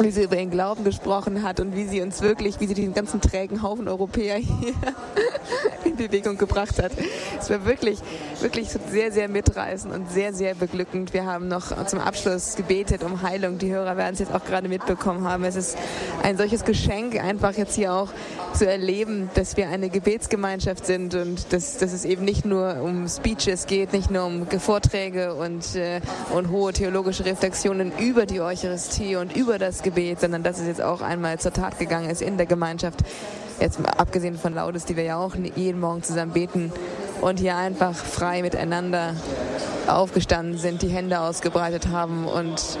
wie 0.00 0.10
sie 0.10 0.24
über 0.24 0.36
ihren 0.36 0.50
Glauben 0.50 0.84
gesprochen 0.84 1.42
hat 1.44 1.60
und 1.60 1.74
wie 1.76 1.86
sie 1.86 2.02
uns 2.02 2.20
wirklich, 2.20 2.60
wie 2.60 2.66
sie 2.66 2.74
den 2.74 2.92
ganzen 2.92 3.20
trägen 3.20 3.62
Haufen 3.62 3.88
Europäer 3.88 4.36
hier 4.36 4.74
Bewegung 5.96 6.38
gebracht 6.38 6.82
hat. 6.82 6.92
Es 7.38 7.50
war 7.50 7.64
wirklich, 7.64 7.98
wirklich 8.40 8.68
sehr, 8.90 9.12
sehr 9.12 9.28
mitreißend 9.28 9.92
und 9.92 10.10
sehr, 10.10 10.32
sehr 10.32 10.54
beglückend. 10.54 11.12
Wir 11.12 11.24
haben 11.24 11.48
noch 11.48 11.86
zum 11.86 12.00
Abschluss 12.00 12.56
gebetet 12.56 13.02
um 13.02 13.22
Heilung. 13.22 13.58
Die 13.58 13.72
Hörer 13.72 13.96
werden 13.96 14.14
es 14.14 14.20
jetzt 14.20 14.34
auch 14.34 14.44
gerade 14.44 14.68
mitbekommen 14.68 15.24
haben. 15.28 15.44
Es 15.44 15.56
ist 15.56 15.76
ein 16.22 16.36
solches 16.36 16.64
Geschenk, 16.64 17.22
einfach 17.22 17.54
jetzt 17.54 17.74
hier 17.74 17.92
auch 17.92 18.08
zu 18.54 18.66
erleben, 18.66 19.30
dass 19.34 19.56
wir 19.56 19.68
eine 19.68 19.90
Gebetsgemeinschaft 19.90 20.86
sind 20.86 21.14
und 21.14 21.52
dass, 21.52 21.78
dass 21.78 21.92
es 21.92 22.04
eben 22.04 22.24
nicht 22.24 22.44
nur 22.44 22.80
um 22.82 23.06
Speeches 23.08 23.66
geht, 23.66 23.92
nicht 23.92 24.10
nur 24.10 24.24
um 24.24 24.46
Vorträge 24.46 25.34
und, 25.34 25.74
äh, 25.74 26.00
und 26.32 26.50
hohe 26.50 26.72
theologische 26.72 27.24
Reflexionen 27.24 27.92
über 27.98 28.26
die 28.26 28.40
Eucharistie 28.40 29.16
und 29.16 29.36
über 29.36 29.58
das 29.58 29.82
Gebet, 29.82 30.20
sondern 30.20 30.42
dass 30.42 30.58
es 30.58 30.66
jetzt 30.66 30.82
auch 30.82 31.02
einmal 31.02 31.38
zur 31.38 31.52
Tat 31.52 31.78
gegangen 31.78 32.08
ist 32.08 32.22
in 32.22 32.36
der 32.36 32.46
Gemeinschaft. 32.46 33.00
Jetzt 33.60 33.78
abgesehen 33.96 34.36
von 34.36 34.54
Laudes, 34.54 34.84
die 34.84 34.96
wir 34.96 35.04
ja 35.04 35.16
auch 35.16 35.34
jeden 35.54 35.80
Morgen 35.80 36.02
zusammen 36.02 36.32
beten 36.32 36.72
und 37.20 37.40
hier 37.40 37.56
einfach 37.56 37.94
frei 37.94 38.42
miteinander 38.42 39.14
aufgestanden 39.88 40.58
sind, 40.58 40.82
die 40.82 40.88
Hände 40.88 41.20
ausgebreitet 41.20 41.88
haben 41.88 42.26
und 42.26 42.78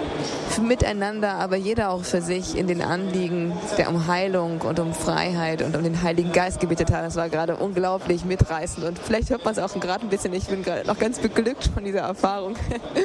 miteinander, 0.62 1.34
aber 1.34 1.56
jeder 1.56 1.90
auch 1.90 2.02
für 2.02 2.20
sich 2.20 2.56
in 2.56 2.66
den 2.66 2.82
Anliegen 2.82 3.52
der 3.78 3.88
um 3.88 4.06
Heilung 4.06 4.60
und 4.62 4.80
um 4.80 4.92
Freiheit 4.92 5.62
und 5.62 5.76
um 5.76 5.82
den 5.82 6.02
Heiligen 6.02 6.32
Geist 6.32 6.60
gebetet 6.60 6.90
hat. 6.90 7.04
Das 7.04 7.16
war 7.16 7.28
gerade 7.28 7.56
unglaublich 7.56 8.24
mitreißend 8.24 8.84
und 8.84 8.98
vielleicht 8.98 9.30
hört 9.30 9.44
man 9.44 9.52
es 9.54 9.58
auch 9.58 9.72
gerade 9.78 10.04
ein 10.04 10.08
bisschen. 10.08 10.32
Ich 10.34 10.46
bin 10.46 10.62
gerade 10.62 10.86
noch 10.86 10.98
ganz 10.98 11.18
beglückt 11.18 11.70
von 11.72 11.84
dieser 11.84 12.00
Erfahrung. 12.00 12.56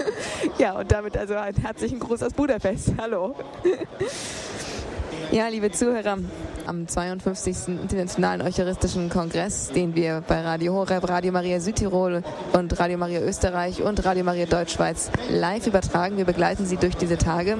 ja, 0.57 0.73
und 0.73 0.91
damit 0.91 1.17
also 1.17 1.35
einen 1.35 1.57
herzlichen 1.57 1.99
Gruß 1.99 2.23
aus 2.23 2.33
Budapest. 2.33 2.93
Hallo. 2.99 3.35
Ja, 5.31 5.47
liebe 5.47 5.71
Zuhörer, 5.71 6.17
am 6.67 6.87
52. 6.89 7.69
Internationalen 7.69 8.41
Eucharistischen 8.41 9.09
Kongress, 9.09 9.69
den 9.69 9.95
wir 9.95 10.21
bei 10.27 10.41
Radio 10.41 10.73
Horeb, 10.73 11.07
Radio 11.07 11.31
Maria 11.31 11.61
Südtirol 11.61 12.21
und 12.51 12.77
Radio 12.77 12.97
Maria 12.97 13.21
Österreich 13.21 13.81
und 13.81 14.03
Radio 14.03 14.25
Maria 14.25 14.45
Deutschschweiz 14.45 15.09
live 15.29 15.67
übertragen. 15.67 16.17
Wir 16.17 16.25
begleiten 16.25 16.65
Sie 16.65 16.75
durch 16.75 16.97
diese 16.97 17.17
Tage 17.17 17.57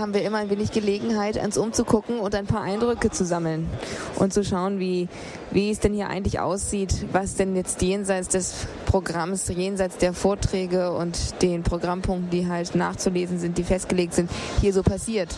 haben 0.00 0.14
wir 0.14 0.22
immer 0.22 0.38
ein 0.38 0.50
wenig 0.50 0.72
Gelegenheit, 0.72 1.36
uns 1.36 1.58
umzugucken 1.58 2.20
und 2.20 2.34
ein 2.34 2.46
paar 2.46 2.62
Eindrücke 2.62 3.10
zu 3.10 3.24
sammeln 3.24 3.68
und 4.16 4.32
zu 4.32 4.42
schauen, 4.42 4.80
wie, 4.80 5.08
wie 5.50 5.70
es 5.70 5.78
denn 5.78 5.92
hier 5.92 6.08
eigentlich 6.08 6.40
aussieht, 6.40 7.06
was 7.12 7.36
denn 7.36 7.54
jetzt 7.54 7.82
jenseits 7.82 8.28
des 8.28 8.66
Programms, 8.86 9.46
jenseits 9.48 9.98
der 9.98 10.14
Vorträge 10.14 10.92
und 10.92 11.42
den 11.42 11.62
Programmpunkten, 11.62 12.30
die 12.30 12.48
halt 12.48 12.74
nachzulesen 12.74 13.38
sind, 13.38 13.58
die 13.58 13.62
festgelegt 13.62 14.14
sind, 14.14 14.30
hier 14.60 14.72
so 14.72 14.82
passiert. 14.82 15.36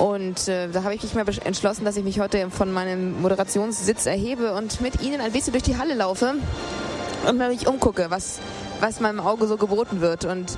Und 0.00 0.48
äh, 0.48 0.68
da 0.68 0.82
habe 0.82 0.94
ich 0.94 1.02
mich 1.02 1.12
mal 1.12 1.26
entschlossen, 1.44 1.84
dass 1.84 1.94
ich 1.94 2.04
mich 2.04 2.20
heute 2.20 2.48
von 2.48 2.72
meinem 2.72 3.20
Moderationssitz 3.20 4.06
erhebe 4.06 4.54
und 4.54 4.80
mit 4.80 5.02
Ihnen 5.02 5.20
ein 5.20 5.30
bisschen 5.30 5.52
durch 5.52 5.62
die 5.62 5.76
Halle 5.76 5.92
laufe 5.92 6.36
und 7.28 7.36
mal 7.36 7.50
mich 7.50 7.66
umgucke, 7.66 8.06
was, 8.08 8.38
was 8.80 9.00
meinem 9.00 9.20
Auge 9.20 9.46
so 9.46 9.58
geboten 9.58 10.00
wird. 10.00 10.24
Und 10.24 10.56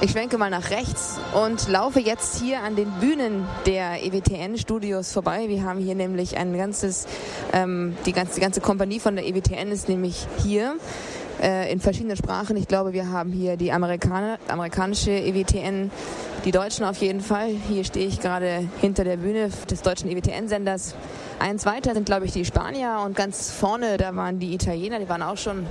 ich 0.00 0.10
schwenke 0.10 0.38
mal 0.38 0.50
nach 0.50 0.70
rechts 0.70 1.20
und 1.34 1.68
laufe 1.68 2.00
jetzt 2.00 2.40
hier 2.40 2.64
an 2.64 2.74
den 2.74 2.90
Bühnen 2.98 3.46
der 3.64 4.04
EWTN-Studios 4.04 5.12
vorbei. 5.12 5.44
Wir 5.46 5.62
haben 5.62 5.78
hier 5.78 5.94
nämlich 5.94 6.36
ein 6.36 6.56
ganzes, 6.56 7.06
ähm, 7.52 7.96
die, 8.06 8.12
ganze, 8.12 8.34
die 8.34 8.40
ganze 8.40 8.60
Kompanie 8.60 8.98
von 8.98 9.14
der 9.14 9.24
EWTN 9.24 9.70
ist 9.70 9.88
nämlich 9.88 10.26
hier 10.42 10.74
äh, 11.40 11.72
in 11.72 11.80
verschiedenen 11.80 12.16
Sprachen. 12.16 12.56
Ich 12.56 12.68
glaube, 12.68 12.92
wir 12.92 13.10
haben 13.10 13.32
hier 13.32 13.56
die 13.56 13.72
Amerikaner, 13.72 14.38
amerikanische 14.48 15.10
EWTN, 15.10 15.90
die 16.44 16.50
Deutschen 16.50 16.84
auf 16.84 16.98
jeden 16.98 17.20
Fall. 17.20 17.48
Hier 17.68 17.84
stehe 17.84 18.06
ich 18.06 18.20
gerade 18.20 18.68
hinter 18.80 19.04
der 19.04 19.16
Bühne 19.16 19.50
des 19.70 19.82
deutschen 19.82 20.10
EWTN-Senders. 20.10 20.94
Eins 21.38 21.66
weiter 21.66 21.94
sind, 21.94 22.06
glaube 22.06 22.26
ich, 22.26 22.32
die 22.32 22.44
Spanier 22.44 23.02
und 23.04 23.16
ganz 23.16 23.50
vorne, 23.50 23.96
da 23.96 24.14
waren 24.16 24.38
die 24.38 24.54
Italiener, 24.54 24.98
die 24.98 25.08
waren 25.08 25.22
auch 25.22 25.38
schon, 25.38 25.66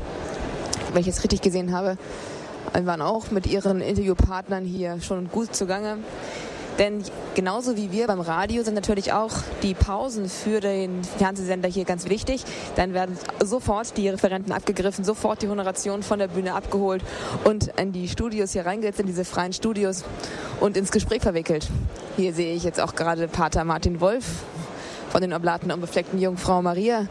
wenn 0.93 1.01
ich 1.01 1.07
es 1.07 1.24
richtig 1.24 1.41
gesehen 1.41 1.72
habe, 1.72 1.97
waren 2.74 3.01
auch 3.01 3.32
mit 3.32 3.47
ihren 3.47 3.82
Interviewpartnern 3.82 4.65
hier 4.65 5.01
schon 5.01 5.30
gut 5.30 5.55
zugange. 5.55 5.99
Denn 6.80 7.03
genauso 7.36 7.75
wie 7.75 7.91
wir 7.91 8.07
beim 8.07 8.21
Radio 8.21 8.63
sind 8.63 8.73
natürlich 8.73 9.11
auch 9.11 9.34
die 9.61 9.73
Pausen 9.73 10.30
für 10.30 10.61
den 10.61 11.03
Fernsehsender 11.03 11.67
hier 11.67 11.84
ganz 11.84 12.07
wichtig. 12.07 12.45
Dann 12.77 12.93
werden 12.93 13.17
sofort 13.43 13.97
die 13.97 14.07
Referenten 14.07 14.53
abgegriffen, 14.53 15.03
sofort 15.03 15.41
die 15.41 15.49
Honoration 15.49 16.03
von 16.03 16.19
der 16.19 16.30
Bühne 16.30 16.55
abgeholt 16.55 17.03
und 17.43 17.67
in 17.77 17.91
die 17.91 18.07
Studios 18.07 18.53
hier 18.53 18.65
reingesetzt, 18.65 19.01
in 19.01 19.07
diese 19.07 19.25
freien 19.25 19.51
Studios 19.51 20.05
und 20.61 20.77
ins 20.77 20.91
Gespräch 20.91 21.21
verwickelt. 21.21 21.67
Hier 22.15 22.34
sehe 22.34 22.55
ich 22.55 22.63
jetzt 22.63 22.80
auch 22.80 22.95
gerade 22.95 23.27
Pater 23.27 23.65
Martin 23.65 23.99
Wolf 23.99 24.25
von 25.09 25.21
den 25.21 25.34
Oblaten 25.34 25.71
unbefleckten 25.71 26.19
Jungfrau 26.19 26.61
Maria, 26.61 27.07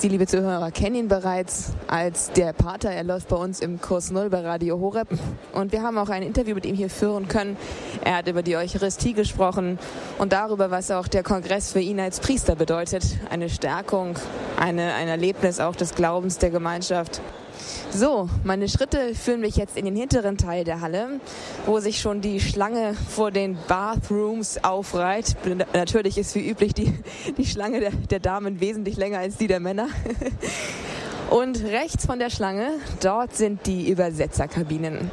Sie, 0.00 0.08
liebe 0.08 0.28
Zuhörer, 0.28 0.70
kennen 0.70 0.94
ihn 0.94 1.08
bereits 1.08 1.72
als 1.88 2.30
der 2.30 2.52
Pater. 2.52 2.88
Er 2.88 3.02
läuft 3.02 3.26
bei 3.26 3.34
uns 3.34 3.58
im 3.58 3.80
Kurs 3.80 4.12
Null 4.12 4.30
bei 4.30 4.42
Radio 4.42 4.78
Horeb. 4.78 5.08
Und 5.52 5.72
wir 5.72 5.82
haben 5.82 5.98
auch 5.98 6.08
ein 6.08 6.22
Interview 6.22 6.54
mit 6.54 6.66
ihm 6.66 6.76
hier 6.76 6.88
führen 6.88 7.26
können. 7.26 7.56
Er 8.04 8.18
hat 8.18 8.28
über 8.28 8.44
die 8.44 8.56
Eucharistie 8.56 9.12
gesprochen 9.12 9.76
und 10.18 10.32
darüber, 10.32 10.70
was 10.70 10.92
auch 10.92 11.08
der 11.08 11.24
Kongress 11.24 11.72
für 11.72 11.80
ihn 11.80 11.98
als 11.98 12.20
Priester 12.20 12.54
bedeutet. 12.54 13.02
Eine 13.28 13.48
Stärkung, 13.48 14.14
eine, 14.56 14.94
ein 14.94 15.08
Erlebnis 15.08 15.58
auch 15.58 15.74
des 15.74 15.96
Glaubens 15.96 16.38
der 16.38 16.50
Gemeinschaft. 16.50 17.20
So, 17.90 18.28
meine 18.44 18.68
Schritte 18.68 19.14
führen 19.14 19.40
mich 19.40 19.56
jetzt 19.56 19.76
in 19.76 19.84
den 19.84 19.96
hinteren 19.96 20.36
Teil 20.36 20.64
der 20.64 20.80
Halle, 20.80 21.20
wo 21.66 21.80
sich 21.80 22.00
schon 22.00 22.20
die 22.20 22.40
Schlange 22.40 22.94
vor 22.94 23.30
den 23.30 23.58
Bathrooms 23.66 24.62
aufreiht. 24.64 25.36
Natürlich 25.72 26.18
ist 26.18 26.34
wie 26.34 26.48
üblich 26.48 26.74
die, 26.74 26.92
die 27.36 27.46
Schlange 27.46 27.80
der, 27.80 27.90
der 27.90 28.20
Damen 28.20 28.60
wesentlich 28.60 28.96
länger 28.96 29.18
als 29.18 29.36
die 29.36 29.46
der 29.46 29.60
Männer. 29.60 29.88
Und 31.30 31.62
rechts 31.62 32.06
von 32.06 32.18
der 32.18 32.30
Schlange, 32.30 32.70
dort 33.00 33.36
sind 33.36 33.66
die 33.66 33.90
Übersetzerkabinen. 33.90 35.10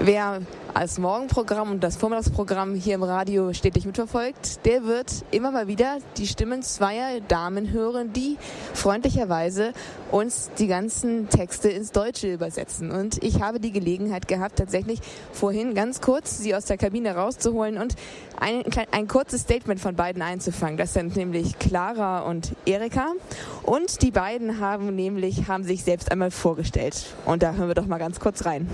Wer 0.00 0.42
als 0.74 0.98
Morgenprogramm 0.98 1.70
und 1.70 1.84
das 1.84 1.96
Vormittagsprogramm 1.96 2.74
hier 2.74 2.94
im 2.94 3.02
Radio 3.02 3.52
stetig 3.52 3.84
mitverfolgt, 3.84 4.64
der 4.64 4.84
wird 4.84 5.24
immer 5.30 5.50
mal 5.50 5.68
wieder 5.68 5.98
die 6.16 6.26
Stimmen 6.26 6.62
zweier 6.62 7.20
Damen 7.20 7.70
hören, 7.72 8.12
die 8.12 8.38
freundlicherweise 8.72 9.72
uns 10.10 10.50
die 10.58 10.68
ganzen 10.68 11.28
Texte 11.28 11.68
ins 11.68 11.92
Deutsche 11.92 12.32
übersetzen. 12.32 12.90
Und 12.90 13.22
ich 13.22 13.42
habe 13.42 13.60
die 13.60 13.70
Gelegenheit 13.70 14.28
gehabt, 14.28 14.56
tatsächlich 14.56 15.00
vorhin 15.32 15.74
ganz 15.74 16.00
kurz 16.00 16.38
sie 16.38 16.54
aus 16.54 16.64
der 16.64 16.78
Kabine 16.78 17.14
rauszuholen 17.14 17.76
und 17.76 17.94
ein, 18.40 18.64
ein 18.92 19.08
kurzes 19.08 19.42
Statement 19.42 19.78
von 19.78 19.94
beiden 19.94 20.22
einzufangen. 20.22 20.78
Das 20.78 20.94
sind 20.94 21.16
nämlich 21.16 21.58
Clara 21.58 22.20
und 22.20 22.54
Erika. 22.64 23.12
Und 23.62 24.02
die 24.02 24.10
beiden 24.10 24.58
haben 24.58 24.94
nämlich, 24.94 25.48
haben 25.48 25.64
sich 25.64 25.84
selbst 25.84 26.10
einmal 26.10 26.30
vorgestellt. 26.30 27.14
Und 27.26 27.42
da 27.42 27.52
hören 27.52 27.68
wir 27.68 27.74
doch 27.74 27.86
mal 27.86 27.98
ganz 27.98 28.20
kurz 28.20 28.46
rein. 28.46 28.68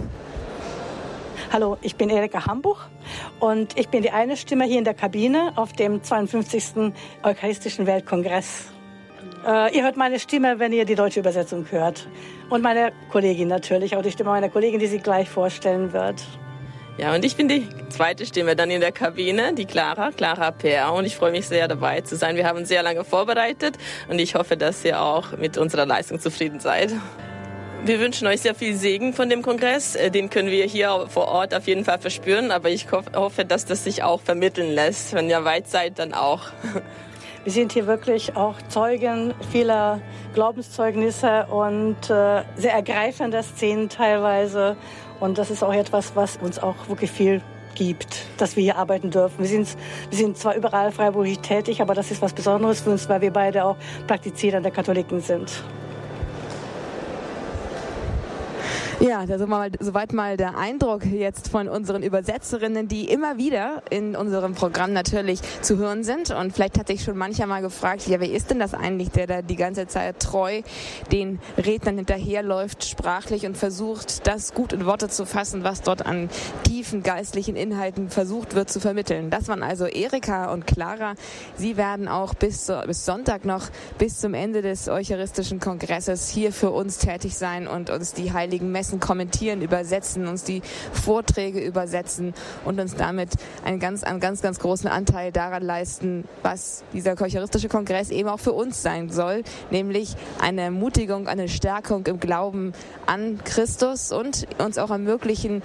Hallo, 1.53 1.79
ich 1.81 1.97
bin 1.97 2.11
Erika 2.11 2.47
Hambuch 2.47 2.81
und 3.41 3.79
ich 3.79 3.89
bin 3.89 4.03
die 4.03 4.11
eine 4.11 4.37
Stimme 4.37 4.65
hier 4.65 4.79
in 4.79 4.85
der 4.85 4.95
Kabine 4.95 5.53
auf 5.57 5.73
dem 5.73 6.03
52. 6.03 6.93
Eucharistischen 7.23 7.87
Weltkongress. 7.87 8.67
Äh, 9.47 9.77
ihr 9.77 9.85
hört 9.85 9.97
meine 9.97 10.19
Stimme, 10.19 10.59
wenn 10.59 10.73
ihr 10.73 10.85
die 10.85 10.95
deutsche 10.95 11.21
Übersetzung 11.21 11.67
hört. 11.71 12.07
Und 12.51 12.63
meine 12.63 12.93
Kollegin 13.11 13.49
natürlich, 13.49 13.97
auch 13.97 14.03
die 14.03 14.11
Stimme 14.11 14.31
meiner 14.31 14.51
Kollegin, 14.51 14.79
die 14.79 14.87
sie 14.87 14.99
gleich 14.99 15.31
vorstellen 15.31 15.93
wird. 15.93 16.23
Ja, 16.99 17.15
und 17.15 17.25
ich 17.25 17.37
bin 17.37 17.47
die 17.47 17.69
zweite 17.91 18.27
Stimme 18.27 18.57
dann 18.57 18.71
in 18.71 18.81
der 18.81 18.91
Kabine, 18.91 19.55
die 19.55 19.67
Clara, 19.67 20.11
Clara 20.11 20.51
Peer. 20.51 20.93
Und 20.93 21.05
ich 21.05 21.17
freue 21.17 21.31
mich 21.31 21.47
sehr 21.47 21.69
dabei 21.69 22.01
zu 22.01 22.17
sein. 22.17 22.35
Wir 22.37 22.47
haben 22.47 22.65
sehr 22.65 22.83
lange 22.83 23.05
vorbereitet 23.05 23.79
und 24.09 24.19
ich 24.19 24.35
hoffe, 24.35 24.57
dass 24.57 24.85
ihr 24.85 25.01
auch 25.01 25.37
mit 25.37 25.57
unserer 25.57 25.87
Leistung 25.87 26.19
zufrieden 26.19 26.59
seid. 26.59 26.93
Wir 27.89 28.01
wünschen 28.01 28.27
euch 28.27 28.43
sehr 28.43 28.55
viel 28.55 28.77
Segen 28.77 29.15
von 29.15 29.31
dem 29.31 29.41
Kongress. 29.41 29.95
Äh, 29.95 30.11
den 30.11 30.29
können 30.29 30.51
wir 30.51 30.67
hier 30.67 31.07
vor 31.09 31.27
Ort 31.29 31.55
auf 31.55 31.67
jeden 31.67 31.87
Fall 31.87 31.99
verspüren, 31.99 32.51
aber 32.51 32.69
ich 32.69 32.87
hoffe, 32.93 33.47
dass 33.47 33.65
das 33.65 33.85
sich 33.85 34.03
auch 34.03 34.21
vermitteln 34.21 34.75
lässt. 34.75 35.15
Wenn 35.15 35.31
ihr 35.31 35.43
weit 35.47 35.69
seid, 35.69 35.99
dann 35.99 36.13
auch. 36.13 36.51
Wir 37.45 37.53
sind 37.53 37.73
hier 37.73 37.87
wirklich 37.87 38.37
auch 38.37 38.57
Zeugen 38.69 39.33
vieler 39.53 40.03
Glaubenszeugnisse 40.35 41.47
und 41.47 41.97
äh, 42.11 42.43
sehr 42.57 42.75
ergreifender 42.75 43.43
Szenen 43.43 43.89
teilweise. 43.89 44.77
Und 45.19 45.39
das 45.39 45.51
ist 45.51 45.63
auch 45.63 45.73
etwas, 45.73 46.15
was 46.15 46.37
uns 46.37 46.59
auch 46.59 46.91
wirklich 46.91 47.11
viel 47.11 47.41
gibt, 47.75 48.27
dass 48.37 48.55
wir 48.55 48.65
hier 48.65 48.77
arbeiten 48.77 49.11
dürfen. 49.11 49.39
Wir 49.39 49.49
sind, 49.49 49.67
wir 50.11 50.19
sind 50.19 50.37
zwar 50.37 50.57
überall 50.57 50.93
freiwillig 50.93 51.39
tätig, 51.39 51.81
aber 51.81 51.95
das 51.95 52.11
ist 52.11 52.21
was 52.21 52.35
Besonderes 52.35 52.83
für 52.83 52.91
uns, 52.91 53.09
weil 53.09 53.23
wir 53.23 53.33
beide 53.33 53.65
auch 53.65 53.77
Praktizierer 54.07 54.61
der 54.61 54.73
Katholiken 54.73 55.23
sind. 55.23 55.63
Ja, 59.01 59.27
da 59.27 59.39
sind 59.39 59.49
wir 59.49 59.59
mal, 59.59 59.71
soweit 59.79 60.13
mal 60.13 60.37
der 60.37 60.59
Eindruck 60.59 61.07
jetzt 61.07 61.51
von 61.51 61.69
unseren 61.69 62.03
Übersetzerinnen, 62.03 62.89
die 62.89 63.09
immer 63.09 63.39
wieder 63.39 63.81
in 63.91 64.17
unserem 64.17 64.55
Programm 64.55 64.93
natürlich 64.93 65.39
zu 65.63 65.79
hören 65.79 66.03
sind. 66.03 66.33
Und 66.33 66.53
vielleicht 66.53 66.81
hat 66.81 66.89
sich 66.89 67.05
schon 67.05 67.17
mancher 67.17 67.47
mal 67.47 67.63
gefragt, 67.63 68.09
ja, 68.09 68.19
wer 68.19 68.29
ist 68.29 68.51
denn 68.51 68.59
das 68.59 68.75
eigentlich, 68.75 69.11
der 69.11 69.29
da 69.29 69.41
die 69.41 69.55
ganze 69.55 69.87
Zeit 69.87 70.19
treu 70.19 70.63
den 71.13 71.39
Rednern 71.57 71.95
hinterherläuft, 71.95 72.87
sprachlich 72.87 73.47
und 73.47 73.57
versucht, 73.57 74.27
das 74.27 74.53
gut 74.53 74.73
in 74.73 74.85
Worte 74.85 75.09
zu 75.09 75.27
fassen, 75.27 75.63
was 75.63 75.83
dort 75.83 76.05
an 76.05 76.29
tiefen 76.65 77.05
geistlichen 77.05 77.55
Inhalten 77.55 78.11
versucht 78.11 78.57
wird 78.57 78.69
zu 78.69 78.81
vermitteln. 78.81 79.31
Das 79.31 79.47
waren 79.47 79.63
also 79.63 79.87
Erika 79.87 80.53
und 80.53 80.67
Clara. 80.67 81.15
Sie 81.57 81.77
werden 81.77 82.09
auch 82.09 82.35
bis, 82.35 82.73
bis 82.85 83.05
Sonntag 83.05 83.45
noch, 83.45 83.69
bis 83.97 84.19
zum 84.19 84.35
Ende 84.35 84.61
des 84.61 84.89
Eucharistischen 84.89 85.61
Kongresses 85.61 86.29
hier 86.29 86.53
für 86.53 86.71
uns 86.71 86.99
tätig 86.99 87.37
sein 87.37 87.69
und 87.69 87.91
uns 87.91 88.13
die 88.13 88.33
heiligen 88.33 88.73
Messen 88.73 88.88
Messen 88.89 89.01
kommentieren, 89.01 89.61
übersetzen, 89.61 90.27
uns 90.27 90.45
die 90.45 90.63
Vorträge 90.93 91.61
übersetzen 91.61 92.33
und 92.65 92.81
uns 92.81 92.95
damit 92.95 93.31
einen 93.63 93.81
ganz, 93.81 94.03
einen 94.03 94.19
ganz, 94.19 94.41
ganz 94.41 94.59
großen 94.59 94.89
Anteil 94.89 95.31
daran 95.31 95.63
leisten, 95.63 96.25
was 96.43 96.85
dieser 96.95 97.21
eucharistische 97.21 97.69
Kongress 97.69 98.11
eben 98.11 98.31
auch 98.31 98.41
für 98.41 98.53
uns 98.53 98.83
sein 98.83 99.11
soll, 99.11 99.43
nämlich 99.71 100.17
eine 100.41 100.63
Ermutigung, 100.63 101.29
eine 101.29 101.49
Stärkung 101.49 102.07
im 102.07 102.19
Glauben 102.19 102.73
an 103.05 103.41
Christus 103.45 104.11
und 104.11 104.47
uns 104.59 104.79
auch 104.79 104.91
ermöglichen, 104.91 105.63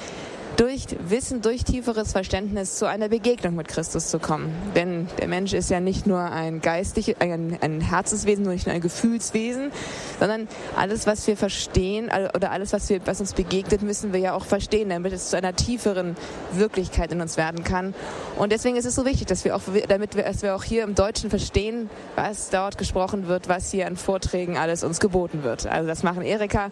durch 0.58 0.86
Wissen, 1.08 1.42
durch 1.42 1.64
tieferes 1.64 2.12
Verständnis 2.12 2.78
zu 2.78 2.88
einer 2.88 3.10
Begegnung 3.10 3.56
mit 3.56 3.68
Christus 3.68 4.10
zu 4.10 4.20
kommen. 4.20 4.54
Denn 4.76 5.08
der 5.20 5.28
Mensch 5.28 5.54
ist 5.54 5.70
ja 5.70 5.80
nicht 5.80 6.06
nur 6.06 6.20
ein 6.20 6.62
geistliches, 6.62 7.16
ein, 7.20 7.58
ein 7.62 7.82
Herzenswesen, 7.82 8.44
nur 8.44 8.54
nicht 8.54 8.68
nur 8.68 8.76
ein 8.76 8.82
Gefühlswesen, 8.82 9.72
sondern 10.20 10.48
alles, 10.76 11.08
was 11.08 11.26
wir 11.28 11.38
verstehen 11.38 12.12
oder 12.36 12.52
alles, 12.52 12.74
was, 12.74 12.90
wir, 12.90 13.02
was 13.06 13.20
uns 13.20 13.34
begegnet, 13.34 13.82
müssen 13.82 14.14
wir 14.14 14.20
ja 14.20 14.34
auch 14.34 14.46
verstehen, 14.46 14.90
damit 14.90 15.14
es 15.14 15.30
zu 15.30 15.38
einer 15.38 15.56
tieferen 15.56 16.16
Wirklichkeit 16.52 17.12
in 17.12 17.22
uns 17.22 17.38
werden 17.38 17.64
kann. 17.64 17.94
Und 18.38 18.52
deswegen 18.52 18.76
ist 18.76 18.86
es 18.86 18.96
so 18.96 19.06
wichtig, 19.06 19.28
dass 19.28 19.46
wir 19.46 19.56
auch, 19.56 19.62
damit 19.88 20.16
wir, 20.16 20.24
dass 20.24 20.42
wir 20.42 20.56
auch 20.56 20.64
hier 20.64 20.84
im 20.84 20.96
Deutschen 20.96 21.30
verstehen, 21.30 21.90
was 22.16 22.50
dort 22.50 22.78
gesprochen 22.78 23.28
wird, 23.28 23.50
was 23.50 23.72
hier 23.72 23.88
an 23.88 23.98
Vorträgen 23.98 24.58
alles 24.58 24.84
uns 24.84 25.00
geboten 25.00 25.44
wird. 25.44 25.66
Also 25.66 25.88
das 25.88 26.04
machen 26.04 26.22
Erika 26.22 26.70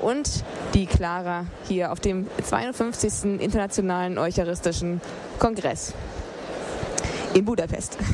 und 0.00 0.44
die 0.74 0.86
Clara 0.86 1.46
hier 1.68 1.92
auf 1.92 2.00
dem 2.00 2.26
52. 2.42 3.40
Internationalen 3.40 4.18
Eucharistischen 4.18 5.00
Kongress 5.38 5.94
in 7.34 7.44
Budapest. 7.44 7.98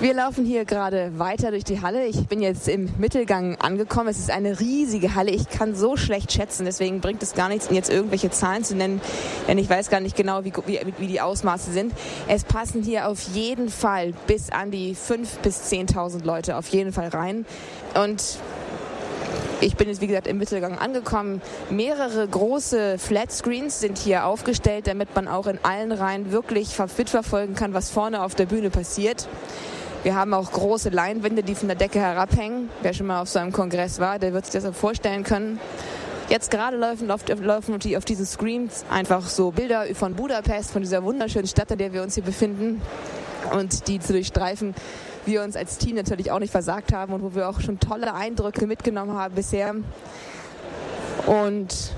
Wir 0.00 0.12
laufen 0.12 0.44
hier 0.44 0.64
gerade 0.64 1.18
weiter 1.18 1.50
durch 1.50 1.62
die 1.62 1.80
Halle. 1.80 2.06
Ich 2.06 2.26
bin 2.26 2.42
jetzt 2.42 2.68
im 2.68 2.90
Mittelgang 2.98 3.56
angekommen. 3.60 4.08
Es 4.08 4.18
ist 4.18 4.30
eine 4.30 4.58
riesige 4.58 5.14
Halle. 5.14 5.30
Ich 5.30 5.48
kann 5.48 5.76
so 5.76 5.96
schlecht 5.96 6.32
schätzen, 6.32 6.64
deswegen 6.64 7.00
bringt 7.00 7.22
es 7.22 7.34
gar 7.34 7.48
nichts, 7.48 7.68
jetzt 7.70 7.90
irgendwelche 7.90 8.28
Zahlen 8.28 8.64
zu 8.64 8.74
nennen, 8.74 9.00
denn 9.46 9.56
ich 9.56 9.70
weiß 9.70 9.90
gar 9.90 10.00
nicht 10.00 10.16
genau, 10.16 10.44
wie, 10.44 10.52
wie, 10.66 10.80
wie 10.98 11.06
die 11.06 11.20
Ausmaße 11.20 11.72
sind. 11.72 11.92
Es 12.26 12.44
passen 12.44 12.82
hier 12.82 13.08
auf 13.08 13.22
jeden 13.34 13.68
Fall 13.68 14.12
bis 14.26 14.50
an 14.50 14.72
die 14.72 14.96
5.000 14.96 15.26
bis 15.42 15.72
10.000 15.72 16.24
Leute 16.24 16.56
auf 16.56 16.66
jeden 16.68 16.92
Fall 16.92 17.08
rein. 17.08 17.46
Und 17.94 18.20
Ich 19.64 19.76
bin 19.76 19.88
jetzt, 19.88 20.02
wie 20.02 20.08
gesagt, 20.08 20.26
im 20.26 20.36
Mittelgang 20.36 20.76
angekommen. 20.76 21.40
Mehrere 21.70 22.28
große 22.28 22.98
Flatscreens 22.98 23.80
sind 23.80 23.96
hier 23.96 24.26
aufgestellt, 24.26 24.86
damit 24.86 25.14
man 25.14 25.26
auch 25.26 25.46
in 25.46 25.58
allen 25.62 25.90
Reihen 25.90 26.32
wirklich 26.32 26.78
mitverfolgen 26.98 27.54
kann, 27.54 27.72
was 27.72 27.88
vorne 27.88 28.22
auf 28.22 28.34
der 28.34 28.44
Bühne 28.44 28.68
passiert. 28.68 29.26
Wir 30.02 30.16
haben 30.16 30.34
auch 30.34 30.52
große 30.52 30.90
Leinwände, 30.90 31.42
die 31.42 31.54
von 31.54 31.68
der 31.68 31.78
Decke 31.78 31.98
herabhängen. 31.98 32.68
Wer 32.82 32.92
schon 32.92 33.06
mal 33.06 33.22
auf 33.22 33.30
so 33.30 33.38
einem 33.38 33.52
Kongress 33.52 34.00
war, 34.00 34.18
der 34.18 34.34
wird 34.34 34.44
sich 34.44 34.52
das 34.52 34.66
auch 34.66 34.76
vorstellen 34.76 35.24
können. 35.24 35.58
Jetzt 36.28 36.50
gerade 36.50 36.76
laufen, 36.76 37.08
laufen 37.08 37.74
auf 37.96 38.04
diesen 38.04 38.26
Screens 38.26 38.84
einfach 38.90 39.26
so 39.26 39.50
Bilder 39.50 39.86
von 39.94 40.14
Budapest, 40.14 40.72
von 40.72 40.82
dieser 40.82 41.02
wunderschönen 41.04 41.46
Stadt, 41.46 41.70
in 41.70 41.78
der 41.78 41.94
wir 41.94 42.02
uns 42.02 42.16
hier 42.16 42.24
befinden. 42.24 42.82
Und 43.50 43.88
die 43.88 43.98
zu 43.98 44.12
durchstreifen, 44.12 44.74
wir 45.26 45.42
uns 45.42 45.56
als 45.56 45.78
Team 45.78 45.96
natürlich 45.96 46.30
auch 46.30 46.38
nicht 46.38 46.50
versagt 46.50 46.92
haben 46.92 47.12
und 47.12 47.22
wo 47.22 47.34
wir 47.34 47.48
auch 47.48 47.60
schon 47.60 47.80
tolle 47.80 48.14
Eindrücke 48.14 48.66
mitgenommen 48.66 49.14
haben 49.14 49.34
bisher. 49.34 49.74
Und 51.26 51.94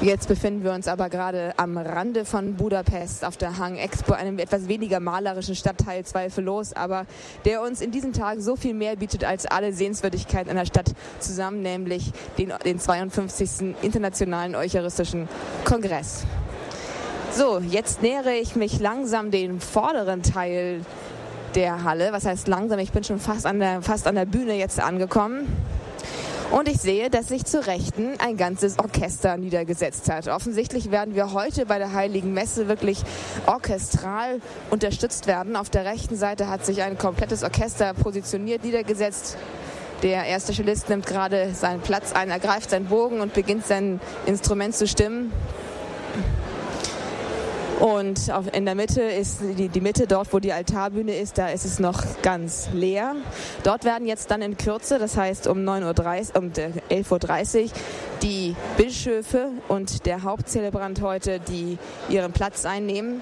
Jetzt 0.00 0.28
befinden 0.28 0.64
wir 0.64 0.72
uns 0.72 0.86
aber 0.86 1.08
gerade 1.08 1.54
am 1.56 1.78
Rande 1.78 2.26
von 2.26 2.56
Budapest 2.56 3.24
auf 3.24 3.38
der 3.38 3.58
Hang 3.58 3.76
Expo, 3.76 4.12
einem 4.12 4.38
etwas 4.38 4.68
weniger 4.68 5.00
malerischen 5.00 5.54
Stadtteil 5.54 6.04
zweifellos, 6.04 6.74
aber 6.74 7.06
der 7.46 7.62
uns 7.62 7.80
in 7.80 7.90
diesen 7.90 8.12
Tagen 8.12 8.42
so 8.42 8.54
viel 8.54 8.74
mehr 8.74 8.96
bietet 8.96 9.24
als 9.24 9.46
alle 9.46 9.72
Sehenswürdigkeiten 9.72 10.50
einer 10.50 10.66
Stadt 10.66 10.92
zusammen, 11.20 11.62
nämlich 11.62 12.12
den, 12.36 12.52
den 12.66 12.78
52. 12.78 13.74
Internationalen 13.80 14.56
Eucharistischen 14.56 15.26
Kongress. 15.64 16.24
So, 17.32 17.60
jetzt 17.60 18.02
nähere 18.02 18.34
ich 18.34 18.56
mich 18.56 18.80
langsam 18.80 19.30
dem 19.30 19.58
vorderen 19.58 20.22
Teil 20.22 20.82
der 21.54 21.84
Halle. 21.84 22.12
Was 22.12 22.26
heißt 22.26 22.48
langsam? 22.48 22.78
Ich 22.78 22.92
bin 22.92 23.04
schon 23.04 23.20
fast 23.20 23.46
an 23.46 23.58
der, 23.58 23.82
fast 23.82 24.06
an 24.06 24.14
der 24.14 24.26
Bühne 24.26 24.54
jetzt 24.54 24.80
angekommen. 24.80 25.46
Und 26.50 26.68
ich 26.68 26.76
sehe, 26.76 27.10
dass 27.10 27.28
sich 27.28 27.44
zu 27.44 27.66
Rechten 27.66 28.12
ein 28.18 28.36
ganzes 28.36 28.78
Orchester 28.78 29.36
niedergesetzt 29.36 30.10
hat. 30.10 30.28
Offensichtlich 30.28 30.90
werden 30.90 31.14
wir 31.14 31.32
heute 31.32 31.66
bei 31.66 31.78
der 31.78 31.94
Heiligen 31.94 32.32
Messe 32.32 32.68
wirklich 32.68 33.02
orchestral 33.46 34.40
unterstützt 34.70 35.26
werden. 35.26 35.56
Auf 35.56 35.70
der 35.70 35.84
rechten 35.84 36.16
Seite 36.16 36.48
hat 36.48 36.64
sich 36.64 36.82
ein 36.82 36.96
komplettes 36.98 37.42
Orchester 37.42 37.92
positioniert, 37.94 38.62
niedergesetzt. 38.62 39.36
Der 40.02 40.26
erste 40.26 40.52
Cellist 40.52 40.90
nimmt 40.90 41.06
gerade 41.06 41.54
seinen 41.54 41.80
Platz 41.80 42.12
ein, 42.12 42.30
ergreift 42.30 42.70
seinen 42.70 42.86
Bogen 42.86 43.20
und 43.20 43.32
beginnt 43.32 43.66
sein 43.66 44.00
Instrument 44.26 44.76
zu 44.76 44.86
stimmen. 44.86 45.32
Und 47.80 48.30
in 48.52 48.66
der 48.66 48.74
Mitte 48.74 49.02
ist 49.02 49.38
die, 49.58 49.68
die 49.68 49.80
Mitte, 49.80 50.06
dort 50.06 50.32
wo 50.32 50.38
die 50.38 50.52
Altarbühne 50.52 51.14
ist, 51.16 51.38
da 51.38 51.48
ist 51.48 51.64
es 51.64 51.78
noch 51.78 52.02
ganz 52.22 52.68
leer. 52.72 53.14
Dort 53.62 53.84
werden 53.84 54.06
jetzt 54.06 54.30
dann 54.30 54.42
in 54.42 54.56
Kürze, 54.56 54.98
das 54.98 55.16
heißt 55.16 55.46
um 55.48 55.58
9.30 55.58 56.34
Uhr, 56.34 56.42
um 56.42 56.50
11.30 56.50 57.64
Uhr, 57.64 57.70
die 58.22 58.54
Bischöfe 58.76 59.48
und 59.68 60.06
der 60.06 60.22
Hauptzelebrant 60.22 61.02
heute, 61.02 61.40
die 61.40 61.78
ihren 62.08 62.32
Platz 62.32 62.64
einnehmen. 62.64 63.20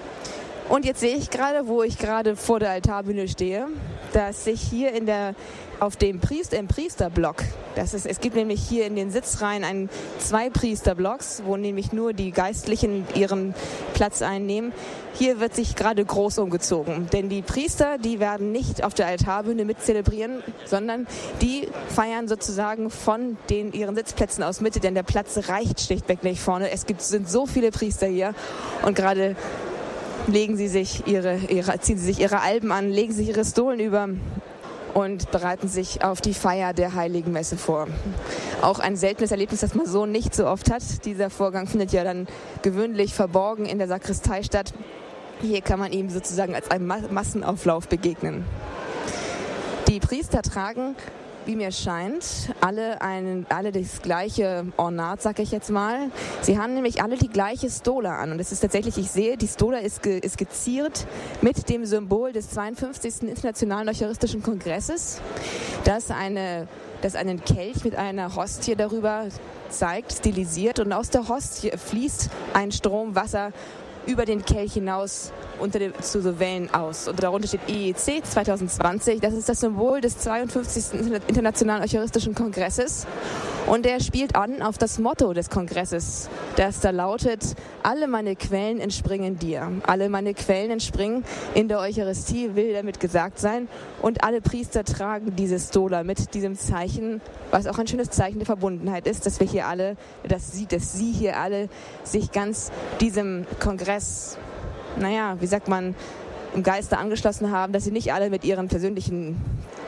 Und 0.73 0.87
jetzt 0.87 1.01
sehe 1.01 1.17
ich 1.17 1.29
gerade, 1.29 1.69
wo 1.69 1.83
ich 1.83 1.99
gerade 1.99 2.35
vor 2.35 2.59
der 2.59 2.71
Altarbühne 2.71 3.29
stehe, 3.29 3.69
dass 4.15 4.45
sich 4.45 4.59
hier 4.59 4.95
in 4.95 5.05
der 5.05 5.35
auf 5.81 5.97
dem 5.97 6.19
Priester, 6.19 6.57
im 6.57 6.67
Priesterblock. 6.67 7.43
Das 7.75 7.93
ist, 7.93 8.07
es 8.07 8.21
gibt 8.21 8.37
nämlich 8.37 8.63
hier 8.63 8.87
in 8.87 8.97
den 8.97 9.11
Sitzreihen 9.11 9.65
ein, 9.65 9.91
zwei 10.19 10.49
Priesterblocks, 10.49 11.43
wo 11.45 11.59
nämlich 11.59 11.93
nur 11.93 12.15
die 12.15 12.31
Geistlichen 12.31 13.05
ihren 13.15 13.55
Platz 13.93 14.23
einnehmen. 14.23 14.73
Hier 15.13 15.41
wird 15.41 15.55
sich 15.55 15.77
gerade 15.77 16.03
groß 16.03 16.39
umgezogen, 16.39 17.07
denn 17.13 17.29
die 17.29 17.43
Priester, 17.43 17.99
die 17.99 18.19
werden 18.19 18.51
nicht 18.51 18.83
auf 18.83 18.95
der 18.95 19.09
Altarbühne 19.09 19.67
mitzelebrieren, 19.67 20.43
sondern 20.65 21.07
die 21.43 21.69
feiern 21.89 22.29
sozusagen 22.29 22.89
von 22.89 23.37
den 23.51 23.75
ihren 23.75 23.95
Sitzplätzen 23.95 24.43
aus 24.43 24.63
Mitte, 24.63 24.81
denn 24.81 24.95
der 24.95 25.03
Platz 25.03 25.51
reicht 25.51 25.83
schlichtweg 25.83 26.23
nicht 26.23 26.41
vorne. 26.41 26.71
Es 26.71 26.87
gibt, 26.87 27.03
sind 27.03 27.29
so 27.29 27.45
viele 27.45 27.73
Priester 27.73 28.07
hier 28.07 28.35
und 28.87 28.95
gerade 28.95 29.37
legen 30.27 30.57
sie 30.57 30.69
sich 30.69 31.07
ihre, 31.07 31.37
ihre, 31.49 31.79
ziehen 31.81 31.99
sie 31.99 32.07
sich 32.07 32.21
ihre 32.21 32.41
Alben 32.41 32.73
an, 32.73 32.91
legen 32.91 33.13
sich 33.13 33.29
ihre 33.29 33.45
Stolen 33.45 33.81
über 33.81 34.09
und 34.95 35.31
bereiten 35.31 35.69
sich 35.69 36.05
auf 36.05 36.21
die 36.21 36.35
Feier 36.35 36.73
der 36.75 36.95
Heiligen 36.95 37.33
Messe 37.33 37.57
vor. 37.57 37.89
Auch 38.61 38.79
ein 38.79 38.97
seltenes 38.97 39.31
Erlebnis, 39.31 39.61
das 39.61 39.75
man 39.75 39.87
so 39.87 40.07
nicht 40.07 40.35
so 40.35 40.47
oft 40.47 40.71
hat. 40.71 40.83
Dieser 41.05 41.31
Vorgang 41.31 41.67
findet 41.67 41.93
ja 41.93 42.05
dann 42.05 42.27
gewöhnlich 42.63 43.15
verborgen 43.15 43.67
in 43.67 43.79
der 43.79 43.89
Sakristei 43.89 44.43
statt. 44.43 44.73
Hier 45.41 45.61
kann 45.61 45.81
man 45.81 45.93
ihm 45.93 46.11
sozusagen 46.11 46.55
als 46.55 46.71
einem 46.71 46.87
Massenauflauf 47.11 47.89
begegnen. 47.89 48.45
Die 49.89 49.99
Priester 49.99 50.43
tragen 50.43 50.95
wie 51.47 51.57
mir 51.57 51.73
scheint, 51.73 52.53
alle, 52.61 53.01
einen, 53.01 53.47
alle 53.49 53.73
das 53.73 54.03
gleiche 54.03 54.67
Ornat, 54.77 55.23
sag 55.23 55.39
ich 55.39 55.51
jetzt 55.51 55.71
mal. 55.71 56.11
Sie 56.41 56.59
haben 56.59 56.75
nämlich 56.75 57.03
alle 57.03 57.17
die 57.17 57.29
gleiche 57.29 57.71
Stola 57.71 58.19
an. 58.19 58.33
Und 58.33 58.41
es 58.41 58.53
ist 58.53 58.61
tatsächlich, 58.61 58.99
ich 58.99 59.11
sehe, 59.11 59.37
die 59.37 59.49
Stola 59.49 59.79
ist, 59.79 60.03
ge, 60.03 60.19
ist 60.19 60.39
geziert 60.39 61.07
mit 61.41 61.69
dem 61.69 61.85
Symbol 61.85 62.33
des 62.33 62.51
52. 62.51 63.23
Internationalen 63.23 63.89
Eucharistischen 63.89 64.43
Kongresses, 64.43 65.21
das, 65.85 66.11
eine, 66.11 66.69
das 67.03 67.15
einen 67.15 67.45
Kelch 67.45 67.85
mit 67.85 67.97
einer 67.97 68.35
Hostie 68.37 68.77
darüber 68.77 69.27
zeigt, 69.69 70.13
stilisiert. 70.13 70.79
Und 70.79 70.93
aus 70.93 71.11
der 71.11 71.29
Hostie 71.29 71.73
fließt 71.77 72.31
ein 72.55 72.73
Strom 72.73 73.15
Wasser 73.15 73.53
über 74.07 74.25
den 74.25 74.45
Kelch 74.45 74.75
hinaus 74.75 75.33
unter 75.63 75.79
dem, 75.79 75.93
zu 76.01 76.21
so 76.21 76.39
Wellen 76.39 76.73
aus. 76.75 77.09
Und 77.09 77.23
darunter 77.23 77.49
steht 77.49 77.69
IEC 77.69 78.25
2020. 78.25 79.21
Das 79.21 79.33
ist 79.33 79.49
das 79.49 79.61
Symbol 79.61 80.01
des 80.01 80.19
52. 80.19 81.01
Internationalen 81.29 81.83
Eucharistischen 81.83 82.35
Kongresses. 82.35 83.07
Und 83.67 83.87
er 83.87 84.01
spielt 84.01 84.35
an 84.35 84.61
auf 84.61 84.77
das 84.77 84.99
Motto 84.99 85.33
des 85.33 85.49
Kongresses, 85.49 86.29
das 86.57 86.81
da 86.81 86.91
lautet, 86.91 87.55
alle 87.85 88.09
meine 88.09 88.35
Quellen 88.35 88.81
entspringen 88.81 89.39
dir. 89.39 89.71
Alle 89.87 90.09
meine 90.09 90.35
Quellen 90.35 90.73
entspringen 90.73 91.25
in 91.55 91.69
der 91.69 91.79
Eucharistie, 91.79 92.57
will 92.57 92.73
damit 92.75 92.99
gesagt 92.99 93.39
sein. 93.39 93.69
Und 94.03 94.25
alle 94.25 94.41
Priester 94.41 94.85
tragen 94.85 95.37
dieses 95.37 95.69
Stola 95.69 96.03
mit 96.03 96.35
diesem 96.35 96.57
Zeichen, 96.57 97.21
was 97.53 97.69
auch 97.69 97.79
ein 97.79 97.87
schönes 97.87 98.11
Zeichen 98.11 98.39
der 98.39 98.47
Verbundenheit 98.47 99.07
ist, 99.07 99.27
dass 99.27 99.39
wir 99.39 99.47
hier 99.47 99.69
alle, 99.69 99.97
dass 100.27 100.53
sie, 100.53 100.67
dass 100.67 100.93
sie 100.93 101.13
hier 101.13 101.39
alle 101.39 101.69
sich 102.03 102.33
ganz 102.33 102.73
diesem 103.01 103.47
Kongress 103.61 104.39
naja, 104.99 105.37
wie 105.41 105.47
sagt 105.47 105.69
man, 105.69 105.95
im 106.55 106.63
Geiste 106.63 106.99
angeschlossen 106.99 107.51
haben, 107.51 107.73
dass 107.73 107.85
sie 107.85 107.91
nicht 107.91 108.13
alle 108.13 108.31
mit 108.31 108.45
ihren 108.45 108.69
persönlichen 108.69 109.41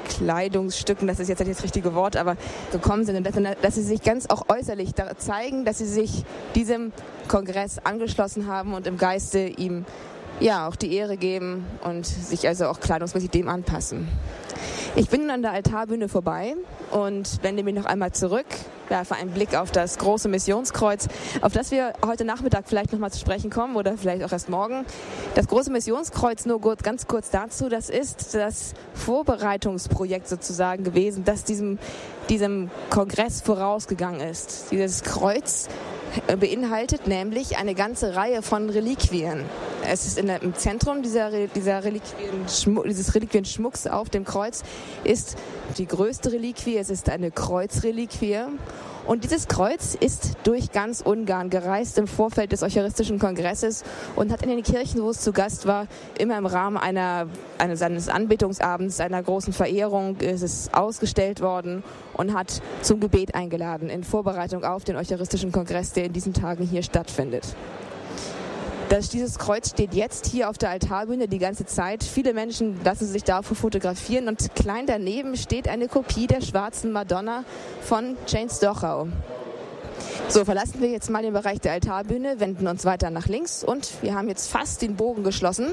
Kleidungsstücken, 0.09 1.07
das 1.09 1.21
ist 1.21 1.29
jetzt 1.29 1.41
nicht 1.41 1.51
das 1.51 1.65
richtige 1.65 1.95
Wort, 1.95 2.17
aber 2.17 2.37
gekommen 2.73 3.05
sind 3.05 3.17
und 3.17 3.27
dass, 3.63 3.75
sie 3.75 3.83
sich 3.83 4.03
ganz 4.03 4.27
auch 4.27 4.49
äußerlich 4.49 4.93
zeigen, 5.19 5.65
dass 5.65 5.79
sie 5.79 5.87
sich 5.87 6.25
diesem 6.55 6.93
Kongress 7.29 7.79
angeschlossen 7.85 8.47
haben 8.47 8.75
und 8.75 8.87
im 8.87 8.99
Geiste 8.99 9.41
ihm 9.41 9.85
ja 10.41 10.69
auch 10.69 10.77
die 10.77 10.95
Ehre 10.95 11.17
geben 11.17 11.65
und 11.83 12.07
sich 12.07 12.47
also 12.49 12.67
auch 12.67 12.81
kleidungsmäßig 12.81 13.31
dem 13.31 13.49
anpassen. 13.49 14.09
Ich 14.97 15.09
bin 15.09 15.31
an 15.31 15.43
der 15.43 15.53
Altarbühne 15.53 16.09
vorbei 16.09 16.55
und 16.91 17.43
wende 17.43 17.63
mich 17.63 17.75
noch 17.75 17.85
einmal 17.85 18.13
zurück, 18.13 18.47
werfe 18.89 19.17
einen 19.17 19.31
Blick 19.31 19.57
auf 19.57 19.71
das 19.73 19.99
große 19.99 20.29
Missionskreuz, 20.29 21.09
auf 21.41 21.53
das 21.53 21.71
wir 21.71 21.95
heute 22.07 22.25
Nachmittag 22.25 22.69
vielleicht 22.69 22.93
noch 22.93 23.01
mal 23.01 23.11
zu 23.11 23.19
sprechen 23.19 23.51
kommen 23.51 23.77
oder 23.77 23.97
vielleicht 23.97 24.23
auch 24.23 24.33
erst 24.33 24.49
morgen. 24.49 24.85
Das 25.35 25.49
große 25.49 25.71
Missionskreuz, 25.73 26.47
nur 26.47 26.61
ganz 26.61 27.07
kurz 27.07 27.31
dazu, 27.31 27.69
das 27.69 27.91
ist 27.91 28.35
das 28.35 28.75
Vorbereitungsprojekt 28.95 30.29
sozusagen 30.29 30.85
gewesen, 30.85 31.25
das 31.25 31.45
diesem, 31.45 31.79
diesem 32.29 32.71
Kongress 32.91 33.41
vorausgegangen 33.41 34.21
ist. 34.21 34.67
Dieses 34.71 35.03
Kreuz 35.03 35.69
beinhaltet 36.39 37.07
nämlich 37.07 37.57
eine 37.57 37.75
ganze 37.75 38.15
Reihe 38.15 38.43
von 38.43 38.71
Reliquien. 38.71 39.45
Es 39.87 40.07
ist 40.07 40.19
der, 40.23 40.43
im 40.43 40.55
Zentrum 40.55 41.03
dieser, 41.03 41.47
dieser 41.49 41.85
Reliquien, 41.85 42.47
dieses 42.87 43.15
Reliquienschmucks 43.15 43.87
auf 43.87 44.09
dem 44.09 44.25
Kreuz 44.25 44.63
ist 45.05 45.37
die 45.79 45.87
größte 45.87 46.33
Reliquie. 46.33 46.77
Es 46.77 46.91
ist 46.91 47.11
eine 47.11 47.31
Kreuzreliquie. 47.31 48.39
Und 49.07 49.23
dieses 49.23 49.49
Kreuz 49.49 49.95
ist 49.95 50.33
durch 50.45 50.73
ganz 50.73 51.03
Ungarn 51.03 51.51
gereist 51.51 51.99
im 51.99 52.07
Vorfeld 52.07 52.53
des 52.53 52.63
Eucharistischen 52.63 53.19
Kongresses 53.19 53.85
und 54.17 54.33
hat 54.33 54.43
in 54.43 54.49
den 54.49 54.63
Kirchen, 54.63 55.03
wo 55.03 55.11
es 55.11 55.21
zu 55.21 55.33
Gast 55.33 55.67
war, 55.67 55.89
immer 56.19 56.39
im 56.39 56.47
Rahmen 56.47 56.79
einer, 56.79 57.27
eines, 57.59 57.83
eines 57.83 58.09
Anbetungsabends, 58.09 59.01
einer 59.01 59.23
großen 59.23 59.53
Verehrung, 59.53 60.17
ist 60.17 60.43
es 60.43 60.73
ausgestellt 60.73 61.43
worden 61.43 61.85
und 62.15 62.33
hat 62.33 62.63
zum 62.81 62.99
Gebet 62.99 63.35
eingeladen 63.35 63.91
in 63.91 64.05
Vorbereitung 64.05 64.65
auf 64.65 64.85
den 64.85 64.97
Eucharistischen 64.97 65.53
Kongress, 65.53 65.93
der 65.93 66.07
in 66.07 66.15
diesen 66.15 66.33
Tagen 66.33 66.65
hier 66.65 66.83
stattfindet. 66.83 67.55
Das, 68.89 69.09
dieses 69.09 69.39
Kreuz 69.39 69.71
steht 69.71 69.95
jetzt 69.95 70.27
hier 70.27 70.49
auf 70.51 70.59
der 70.59 70.71
Altarbühne 70.71 71.27
die 71.27 71.39
ganze 71.39 71.65
Zeit. 71.65 72.05
Viele 72.05 72.35
Menschen 72.35 72.79
lassen 72.85 73.07
sich 73.07 73.25
dafür 73.25 73.57
fotografieren 73.57 74.29
und 74.29 74.55
klein 74.55 74.87
daneben 74.87 75.37
steht 75.37 75.69
eine 75.69 75.89
Kopie 75.89 76.27
der 76.27 76.43
schwarzen 76.43 76.93
Madonna 76.93 77.45
von 77.83 78.17
James 78.27 78.61
Dochau. 78.61 79.09
So, 80.29 80.45
verlassen 80.45 80.81
wir 80.81 80.91
jetzt 80.91 81.11
mal 81.11 81.23
den 81.23 81.33
Bereich 81.33 81.61
der 81.61 81.73
Altarbühne, 81.73 82.41
wenden 82.41 82.67
uns 82.67 82.85
weiter 82.85 83.11
nach 83.11 83.27
links 83.27 83.65
und 83.65 83.91
wir 84.03 84.15
haben 84.15 84.29
jetzt 84.29 84.51
fast 84.51 84.83
den 84.83 84.97
Bogen 84.97 85.25
geschlossen 85.25 85.73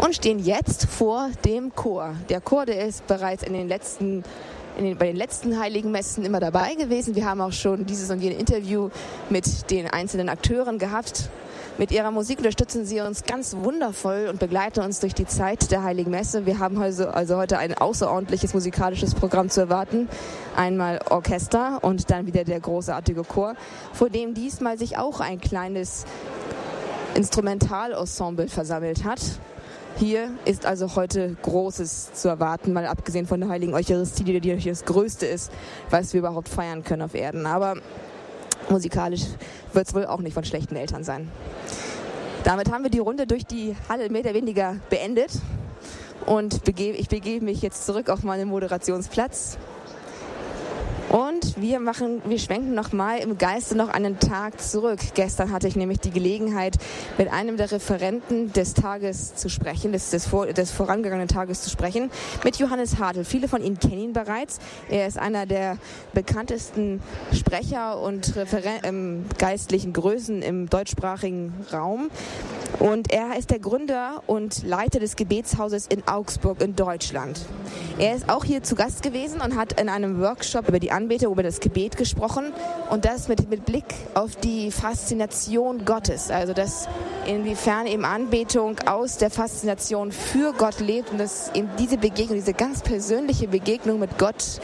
und 0.00 0.14
stehen 0.14 0.38
jetzt 0.38 0.86
vor 0.86 1.30
dem 1.44 1.74
Chor. 1.74 2.14
Der 2.28 2.40
Chor, 2.40 2.66
der 2.66 2.86
ist 2.86 3.06
bereits 3.06 3.42
in 3.42 3.52
den 3.52 3.68
letzten 3.68 4.24
den, 4.78 4.96
bei 4.96 5.06
den 5.06 5.16
letzten 5.16 5.58
Heiligen 5.58 5.90
Messen 5.90 6.24
immer 6.24 6.40
dabei 6.40 6.74
gewesen. 6.74 7.14
Wir 7.14 7.26
haben 7.26 7.40
auch 7.40 7.52
schon 7.52 7.86
dieses 7.86 8.10
und 8.10 8.20
jenes 8.20 8.38
Interview 8.38 8.90
mit 9.30 9.70
den 9.70 9.86
einzelnen 9.86 10.28
Akteuren 10.28 10.78
gehabt. 10.78 11.28
Mit 11.78 11.90
ihrer 11.90 12.10
Musik 12.10 12.38
unterstützen 12.38 12.84
sie 12.84 13.00
uns 13.00 13.24
ganz 13.24 13.56
wundervoll 13.56 14.28
und 14.30 14.38
begleiten 14.38 14.80
uns 14.80 15.00
durch 15.00 15.14
die 15.14 15.26
Zeit 15.26 15.70
der 15.70 15.82
Heiligen 15.82 16.10
Messe. 16.10 16.44
Wir 16.44 16.58
haben 16.58 16.80
also, 16.80 17.08
also 17.08 17.36
heute 17.36 17.56
ein 17.58 17.74
außerordentliches 17.74 18.52
musikalisches 18.52 19.14
Programm 19.14 19.48
zu 19.48 19.62
erwarten. 19.62 20.06
Einmal 20.54 21.00
Orchester 21.08 21.78
und 21.80 22.10
dann 22.10 22.26
wieder 22.26 22.44
der 22.44 22.60
großartige 22.60 23.24
Chor, 23.24 23.54
vor 23.94 24.10
dem 24.10 24.34
diesmal 24.34 24.76
sich 24.76 24.98
auch 24.98 25.20
ein 25.20 25.40
kleines 25.40 26.04
Instrumentalensemble 27.14 28.48
versammelt 28.48 29.04
hat. 29.04 29.20
Hier 29.96 30.30
ist 30.44 30.66
also 30.66 30.94
heute 30.94 31.36
Großes 31.40 32.12
zu 32.12 32.28
erwarten, 32.28 32.74
mal 32.74 32.86
abgesehen 32.86 33.26
von 33.26 33.40
der 33.40 33.48
Heiligen 33.48 33.72
Eucharistie, 33.72 34.24
die 34.24 34.34
natürlich 34.34 34.64
das 34.64 34.84
Größte 34.84 35.24
ist, 35.24 35.50
was 35.88 36.12
wir 36.12 36.20
überhaupt 36.20 36.50
feiern 36.50 36.84
können 36.84 37.02
auf 37.02 37.14
Erden. 37.14 37.46
Aber 37.46 37.76
musikalisch 38.72 39.22
wird 39.72 39.86
es 39.86 39.94
wohl 39.94 40.06
auch 40.06 40.20
nicht 40.20 40.34
von 40.34 40.44
schlechten 40.44 40.74
Eltern 40.74 41.04
sein. 41.04 41.30
Damit 42.44 42.72
haben 42.72 42.82
wir 42.82 42.90
die 42.90 42.98
Runde 42.98 43.26
durch 43.26 43.46
die 43.46 43.76
Halle 43.88 44.10
mehr 44.10 44.22
oder 44.22 44.34
weniger 44.34 44.76
beendet. 44.90 45.30
Und 46.26 46.66
ich 46.66 47.08
begebe 47.08 47.44
mich 47.44 47.62
jetzt 47.62 47.86
zurück 47.86 48.08
auf 48.08 48.22
meinen 48.24 48.48
Moderationsplatz. 48.48 49.58
Und 51.12 51.60
wir 51.60 51.78
machen, 51.78 52.22
wir 52.24 52.38
schwenken 52.38 52.72
nochmal 52.72 53.18
im 53.18 53.36
Geiste 53.36 53.76
noch 53.76 53.90
einen 53.90 54.18
Tag 54.18 54.62
zurück. 54.62 54.98
Gestern 55.12 55.52
hatte 55.52 55.68
ich 55.68 55.76
nämlich 55.76 56.00
die 56.00 56.10
Gelegenheit, 56.10 56.78
mit 57.18 57.30
einem 57.30 57.58
der 57.58 57.70
Referenten 57.70 58.50
des 58.54 58.72
Tages 58.72 59.34
zu 59.34 59.50
sprechen, 59.50 59.92
des, 59.92 60.08
des, 60.08 60.26
vor, 60.26 60.46
des 60.46 60.70
vorangegangenen 60.70 61.28
Tages 61.28 61.60
zu 61.60 61.68
sprechen, 61.68 62.10
mit 62.44 62.56
Johannes 62.56 62.98
Hartl. 62.98 63.26
Viele 63.26 63.46
von 63.46 63.62
Ihnen 63.62 63.78
kennen 63.78 63.98
ihn 63.98 64.12
bereits. 64.14 64.58
Er 64.88 65.06
ist 65.06 65.18
einer 65.18 65.44
der 65.44 65.76
bekanntesten 66.14 67.02
Sprecher 67.34 68.00
und 68.00 68.34
Referen 68.34 68.80
ähm, 68.82 69.26
geistlichen 69.36 69.92
Größen 69.92 70.40
im 70.40 70.70
deutschsprachigen 70.70 71.52
Raum. 71.74 72.08
Und 72.78 73.12
er 73.12 73.36
ist 73.36 73.50
der 73.50 73.58
Gründer 73.58 74.22
und 74.26 74.62
Leiter 74.64 74.98
des 74.98 75.16
Gebetshauses 75.16 75.86
in 75.88 76.08
Augsburg 76.08 76.62
in 76.62 76.74
Deutschland. 76.74 77.38
Er 77.98 78.16
ist 78.16 78.30
auch 78.30 78.44
hier 78.44 78.62
zu 78.62 78.74
Gast 78.74 79.02
gewesen 79.02 79.42
und 79.42 79.56
hat 79.56 79.78
in 79.78 79.90
einem 79.90 80.20
Workshop 80.20 80.68
über 80.68 80.78
die 80.78 80.90
Anbetung, 81.02 81.32
über 81.32 81.42
das 81.42 81.58
Gebet 81.58 81.96
gesprochen 81.96 82.52
und 82.88 83.04
das 83.04 83.26
mit, 83.26 83.50
mit 83.50 83.66
Blick 83.66 83.84
auf 84.14 84.36
die 84.36 84.70
Faszination 84.70 85.84
Gottes. 85.84 86.30
Also 86.30 86.52
dass 86.52 86.88
inwiefern 87.26 87.88
eben 87.88 88.04
Anbetung 88.04 88.78
aus 88.86 89.18
der 89.18 89.30
Faszination 89.30 90.12
für 90.12 90.52
Gott 90.52 90.78
lebt 90.78 91.10
und 91.10 91.18
dass 91.18 91.50
eben 91.54 91.68
diese 91.76 91.98
Begegnung, 91.98 92.36
diese 92.36 92.54
ganz 92.54 92.82
persönliche 92.82 93.48
Begegnung 93.48 93.98
mit 93.98 94.16
Gott, 94.16 94.60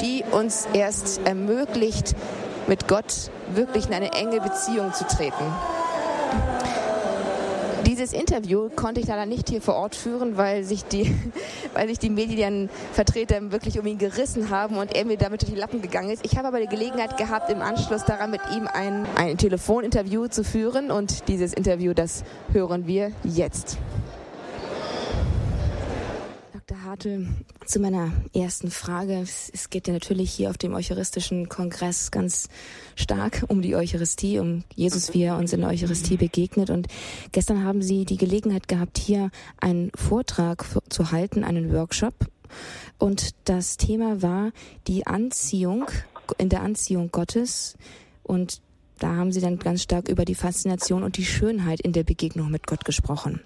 die 0.00 0.24
uns 0.32 0.66
erst 0.72 1.20
ermöglicht, 1.24 2.16
mit 2.66 2.88
Gott 2.88 3.30
wirklich 3.54 3.86
in 3.86 3.94
eine 3.94 4.12
enge 4.12 4.40
Beziehung 4.40 4.92
zu 4.92 5.06
treten. 5.06 5.44
Dieses 7.96 8.12
Interview 8.12 8.68
konnte 8.76 9.00
ich 9.00 9.06
leider 9.06 9.24
nicht 9.24 9.48
hier 9.48 9.62
vor 9.62 9.76
Ort 9.76 9.96
führen, 9.96 10.36
weil 10.36 10.64
sich 10.64 10.84
die, 10.84 11.14
weil 11.74 11.88
sich 11.88 11.98
die 11.98 12.10
Medienvertreter 12.10 13.50
wirklich 13.50 13.78
um 13.78 13.86
ihn 13.86 13.96
gerissen 13.96 14.50
haben 14.50 14.76
und 14.76 14.94
er 14.94 15.06
mir 15.06 15.16
damit 15.16 15.40
durch 15.40 15.54
die 15.54 15.58
Lappen 15.58 15.80
gegangen 15.80 16.10
ist. 16.10 16.22
Ich 16.22 16.36
habe 16.36 16.48
aber 16.48 16.60
die 16.60 16.66
Gelegenheit 16.66 17.16
gehabt, 17.16 17.50
im 17.50 17.62
Anschluss 17.62 18.04
daran 18.04 18.30
mit 18.32 18.42
ihm 18.54 18.68
ein, 18.70 19.06
ein 19.16 19.38
Telefoninterview 19.38 20.28
zu 20.28 20.44
führen 20.44 20.90
und 20.90 21.26
dieses 21.28 21.54
Interview, 21.54 21.94
das 21.94 22.22
hören 22.52 22.86
wir 22.86 23.12
jetzt. 23.24 23.78
Hartl, 26.96 27.26
zu 27.66 27.78
meiner 27.78 28.10
ersten 28.34 28.70
Frage. 28.70 29.20
Es 29.20 29.68
geht 29.68 29.86
ja 29.86 29.92
natürlich 29.92 30.32
hier 30.32 30.48
auf 30.48 30.56
dem 30.56 30.72
Eucharistischen 30.72 31.46
Kongress 31.50 32.10
ganz 32.10 32.48
stark 32.94 33.44
um 33.48 33.60
die 33.60 33.76
Eucharistie, 33.76 34.38
um 34.38 34.64
Jesus, 34.74 35.12
wie 35.12 35.24
er 35.24 35.36
uns 35.36 35.52
in 35.52 35.60
der 35.60 35.68
Eucharistie 35.68 36.16
begegnet. 36.16 36.70
Und 36.70 36.86
gestern 37.32 37.64
haben 37.64 37.82
Sie 37.82 38.06
die 38.06 38.16
Gelegenheit 38.16 38.66
gehabt, 38.66 38.96
hier 38.96 39.30
einen 39.60 39.90
Vortrag 39.94 40.64
zu 40.88 41.12
halten, 41.12 41.44
einen 41.44 41.70
Workshop. 41.70 42.14
Und 42.96 43.34
das 43.44 43.76
Thema 43.76 44.22
war 44.22 44.52
die 44.86 45.06
Anziehung, 45.06 45.90
in 46.38 46.48
der 46.48 46.62
Anziehung 46.62 47.10
Gottes 47.10 47.76
und 48.22 48.62
da 48.98 49.16
haben 49.16 49.32
Sie 49.32 49.40
dann 49.40 49.58
ganz 49.58 49.82
stark 49.82 50.08
über 50.08 50.24
die 50.24 50.34
Faszination 50.34 51.02
und 51.02 51.16
die 51.16 51.24
Schönheit 51.24 51.80
in 51.80 51.92
der 51.92 52.04
Begegnung 52.04 52.50
mit 52.50 52.66
Gott 52.66 52.84
gesprochen. 52.84 53.40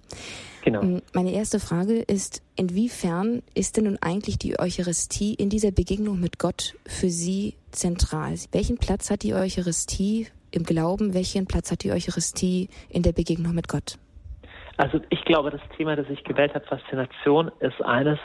Genau. 0.65 0.83
Ähm, 0.83 1.03
meine 1.13 1.33
erste 1.33 1.59
Frage 1.59 2.01
ist, 2.01 2.43
inwiefern 2.57 3.43
ist 3.55 3.77
denn 3.77 3.85
nun 3.85 3.99
eigentlich 4.01 4.39
die 4.39 4.59
Eucharistie 4.59 5.35
in 5.35 5.49
dieser 5.49 5.71
Begegnung 5.71 6.21
mit 6.21 6.39
Gott 6.39 6.77
für 6.87 7.09
Sie 7.09 7.55
zentral? 7.71 8.35
Welchen 8.53 8.79
Platz 8.79 9.11
hat 9.11 9.23
die 9.23 9.35
Eucharistie 9.35 10.29
im 10.51 10.65
Glauben? 10.65 11.15
Welchen 11.15 11.47
Platz 11.47 11.71
hat 11.71 11.83
die 11.85 11.93
Eucharistie 11.93 12.69
in 12.89 13.03
der 13.03 13.13
Begegnung 13.13 13.55
mit 13.55 13.69
Gott? 13.69 13.99
Also 14.77 14.99
ich 15.11 15.23
glaube, 15.25 15.51
das 15.51 15.61
Thema, 15.77 15.95
das 15.95 16.09
ich 16.09 16.25
gewählt 16.25 16.55
habe, 16.55 16.65
Faszination, 16.65 17.51
ist 17.61 17.83
eines, 17.83 18.19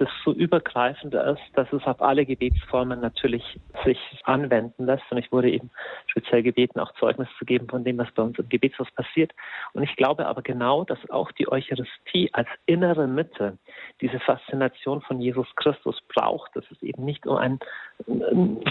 das 0.00 0.08
so 0.24 0.32
übergreifend 0.32 1.12
ist, 1.14 1.42
dass 1.54 1.70
es 1.74 1.84
auf 1.84 2.00
alle 2.00 2.24
Gebetsformen 2.24 3.00
natürlich 3.00 3.60
sich 3.84 3.98
anwenden 4.24 4.86
lässt. 4.86 5.04
Und 5.10 5.18
ich 5.18 5.30
wurde 5.30 5.50
eben 5.50 5.70
speziell 6.06 6.42
gebeten, 6.42 6.80
auch 6.80 6.94
Zeugnis 6.94 7.28
zu 7.38 7.44
geben 7.44 7.68
von 7.68 7.84
dem, 7.84 7.98
was 7.98 8.10
bei 8.12 8.22
uns 8.22 8.38
im 8.38 8.48
Gebetshaus 8.48 8.90
passiert. 8.92 9.32
Und 9.74 9.82
ich 9.82 9.94
glaube 9.96 10.26
aber 10.26 10.40
genau, 10.40 10.84
dass 10.84 10.98
auch 11.10 11.30
die 11.32 11.52
Eucharistie 11.52 12.30
als 12.32 12.48
innere 12.64 13.06
Mitte 13.06 13.58
diese 14.00 14.18
Faszination 14.20 15.02
von 15.02 15.20
Jesus 15.20 15.46
Christus 15.56 16.00
braucht, 16.08 16.56
dass 16.56 16.64
es 16.70 16.82
eben 16.82 17.04
nicht 17.04 17.26
um 17.26 17.36
einen, 17.36 17.60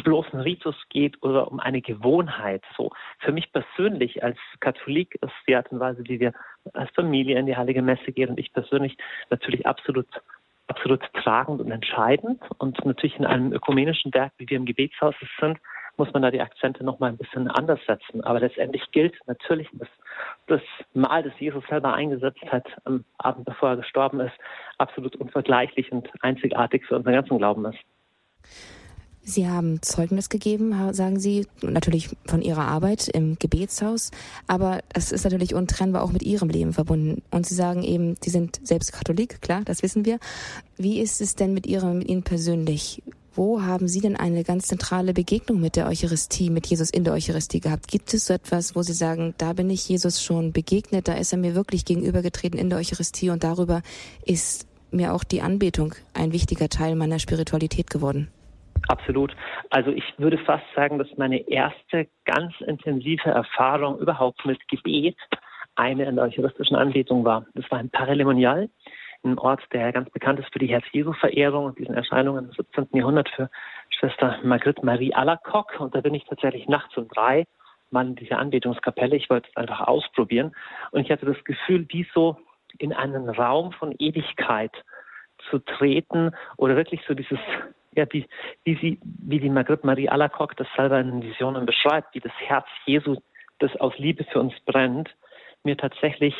bloßen 0.03 0.39
Ritus 0.39 0.75
geht 0.89 1.21
oder 1.21 1.51
um 1.51 1.59
eine 1.59 1.81
Gewohnheit. 1.81 2.63
So 2.75 2.91
für 3.19 3.31
mich 3.31 3.51
persönlich 3.51 4.23
als 4.23 4.37
Katholik 4.61 5.13
ist 5.21 5.33
die 5.47 5.55
Art 5.55 5.71
und 5.71 5.79
Weise, 5.79 6.03
wie 6.05 6.19
wir 6.19 6.33
als 6.73 6.89
Familie 6.95 7.37
in 7.37 7.45
die 7.45 7.55
Heilige 7.55 7.83
Messe 7.83 8.11
gehen 8.11 8.29
und 8.29 8.39
ich 8.39 8.51
persönlich 8.51 8.97
natürlich 9.29 9.67
absolut 9.67 10.07
absolut 10.69 11.01
tragend 11.13 11.59
und 11.59 11.71
entscheidend. 11.71 12.41
Und 12.57 12.83
natürlich 12.85 13.17
in 13.17 13.25
einem 13.25 13.51
ökumenischen 13.51 14.13
Werk, 14.13 14.31
wie 14.37 14.49
wir 14.49 14.57
im 14.57 14.65
Gebetshaus 14.65 15.15
sind, 15.39 15.59
muss 15.97 16.11
man 16.13 16.21
da 16.21 16.31
die 16.31 16.41
Akzente 16.41 16.83
noch 16.83 16.99
mal 16.99 17.07
ein 17.07 17.17
bisschen 17.17 17.49
anders 17.49 17.79
setzen. 17.85 18.23
Aber 18.23 18.39
letztendlich 18.39 18.89
gilt 18.91 19.15
natürlich 19.27 19.67
das, 19.73 19.89
das 20.47 20.61
Mal, 20.93 21.23
das 21.23 21.37
Jesus 21.39 21.63
selber 21.67 21.93
eingesetzt 21.93 22.43
hat 22.47 22.65
am 22.85 23.03
Abend, 23.17 23.45
bevor 23.45 23.71
er 23.71 23.77
gestorben 23.77 24.21
ist, 24.21 24.35
absolut 24.77 25.17
unvergleichlich 25.17 25.91
und 25.91 26.09
einzigartig 26.21 26.85
für 26.85 26.95
unseren 26.95 27.13
ganzen 27.13 27.37
Glauben 27.37 27.65
ist. 27.65 28.78
Sie 29.29 29.47
haben 29.47 29.81
Zeugnis 29.83 30.29
gegeben, 30.29 30.73
sagen 30.93 31.19
Sie, 31.19 31.45
natürlich 31.61 32.09
von 32.25 32.41
Ihrer 32.41 32.67
Arbeit 32.67 33.07
im 33.07 33.37
Gebetshaus, 33.37 34.09
aber 34.47 34.79
es 34.93 35.11
ist 35.11 35.23
natürlich 35.23 35.53
untrennbar 35.53 36.01
auch 36.01 36.11
mit 36.11 36.23
Ihrem 36.23 36.49
Leben 36.49 36.73
verbunden. 36.73 37.21
Und 37.29 37.45
Sie 37.45 37.53
sagen 37.53 37.83
eben, 37.83 38.15
Sie 38.23 38.31
sind 38.31 38.59
selbst 38.63 38.91
Katholik, 38.91 39.39
klar, 39.41 39.61
das 39.63 39.83
wissen 39.83 40.03
wir. 40.03 40.17
Wie 40.77 40.99
ist 40.99 41.21
es 41.21 41.35
denn 41.35 41.53
mit, 41.53 41.67
Ihrem, 41.67 41.99
mit 41.99 42.09
Ihnen 42.09 42.23
persönlich? 42.23 43.03
Wo 43.35 43.61
haben 43.61 43.87
Sie 43.87 44.01
denn 44.01 44.15
eine 44.15 44.43
ganz 44.43 44.67
zentrale 44.67 45.13
Begegnung 45.13 45.61
mit 45.61 45.75
der 45.75 45.87
Eucharistie, 45.87 46.49
mit 46.49 46.65
Jesus 46.65 46.89
in 46.89 47.03
der 47.03 47.13
Eucharistie 47.13 47.59
gehabt? 47.59 47.87
Gibt 47.87 48.11
es 48.13 48.25
so 48.25 48.33
etwas, 48.33 48.75
wo 48.75 48.81
Sie 48.81 48.93
sagen, 48.93 49.35
da 49.37 49.53
bin 49.53 49.69
ich 49.69 49.87
Jesus 49.87 50.23
schon 50.23 50.53
begegnet, 50.53 51.07
da 51.07 51.13
ist 51.13 51.33
er 51.33 51.37
mir 51.37 51.53
wirklich 51.53 51.85
gegenübergetreten 51.85 52.59
in 52.59 52.69
der 52.71 52.79
Eucharistie 52.79 53.29
und 53.29 53.43
darüber 53.43 53.83
ist 54.25 54.65
mir 54.89 55.13
auch 55.13 55.23
die 55.23 55.41
Anbetung 55.41 55.93
ein 56.15 56.33
wichtiger 56.33 56.67
Teil 56.67 56.95
meiner 56.95 57.19
Spiritualität 57.19 57.91
geworden? 57.91 58.29
Absolut. 58.87 59.35
Also 59.69 59.91
ich 59.91 60.03
würde 60.17 60.37
fast 60.37 60.65
sagen, 60.75 60.97
dass 60.97 61.07
meine 61.17 61.47
erste 61.47 62.07
ganz 62.25 62.53
intensive 62.61 63.29
Erfahrung 63.29 63.99
überhaupt 63.99 64.45
mit 64.45 64.67
Gebet 64.67 65.17
eine 65.75 66.05
in 66.05 66.15
der 66.15 66.25
eucharistischen 66.25 66.75
Anbetung 66.75 67.23
war. 67.23 67.45
Das 67.53 67.69
war 67.71 67.79
ein 67.79 67.89
Paralemonial, 67.89 68.69
ein 69.23 69.37
Ort, 69.37 69.61
der 69.73 69.91
ganz 69.91 70.09
bekannt 70.09 70.39
ist 70.39 70.51
für 70.51 70.59
die 70.59 70.67
Herz-Jesu-Verehrung 70.67 71.65
und 71.65 71.79
diesen 71.79 71.95
Erscheinungen 71.95 72.45
im 72.45 72.51
17. 72.51 72.87
Jahrhundert 72.93 73.29
für 73.29 73.49
Schwester 73.89 74.37
Margrit 74.43 74.83
Marie 74.83 75.13
Alacock. 75.13 75.79
Und 75.79 75.95
da 75.95 76.01
bin 76.01 76.13
ich 76.13 76.25
tatsächlich 76.25 76.67
nachts 76.67 76.95
um 76.97 77.07
drei 77.07 77.45
mal 77.91 78.07
in 78.07 78.15
diese 78.15 78.37
Anbetungskapelle. 78.37 79.15
Ich 79.15 79.29
wollte 79.29 79.49
es 79.49 79.57
einfach 79.57 79.81
ausprobieren. 79.87 80.53
Und 80.91 81.01
ich 81.01 81.11
hatte 81.11 81.25
das 81.25 81.43
Gefühl, 81.43 81.85
wie 81.89 82.07
so 82.13 82.37
in 82.77 82.93
einen 82.93 83.29
Raum 83.29 83.71
von 83.73 83.93
Ewigkeit 83.97 84.71
zu 85.49 85.59
treten 85.59 86.31
oder 86.57 86.75
wirklich 86.75 87.01
so 87.07 87.13
dieses 87.13 87.39
ja, 87.99 88.05
wie, 88.11 88.25
wie, 88.63 88.75
sie, 88.75 88.99
wie 89.03 89.39
die 89.39 89.49
Margrit 89.49 89.83
Marie 89.83 90.09
Alacock 90.09 90.55
das 90.57 90.67
selber 90.75 90.99
in 90.99 91.21
Visionen 91.21 91.65
beschreibt, 91.65 92.15
wie 92.15 92.19
das 92.19 92.31
Herz 92.39 92.65
Jesu, 92.85 93.17
das 93.59 93.75
aus 93.77 93.97
Liebe 93.97 94.23
für 94.23 94.39
uns 94.39 94.53
brennt, 94.65 95.09
mir 95.63 95.77
tatsächlich 95.77 96.35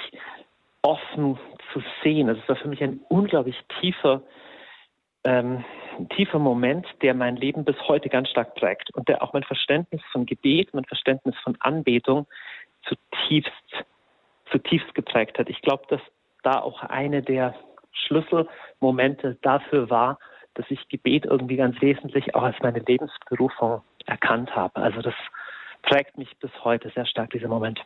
offen 0.82 1.38
zu 1.74 1.84
sehen. 2.04 2.28
Das 2.28 2.38
war 2.48 2.56
für 2.56 2.70
mich 2.70 2.82
ein 2.82 3.02
unglaublich 3.10 3.58
tiefer, 3.80 4.24
ähm, 5.26 5.66
tiefer 6.16 6.40
Moment, 6.40 6.88
der 7.02 7.14
mein 7.14 7.36
Leben 7.36 7.66
bis 7.66 7.76
heute 7.88 8.08
ganz 8.08 8.30
stark 8.30 8.56
prägt 8.56 8.94
und 8.96 9.10
der 9.10 9.22
auch 9.22 9.34
mein 9.34 9.44
Verständnis 9.44 10.02
von 10.14 10.26
Gebet, 10.26 10.74
mein 10.74 10.86
Verständnis 10.86 11.36
von 11.44 11.58
Anbetung 11.60 12.26
zutiefst, 12.84 13.86
zutiefst 14.50 14.96
geprägt 14.96 15.38
hat. 15.38 15.50
Ich 15.50 15.62
glaube, 15.62 15.84
dass 15.90 16.02
da 16.44 16.62
auch 16.62 16.82
eine 16.84 17.22
der 17.22 17.54
Schlüsselmomente 17.92 19.38
dafür 19.42 19.90
war, 19.90 20.18
dass 20.60 20.70
ich 20.70 20.90
Gebet 20.90 21.26
irgendwie 21.26 21.56
ganz 21.56 21.82
wesentlich 21.82 22.36
auch 22.36 22.44
als 22.44 22.58
meine 22.62 22.80
Lebensberufung 22.80 23.82
erkannt 24.06 24.54
habe. 24.54 24.76
Also 24.76 25.02
das 25.02 25.14
prägt 25.84 26.18
mich 26.18 26.28
bis 26.40 26.52
heute 26.66 26.92
sehr 26.94 27.06
stark, 27.06 27.30
dieser 27.30 27.48
Moment. 27.48 27.80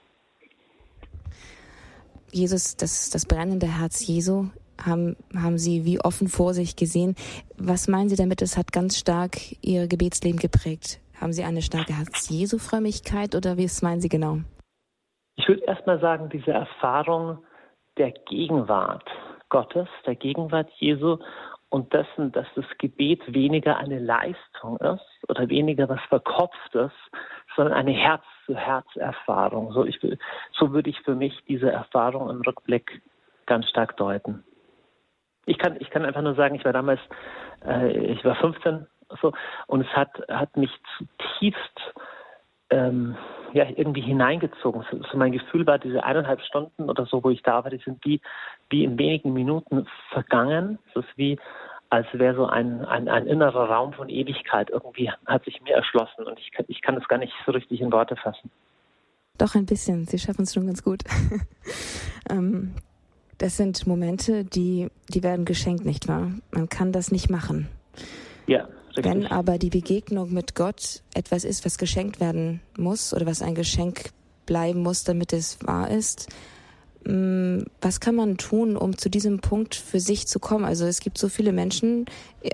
Jesus, 2.32 2.76
das, 2.76 3.12
das 3.12 3.28
brennende 3.28 3.68
Herz 3.68 4.08
Jesu, 4.08 4.48
haben, 4.84 5.16
haben 5.36 5.60
Sie 5.60 5.86
wie 5.86 6.00
offen 6.00 6.28
vor 6.28 6.56
sich 6.56 6.76
gesehen. 6.76 7.14
Was 7.60 7.88
meinen 7.88 8.10
Sie 8.10 8.16
damit, 8.16 8.42
es 8.42 8.58
hat 8.58 8.72
ganz 8.72 8.98
stark 8.98 9.38
Ihr 9.62 9.88
Gebetsleben 9.88 10.40
geprägt? 10.40 11.00
Haben 11.22 11.32
Sie 11.32 11.44
eine 11.44 11.62
starke 11.62 11.96
Herz-Jesu-Frömmigkeit 11.96 13.36
oder 13.36 13.56
wie 13.58 13.70
meinen 13.84 14.02
Sie 14.02 14.10
genau? 14.10 14.40
Ich 15.36 15.48
würde 15.48 15.62
erst 15.68 15.86
mal 15.86 16.00
sagen, 16.00 16.30
diese 16.30 16.52
Erfahrung 16.52 17.38
der 18.00 18.12
Gegenwart 18.28 19.08
Gottes, 19.50 19.88
der 20.08 20.16
Gegenwart 20.16 20.72
Jesu 20.80 21.20
und 21.74 21.92
dessen, 21.92 22.32
dass 22.32 22.46
das 22.56 22.66
Gebet 22.78 23.34
weniger 23.34 23.78
eine 23.78 23.98
Leistung 23.98 24.78
ist 24.78 25.28
oder 25.28 25.50
weniger 25.50 25.90
was 25.90 26.00
Verkopftes, 26.08 26.92
sondern 27.56 27.74
eine 27.74 27.94
Herz-zu-Herz-Erfahrung. 27.94 29.72
So, 29.72 29.84
so 30.52 30.72
würde 30.72 30.92
ich 30.92 31.00
für 31.02 31.16
mich 31.16 31.34
diese 31.48 31.72
Erfahrung 31.72 32.30
im 32.30 32.42
Rückblick 32.42 33.02
ganz 33.48 33.68
stark 33.70 33.98
deuten. 33.98 34.44
Ich 35.48 35.58
kann, 35.58 35.78
ich 35.80 35.90
kann 35.90 36.06
einfach 36.06 36.22
nur 36.22 36.36
sagen, 36.36 36.54
ich 36.54 36.64
war 36.64 36.74
damals, 36.74 37.02
äh, 37.66 37.90
ich 37.90 38.24
war 38.24 38.36
15 38.36 38.86
so, 39.20 39.34
und 39.66 39.82
es 39.82 39.92
hat, 39.96 40.12
hat 40.30 40.56
mich 40.56 40.72
zutiefst 40.98 41.94
ähm, 42.74 43.16
ja, 43.54 43.66
irgendwie 43.76 44.02
hineingezogen. 44.02 44.84
So, 44.90 45.02
so, 45.04 45.18
mein 45.18 45.32
Gefühl 45.32 45.66
war, 45.68 45.78
diese 45.78 46.04
eineinhalb 46.04 46.42
Stunden 46.42 46.90
oder 46.90 47.06
so, 47.06 47.24
wo 47.24 47.30
ich 47.30 47.44
da 47.44 47.64
war, 47.64 47.70
die 47.70 47.82
sind 47.84 48.04
wie, 48.04 48.20
wie 48.70 48.84
in 48.84 48.98
wenigen 48.98 49.34
Minuten 49.34 49.86
vergangen. 50.10 50.80
Es 50.90 51.04
ist 51.04 51.18
wie, 51.18 51.40
als 51.90 52.08
wäre 52.14 52.36
so 52.36 52.48
ein, 52.48 52.84
ein, 52.86 53.08
ein 53.08 53.28
innerer 53.28 53.70
Raum 53.70 53.94
von 53.94 54.10
Ewigkeit 54.10 54.72
irgendwie 54.72 55.12
hat 55.28 55.46
sich 55.46 55.62
mir 55.62 55.76
erschlossen 55.76 56.26
und 56.26 56.40
ich 56.40 56.52
kann, 56.52 56.66
ich 56.68 56.82
kann 56.82 56.96
das 56.96 57.08
gar 57.08 57.20
nicht 57.20 57.34
so 57.46 57.52
richtig 57.52 57.82
in 57.82 57.92
Worte 57.92 58.16
fassen. 58.16 58.50
Doch 59.38 59.56
ein 59.56 59.66
bisschen. 59.66 60.06
Sie 60.06 60.20
schaffen 60.20 60.44
es 60.44 60.54
schon 60.54 60.66
ganz 60.66 60.84
gut. 60.84 61.04
ähm, 62.30 62.74
das 63.38 63.58
sind 63.58 63.86
Momente, 63.86 64.44
die, 64.46 64.90
die 65.10 65.24
werden 65.24 65.46
geschenkt, 65.46 65.86
nicht 65.86 66.08
wahr? 66.08 66.32
Man 66.52 66.70
kann 66.70 66.92
das 66.92 67.12
nicht 67.12 67.30
machen. 67.30 67.68
Ja. 68.48 68.68
Wenn 68.96 69.26
aber 69.26 69.58
die 69.58 69.70
Begegnung 69.70 70.32
mit 70.34 70.56
Gott 70.56 71.02
etwas 71.14 71.44
ist, 71.44 71.66
was 71.66 71.78
geschenkt 71.78 72.20
werden 72.20 72.62
muss 72.78 73.14
oder 73.14 73.26
was 73.26 73.42
ein 73.42 73.56
Geschenk 73.56 74.12
bleiben 74.46 74.82
muss, 74.84 75.04
damit 75.04 75.34
es 75.34 75.58
wahr 75.64 75.90
ist, 75.90 76.30
mm, 77.06 77.60
was 77.82 78.00
kann 78.00 78.16
man 78.16 78.38
tun, 78.38 78.78
um 78.78 78.98
zu 78.98 79.10
diesem 79.10 79.40
Punkt 79.40 79.74
für 79.76 80.00
sich 80.00 80.28
zu 80.28 80.40
kommen? 80.40 80.66
Also 80.66 80.86
es 80.86 81.00
gibt 81.00 81.18
so 81.18 81.28
viele 81.28 81.54
Menschen, 81.54 82.06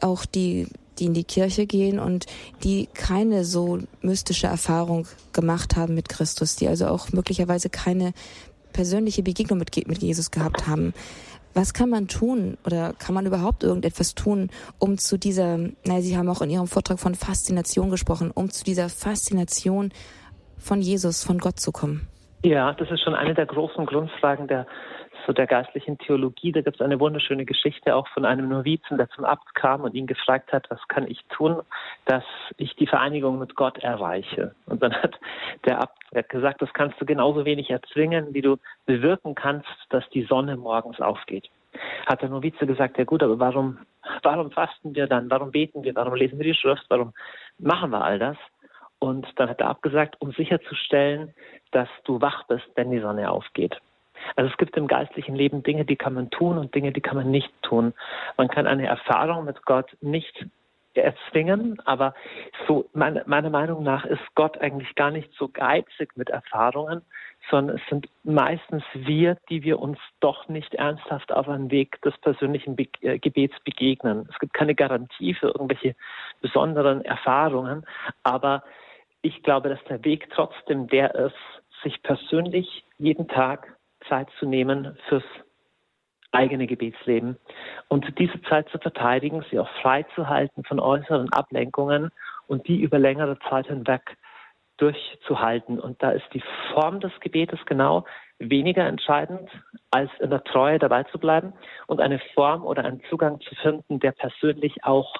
auch 0.01 0.25
die, 0.25 0.67
die 0.97 1.05
in 1.05 1.13
die 1.13 1.25
Kirche 1.25 1.65
gehen 1.65 1.99
und 1.99 2.25
die 2.63 2.87
keine 2.93 3.43
so 3.43 3.79
mystische 4.01 4.47
Erfahrung 4.47 5.07
gemacht 5.33 5.75
haben 5.75 5.93
mit 5.93 6.07
Christus, 6.07 6.55
die 6.55 6.67
also 6.67 6.87
auch 6.87 7.11
möglicherweise 7.11 7.69
keine 7.69 8.13
persönliche 8.71 9.23
Begegnung 9.23 9.59
mit, 9.59 9.75
mit 9.87 10.01
Jesus 10.01 10.31
gehabt 10.31 10.67
haben. 10.67 10.93
Was 11.59 11.73
kann 11.73 11.89
man 11.89 12.07
tun 12.07 12.57
oder 12.65 12.93
kann 12.97 13.13
man 13.13 13.25
überhaupt 13.25 13.65
irgendetwas 13.65 14.15
tun, 14.15 14.49
um 14.79 14.97
zu 14.97 15.17
dieser, 15.19 15.57
naja, 15.57 15.99
Sie 15.99 16.17
haben 16.17 16.29
auch 16.29 16.41
in 16.41 16.49
Ihrem 16.49 16.67
Vortrag 16.67 17.01
von 17.01 17.15
Faszination 17.15 17.89
gesprochen, 17.89 18.31
um 18.33 18.49
zu 18.49 18.63
dieser 18.63 18.87
Faszination 18.87 19.91
von 20.57 20.79
Jesus, 20.79 21.25
von 21.25 21.37
Gott 21.37 21.59
zu 21.59 21.73
kommen? 21.73 22.07
Ja, 22.45 22.71
das 22.71 22.89
ist 22.89 23.03
schon 23.03 23.13
eine 23.13 23.33
der 23.33 23.45
großen 23.45 23.85
Grundfragen 23.85 24.47
der 24.47 24.67
so 25.29 25.33
der 25.33 25.45
geistlichen 25.45 25.99
Theologie. 25.99 26.51
Da 26.51 26.61
gibt 26.61 26.77
es 26.77 26.81
eine 26.81 26.99
wunderschöne 26.99 27.45
Geschichte 27.45 27.93
auch 27.93 28.07
von 28.07 28.25
einem 28.25 28.49
Novizen, 28.49 28.97
der 28.97 29.09
zum 29.11 29.25
Abt 29.25 29.53
kam 29.53 29.81
und 29.81 29.93
ihn 29.93 30.07
gefragt 30.07 30.51
hat, 30.51 30.65
was 30.71 30.79
kann 30.87 31.05
ich 31.05 31.23
tun, 31.25 31.61
dass 32.05 32.23
ich 32.57 32.75
die 32.77 32.87
Vereinigung 32.87 33.37
mit 33.37 33.55
Gott 33.55 33.77
erreiche. 33.77 34.55
Und 34.65 34.81
dann 34.81 34.91
hat 34.91 35.19
der 35.65 35.81
Abt 35.81 36.29
gesagt, 36.29 36.63
das 36.63 36.73
kannst 36.73 36.99
du 36.99 37.05
genauso 37.05 37.45
wenig 37.45 37.69
erzwingen, 37.69 38.33
wie 38.33 38.41
du 38.41 38.57
bewirken 38.87 39.35
kannst, 39.35 39.69
dass 39.89 40.03
die 40.09 40.23
Sonne 40.23 40.57
morgens 40.57 40.99
aufgeht. 40.99 41.47
Hat 42.07 42.23
der 42.23 42.29
Novize 42.29 42.65
gesagt, 42.65 42.97
ja 42.97 43.03
gut, 43.03 43.21
aber 43.21 43.37
warum, 43.37 43.77
warum 44.23 44.49
fasten 44.49 44.95
wir 44.95 45.05
dann? 45.05 45.29
Warum 45.29 45.51
beten 45.51 45.83
wir? 45.83 45.93
Warum 45.93 46.15
lesen 46.15 46.39
wir 46.39 46.45
die 46.45 46.59
Schrift? 46.59 46.85
Warum 46.89 47.13
machen 47.59 47.91
wir 47.91 48.03
all 48.03 48.17
das? 48.17 48.37
Und 48.97 49.27
dann 49.35 49.47
hat 49.47 49.61
er 49.61 49.69
abgesagt, 49.69 50.15
um 50.19 50.31
sicherzustellen, 50.31 51.35
dass 51.69 51.87
du 52.05 52.19
wach 52.19 52.47
bist, 52.47 52.67
wenn 52.73 52.89
die 52.89 52.99
Sonne 52.99 53.29
aufgeht. 53.29 53.79
Also 54.35 54.49
es 54.51 54.57
gibt 54.57 54.77
im 54.77 54.87
geistlichen 54.87 55.35
Leben 55.35 55.63
Dinge, 55.63 55.85
die 55.85 55.95
kann 55.95 56.13
man 56.13 56.29
tun 56.29 56.57
und 56.57 56.73
Dinge, 56.75 56.91
die 56.91 57.01
kann 57.01 57.17
man 57.17 57.31
nicht 57.31 57.51
tun. 57.61 57.93
Man 58.37 58.47
kann 58.47 58.67
eine 58.67 58.87
Erfahrung 58.87 59.45
mit 59.45 59.65
Gott 59.65 59.95
nicht 60.01 60.45
erzwingen, 60.93 61.79
aber 61.85 62.13
so 62.67 62.89
meine, 62.93 63.23
meiner 63.25 63.49
Meinung 63.49 63.83
nach 63.83 64.05
ist 64.05 64.23
Gott 64.35 64.57
eigentlich 64.59 64.95
gar 64.95 65.11
nicht 65.11 65.31
so 65.37 65.47
geizig 65.47 66.15
mit 66.15 66.29
Erfahrungen, 66.29 67.01
sondern 67.49 67.77
es 67.77 67.81
sind 67.89 68.07
meistens 68.23 68.83
wir, 68.93 69.37
die 69.49 69.63
wir 69.63 69.79
uns 69.79 69.97
doch 70.19 70.47
nicht 70.49 70.73
ernsthaft 70.75 71.31
auf 71.31 71.47
einen 71.47 71.71
Weg 71.71 72.01
des 72.01 72.17
persönlichen 72.17 72.75
Be 72.75 72.87
äh, 73.01 73.17
Gebets 73.17 73.55
begegnen. 73.63 74.27
Es 74.31 74.39
gibt 74.39 74.53
keine 74.53 74.75
Garantie 74.75 75.33
für 75.33 75.47
irgendwelche 75.47 75.95
besonderen 76.41 77.03
Erfahrungen, 77.05 77.85
aber 78.23 78.63
ich 79.21 79.41
glaube, 79.43 79.69
dass 79.69 79.83
der 79.85 80.03
Weg 80.03 80.29
trotzdem 80.31 80.87
der 80.87 81.15
ist, 81.15 81.35
sich 81.83 82.01
persönlich 82.03 82.83
jeden 82.97 83.27
Tag 83.27 83.75
Zeit 84.07 84.27
zu 84.39 84.45
nehmen 84.45 84.97
fürs 85.07 85.23
eigene 86.31 86.67
Gebetsleben 86.67 87.37
und 87.87 88.05
diese 88.19 88.41
Zeit 88.43 88.69
zu 88.69 88.77
verteidigen, 88.77 89.43
sie 89.49 89.59
auch 89.59 89.69
frei 89.81 90.03
zu 90.15 90.29
halten 90.29 90.63
von 90.63 90.79
äußeren 90.79 91.31
Ablenkungen 91.33 92.11
und 92.47 92.67
die 92.67 92.81
über 92.81 92.99
längere 92.99 93.37
Zeit 93.49 93.67
hinweg 93.67 94.17
durchzuhalten. 94.77 95.79
Und 95.79 96.01
da 96.01 96.11
ist 96.11 96.27
die 96.33 96.43
Form 96.73 96.99
des 96.99 97.11
Gebetes 97.19 97.59
genau 97.65 98.05
weniger 98.37 98.85
entscheidend, 98.85 99.49
als 99.91 100.09
in 100.19 100.29
der 100.29 100.43
Treue 100.43 100.79
dabei 100.79 101.03
zu 101.03 101.19
bleiben 101.19 101.53
und 101.87 101.99
eine 101.99 102.19
Form 102.33 102.63
oder 102.63 102.85
einen 102.85 103.01
Zugang 103.09 103.41
zu 103.41 103.55
finden, 103.55 103.99
der 103.99 104.11
persönlich 104.11 104.83
auch 104.83 105.15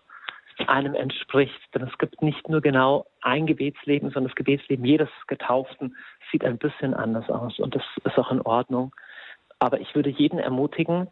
einem 0.68 0.96
entspricht. 0.96 1.60
Denn 1.74 1.84
es 1.84 1.98
gibt 1.98 2.22
nicht 2.22 2.50
nur 2.50 2.62
genau 2.62 3.06
ein 3.22 3.48
Gebetsleben, 3.48 4.10
sondern 4.10 4.30
das 4.30 4.36
Gebetsleben 4.36 4.84
jedes 4.84 5.10
Getauften 5.28 5.96
sieht 6.32 6.44
ein 6.44 6.58
bisschen 6.58 6.94
anders 6.94 7.30
aus 7.30 7.60
und 7.60 7.76
das 7.76 7.84
ist 8.04 8.18
auch 8.18 8.32
in 8.32 8.42
Ordnung. 8.42 8.94
Aber 9.60 9.80
ich 9.80 9.94
würde 9.96 10.10
jeden 10.10 10.40
ermutigen, 10.40 11.08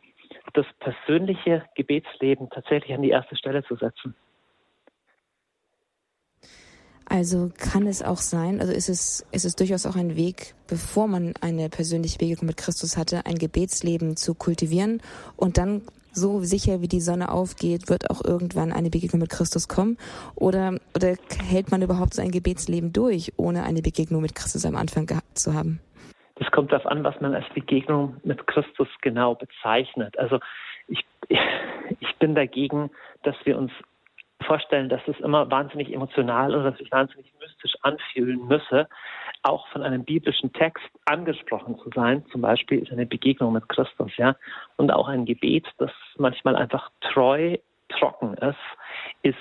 das 0.54 0.66
persönliche 0.80 1.64
Gebetsleben 1.76 2.50
tatsächlich 2.50 2.94
an 2.94 3.02
die 3.02 3.10
erste 3.10 3.36
Stelle 3.36 3.64
zu 3.64 3.76
setzen. 3.76 4.16
Also 7.10 7.52
kann 7.58 7.88
es 7.88 8.04
auch 8.04 8.18
sein, 8.18 8.60
also 8.60 8.74
ist 8.74 8.90
es, 8.90 9.26
ist 9.32 9.46
es 9.46 9.56
durchaus 9.56 9.86
auch 9.86 9.96
ein 9.96 10.18
Weg, 10.18 10.56
bevor 10.68 11.08
man 11.08 11.34
eine 11.40 11.70
persönliche 11.70 12.18
Begegnung 12.18 12.48
mit 12.48 12.58
Christus 12.58 12.98
hatte, 12.98 13.26
ein 13.26 13.38
Gebetsleben 13.38 14.18
zu 14.18 14.36
kultivieren 14.36 15.02
und 15.38 15.58
dann 15.58 15.84
so 16.18 16.42
sicher 16.42 16.82
wie 16.82 16.88
die 16.88 17.00
Sonne 17.00 17.32
aufgeht, 17.32 17.90
wird 17.90 18.10
auch 18.10 18.26
irgendwann 18.26 18.74
eine 18.74 18.90
Begegnung 18.90 19.22
mit 19.22 19.30
Christus 19.30 19.68
kommen? 19.68 19.98
Oder, 20.36 20.80
oder 20.96 21.16
hält 21.48 21.72
man 21.72 21.82
überhaupt 21.82 22.14
so 22.16 22.22
ein 22.22 22.32
Gebetsleben 22.32 22.92
durch, 22.92 23.34
ohne 23.38 23.64
eine 23.64 23.82
Begegnung 23.82 24.22
mit 24.22 24.36
Christus 24.36 24.66
am 24.66 24.76
Anfang 24.76 25.06
gehabt 25.06 25.38
zu 25.38 25.54
haben? 25.54 25.80
Das 26.36 26.52
kommt 26.52 26.72
darauf 26.72 26.86
an, 26.86 27.04
was 27.04 27.20
man 27.22 27.34
als 27.34 27.48
Begegnung 27.54 28.18
mit 28.24 28.46
Christus 28.48 28.88
genau 29.02 29.36
bezeichnet. 29.36 30.18
Also 30.20 30.40
ich, 30.88 31.06
ich 31.30 32.16
bin 32.20 32.36
dagegen, 32.36 32.92
dass 33.24 33.36
wir 33.46 33.58
uns 33.58 33.72
vorstellen, 34.46 34.90
dass 34.90 35.02
es 35.08 35.20
immer 35.20 35.50
wahnsinnig 35.50 35.94
emotional 35.94 36.56
oder 36.56 36.74
sich 36.74 36.92
wahnsinnig 36.92 37.32
mystisch 37.40 37.74
anfühlen 37.82 38.48
müsse, 38.48 38.88
auch 39.48 39.68
von 39.70 39.82
einem 39.82 40.04
biblischen 40.04 40.52
Text 40.54 40.86
angesprochen 41.06 41.78
zu 41.80 41.90
sein. 41.96 42.26
Zum 42.32 42.42
Beispiel 42.42 42.80
ist 42.80 42.92
eine 42.92 43.06
Begegnung 43.06 43.54
mit 43.54 43.68
Christus, 43.70 44.12
ja, 44.18 44.36
und 44.76 44.92
auch 44.92 45.08
ein 45.08 45.26
Gebet, 45.26 45.66
das 45.78 45.92
manchmal 46.18 46.56
einfach 46.56 46.92
treu, 47.02 47.58
trocken 47.90 48.34
ist, 48.36 48.58
ist 49.22 49.38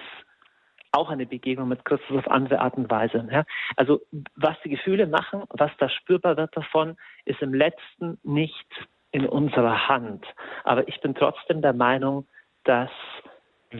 auch 0.92 1.10
eine 1.10 1.26
Begegnung 1.26 1.68
mit 1.68 1.84
Christus 1.84 2.16
auf 2.16 2.30
andere 2.30 2.60
Art 2.60 2.76
und 2.76 2.90
Weise. 2.90 3.26
Ja. 3.30 3.44
Also 3.76 4.00
was 4.36 4.56
die 4.64 4.70
Gefühle 4.70 5.06
machen, 5.06 5.42
was 5.50 5.70
da 5.78 5.88
spürbar 5.88 6.36
wird 6.36 6.56
davon, 6.56 6.96
ist 7.24 7.42
im 7.42 7.52
letzten 7.52 8.18
nicht 8.22 8.66
in 9.10 9.26
unserer 9.26 9.88
Hand. 9.88 10.24
Aber 10.64 10.88
ich 10.88 11.00
bin 11.00 11.14
trotzdem 11.14 11.60
der 11.60 11.72
Meinung, 11.72 12.26
dass 12.64 12.90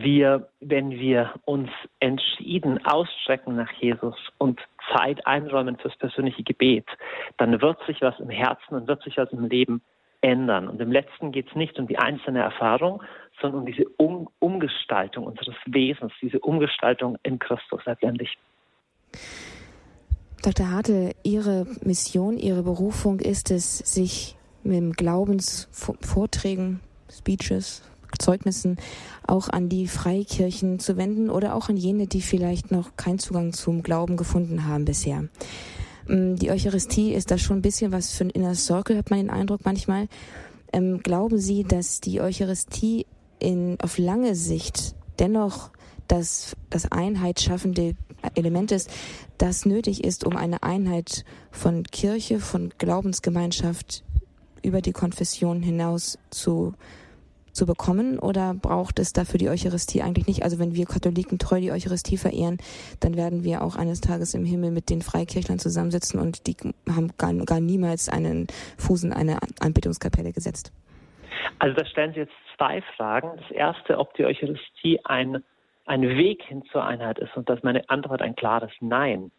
wir, 0.03 0.49
wenn 0.59 0.91
wir 0.91 1.33
uns 1.45 1.69
entschieden 1.99 2.85
ausstrecken 2.85 3.55
nach 3.55 3.71
Jesus 3.73 4.15
und 4.37 4.59
Zeit 4.93 5.25
einräumen 5.25 5.77
fürs 5.77 5.95
persönliche 5.97 6.43
Gebet, 6.43 6.85
dann 7.37 7.61
wird 7.61 7.77
sich 7.85 8.01
was 8.01 8.19
im 8.19 8.29
Herzen 8.29 8.75
und 8.75 8.87
wird 8.87 9.03
sich 9.03 9.17
was 9.17 9.31
im 9.31 9.45
Leben 9.45 9.81
ändern. 10.21 10.67
Und 10.67 10.81
im 10.81 10.91
letzten 10.91 11.31
geht 11.31 11.47
es 11.49 11.55
nicht 11.55 11.77
um 11.79 11.87
die 11.87 11.97
einzelne 11.97 12.41
Erfahrung, 12.41 13.03
sondern 13.41 13.61
um 13.61 13.65
diese 13.65 13.85
um 13.97 14.29
Umgestaltung 14.39 15.25
unseres 15.25 15.55
Wesens, 15.65 16.11
diese 16.21 16.39
Umgestaltung 16.39 17.17
in 17.23 17.39
Christus 17.39 17.81
letztendlich. 17.85 18.37
Dr. 20.43 20.71
Hartl, 20.71 21.11
Ihre 21.23 21.65
Mission, 21.81 22.37
Ihre 22.37 22.63
Berufung 22.63 23.19
ist 23.19 23.51
es, 23.51 23.79
sich 23.79 24.35
mit 24.63 24.97
Glaubensvorträgen, 24.97 26.79
Speeches, 27.09 27.83
Zeugnissen 28.17 28.77
auch 29.25 29.49
an 29.49 29.69
die 29.69 29.87
Freikirchen 29.87 30.79
zu 30.79 30.97
wenden 30.97 31.29
oder 31.29 31.55
auch 31.55 31.69
an 31.69 31.77
jene, 31.77 32.07
die 32.07 32.21
vielleicht 32.21 32.71
noch 32.71 32.95
keinen 32.95 33.19
Zugang 33.19 33.53
zum 33.53 33.83
Glauben 33.83 34.17
gefunden 34.17 34.65
haben 34.65 34.85
bisher. 34.85 35.25
Mm, 36.07 36.35
die 36.35 36.51
Eucharistie 36.51 37.13
ist 37.13 37.31
da 37.31 37.37
schon 37.37 37.57
ein 37.57 37.61
bisschen 37.61 37.91
was 37.91 38.11
für 38.11 38.25
ein 38.25 38.29
Inner 38.29 38.55
Circle, 38.55 38.97
hat 38.97 39.09
man 39.09 39.19
den 39.19 39.29
Eindruck 39.29 39.61
manchmal. 39.65 40.07
Ähm, 40.73 41.01
glauben 41.01 41.37
Sie, 41.37 41.63
dass 41.63 42.01
die 42.01 42.21
Eucharistie 42.21 43.05
in, 43.39 43.77
auf 43.81 43.97
lange 43.97 44.35
Sicht 44.35 44.95
dennoch 45.19 45.71
das, 46.07 46.55
das 46.69 46.91
Einheit 46.91 47.39
schaffende 47.39 47.95
Element 48.35 48.71
ist, 48.71 48.89
das 49.37 49.65
nötig 49.65 50.03
ist, 50.03 50.25
um 50.25 50.35
eine 50.35 50.63
Einheit 50.63 51.25
von 51.51 51.83
Kirche, 51.83 52.39
von 52.39 52.73
Glaubensgemeinschaft 52.77 54.03
über 54.63 54.81
die 54.81 54.93
Konfession 54.93 55.61
hinaus 55.61 56.17
zu, 56.29 56.73
zu 57.57 57.65
bekommen? 57.65 58.19
Oder 58.19 58.53
braucht 58.53 58.99
es 58.99 59.11
dafür 59.11 59.39
die 59.39 59.49
Eucharistie 59.49 60.01
eigentlich 60.01 60.27
nicht? 60.27 60.43
Also 60.43 60.59
wenn 60.59 60.75
wir 60.75 60.85
Katholiken 60.85 61.39
treu 61.39 61.59
die 61.59 61.71
Eucharistie 61.71 62.17
verehren, 62.17 62.57
dann 63.01 63.17
werden 63.17 63.43
wir 63.43 63.63
auch 63.63 63.75
eines 63.75 63.99
Tages 63.99 64.33
im 64.33 64.45
Himmel 64.45 64.71
mit 64.71 64.89
den 64.89 65.01
Freikirchlern 65.01 65.59
zusammensitzen 65.59 66.19
und 66.19 66.47
die 66.47 66.55
haben 66.89 67.11
gar, 67.17 67.33
gar 67.45 67.59
niemals 67.59 68.07
einen 68.09 68.47
Fuß 68.77 69.03
in 69.03 69.13
eine 69.13 69.39
Anbetungskapelle 69.59 70.31
gesetzt. 70.31 70.71
Also 71.59 71.75
da 71.75 71.85
stellen 71.85 72.13
Sie 72.13 72.21
jetzt 72.21 72.33
zwei 72.55 72.81
Fragen. 72.95 73.31
Das 73.37 73.51
erste, 73.51 73.97
ob 73.97 74.13
die 74.15 74.25
Eucharistie 74.25 74.99
ein, 75.05 75.43
ein 75.85 76.01
Weg 76.01 76.43
hin 76.43 76.63
zur 76.71 76.83
Einheit 76.83 77.19
ist. 77.19 77.35
Und 77.35 77.49
das 77.49 77.57
ist 77.57 77.63
meine 77.63 77.89
Antwort 77.89 78.21
ein 78.21 78.35
klares 78.35 78.71
Nein. 78.79 79.31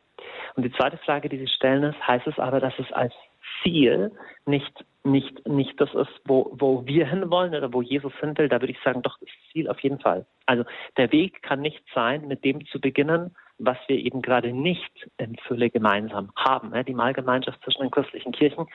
Und 0.56 0.64
die 0.64 0.72
zweite 0.72 0.98
Frage, 0.98 1.28
die 1.28 1.38
Sie 1.38 1.48
stellen, 1.48 1.84
ist, 1.84 2.06
heißt 2.06 2.26
es 2.26 2.38
aber, 2.38 2.60
dass 2.60 2.74
es 2.78 2.92
als 2.92 3.14
Ziel 3.62 4.10
nicht, 4.46 4.84
nicht, 5.04 5.46
nicht 5.46 5.80
das 5.80 5.92
ist, 5.94 6.20
wo, 6.24 6.50
wo 6.52 6.84
wir 6.86 7.06
hinwollen 7.06 7.54
oder 7.54 7.72
wo 7.72 7.82
Jesus 7.82 8.12
hin 8.20 8.36
will, 8.36 8.48
da 8.48 8.60
würde 8.60 8.72
ich 8.72 8.82
sagen, 8.84 9.02
doch 9.02 9.16
das 9.18 9.28
Ziel 9.52 9.68
auf 9.68 9.80
jeden 9.80 10.00
Fall. 10.00 10.26
Also 10.46 10.64
der 10.96 11.12
Weg 11.12 11.42
kann 11.42 11.60
nicht 11.60 11.82
sein, 11.94 12.26
mit 12.28 12.44
dem 12.44 12.66
zu 12.66 12.80
beginnen, 12.80 13.34
was 13.58 13.76
wir 13.86 13.96
eben 13.96 14.22
gerade 14.22 14.52
nicht 14.52 15.08
in 15.18 15.36
Fülle 15.46 15.70
gemeinsam 15.70 16.30
haben. 16.36 16.72
Die 16.84 16.94
Mahlgemeinschaft 16.94 17.62
zwischen 17.62 17.82
den 17.82 17.90
christlichen 17.90 18.32
Kirchen 18.32 18.66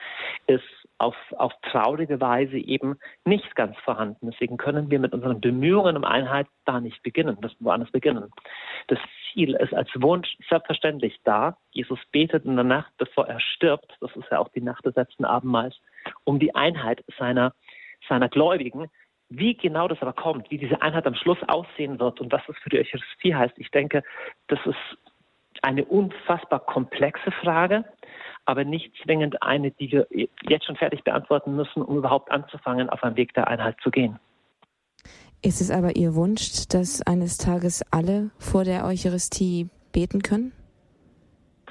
ist 0.46 0.64
auf, 0.98 1.16
auf 1.36 1.52
traurige 1.62 2.20
Weise 2.20 2.56
eben 2.56 2.98
nicht 3.24 3.54
ganz 3.56 3.76
vorhanden. 3.78 4.30
Deswegen 4.30 4.56
können 4.56 4.90
wir 4.90 4.98
mit 4.98 5.12
unseren 5.12 5.40
Bemühungen 5.40 5.96
um 5.96 6.04
Einheit 6.04 6.46
da 6.64 6.80
nicht 6.80 7.02
beginnen, 7.02 7.36
müssen 7.40 7.64
woanders 7.64 7.90
beginnen. 7.90 8.30
Das 8.86 8.98
Ziel 9.32 9.54
ist 9.54 9.74
als 9.74 9.90
Wunsch 9.96 10.36
selbstverständlich 10.48 11.20
da. 11.24 11.56
Jesus 11.72 11.98
betet 12.12 12.44
in 12.44 12.54
der 12.54 12.64
Nacht, 12.64 12.92
bevor 12.98 13.26
er 13.26 13.40
stirbt, 13.40 13.96
das 14.00 14.14
ist 14.16 14.30
ja 14.30 14.38
auch 14.38 14.48
die 14.50 14.60
Nacht 14.60 14.84
des 14.86 14.94
letzten 14.94 15.24
Abendmahls, 15.24 15.76
um 16.24 16.38
die 16.38 16.54
Einheit 16.54 17.04
seiner, 17.18 17.54
seiner 18.08 18.28
Gläubigen. 18.28 18.88
Wie 19.30 19.56
genau 19.56 19.88
das 19.88 20.00
aber 20.00 20.12
kommt, 20.12 20.50
wie 20.50 20.58
diese 20.58 20.80
Einheit 20.80 21.06
am 21.06 21.14
Schluss 21.14 21.38
aussehen 21.48 21.98
wird 21.98 22.20
und 22.20 22.30
was 22.30 22.42
das 22.46 22.56
für 22.58 22.70
die 22.70 22.78
Eucharistie 22.78 23.34
heißt, 23.34 23.54
ich 23.58 23.70
denke, 23.70 24.04
das 24.46 24.60
ist 24.64 24.98
eine 25.62 25.84
unfassbar 25.84 26.60
komplexe 26.60 27.30
Frage, 27.30 27.84
aber 28.46 28.64
nicht 28.64 28.92
zwingend 29.02 29.42
eine, 29.42 29.70
die 29.70 29.90
wir 29.90 30.06
jetzt 30.10 30.66
schon 30.66 30.76
fertig 30.76 31.04
beantworten 31.04 31.56
müssen, 31.56 31.82
um 31.82 31.98
überhaupt 31.98 32.30
anzufangen, 32.30 32.90
auf 32.90 33.02
einen 33.02 33.16
Weg 33.16 33.34
der 33.34 33.48
Einheit 33.48 33.76
zu 33.82 33.90
gehen. 33.90 34.18
Ist 35.42 35.60
es 35.60 35.70
aber 35.70 35.96
Ihr 35.96 36.14
Wunsch, 36.14 36.68
dass 36.68 37.02
eines 37.02 37.36
Tages 37.36 37.84
alle 37.90 38.30
vor 38.38 38.64
der 38.64 38.86
Eucharistie 38.86 39.68
beten 39.92 40.22
können? 40.22 40.52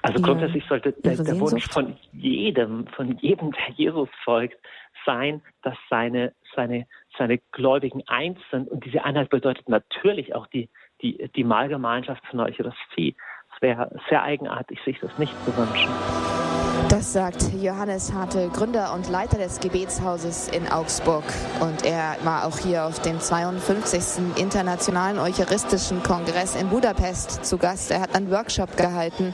Also 0.04 0.22
grundsätzlich 0.22 0.66
sollte 0.68 0.92
der, 0.92 1.16
der 1.16 1.40
Wunsch 1.40 1.66
von 1.70 1.96
jedem, 2.12 2.88
von 2.88 3.18
jedem, 3.20 3.52
der 3.52 3.74
Jesus 3.76 4.10
folgt, 4.24 4.58
sein, 5.06 5.42
dass 5.62 5.76
seine, 5.90 6.34
seine, 6.56 6.86
seine 7.18 7.40
Gläubigen 7.52 8.04
eins 8.08 8.38
sind. 8.52 8.70
Und 8.70 8.86
diese 8.86 9.04
Einheit 9.04 9.30
bedeutet 9.30 9.70
natürlich 9.70 10.36
auch 10.36 10.48
die, 10.48 10.70
die, 11.02 11.30
die 11.36 11.44
Mahlgemeinschaft 11.44 12.26
von 12.28 12.40
der 12.40 12.48
Eucharistie. 12.48 13.16
Es 13.56 13.62
wäre 13.62 13.98
sehr 14.10 14.24
eigenartig, 14.24 14.80
sich 14.84 15.00
das 15.00 15.18
nicht 15.18 15.34
zu 15.46 15.56
wünschen. 15.58 16.53
Das 16.94 17.12
sagt 17.12 17.52
Johannes 17.60 18.14
Hartl, 18.14 18.50
Gründer 18.50 18.94
und 18.94 19.10
Leiter 19.10 19.40
des 19.40 19.60
Gebetshauses 19.60 20.48
in 20.48 20.72
Augsburg. 20.72 21.24
Und 21.60 21.84
er 21.84 22.18
war 22.24 22.46
auch 22.46 22.60
hier 22.60 22.86
auf 22.86 23.00
dem 23.02 23.20
52. 23.20 24.24
Internationalen 24.36 25.18
Eucharistischen 25.18 26.04
Kongress 26.04 26.54
in 26.56 26.70
Budapest 26.70 27.44
zu 27.46 27.58
Gast. 27.58 27.90
Er 27.90 28.00
hat 28.00 28.14
einen 28.14 28.30
Workshop 28.30 28.78
gehalten 28.78 29.34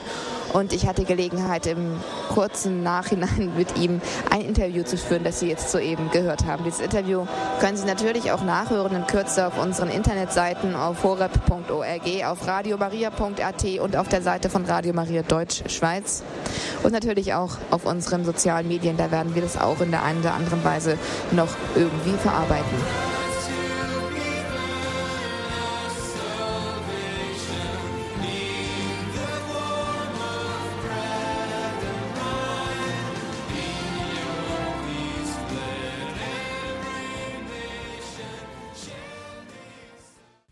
und 0.54 0.74
ich 0.74 0.88
hatte 0.88 1.04
Gelegenheit, 1.04 1.66
im 1.66 2.00
kurzen 2.34 2.84
Nachhinein 2.84 3.54
mit 3.58 3.78
ihm 3.78 4.02
ein 4.30 4.42
Interview 4.42 4.84
zu 4.84 4.98
führen, 4.98 5.24
das 5.24 5.40
Sie 5.40 5.48
jetzt 5.48 5.72
soeben 5.72 6.10
gehört 6.12 6.46
haben. 6.46 6.64
Dieses 6.64 6.80
Interview 6.80 7.26
können 7.60 7.78
Sie 7.78 7.86
natürlich 7.86 8.32
auch 8.32 8.44
nachhören 8.44 8.96
in 8.96 9.08
Kürze 9.08 9.48
auf 9.48 9.62
unseren 9.62 9.90
Internetseiten 9.90 10.76
auf 10.76 11.04
horeb.org, 11.04 12.26
auf 12.26 12.48
radiomaria.at 12.48 13.66
und 13.80 13.96
auf 13.96 14.08
der 14.08 14.22
Seite 14.22 14.50
von 14.50 14.66
Radio 14.66 14.94
Maria 14.94 15.24
Deutsch 15.24 15.64
Schweiz. 15.68 16.24
Und 16.84 16.92
natürlich 16.92 17.34
auch 17.34 17.58
auf 17.72 17.86
unseren 17.86 18.26
sozialen 18.26 18.68
Medien. 18.68 18.98
Da 18.98 19.12
werden 19.12 19.36
wir 19.36 19.42
das 19.42 19.60
auch 19.60 19.82
in 19.82 19.92
der 19.92 20.04
einen 20.04 20.20
oder 20.20 20.34
anderen 20.34 20.64
Weise 20.64 20.98
noch 21.32 21.50
irgendwie 21.76 22.18
verarbeiten. 22.18 23.09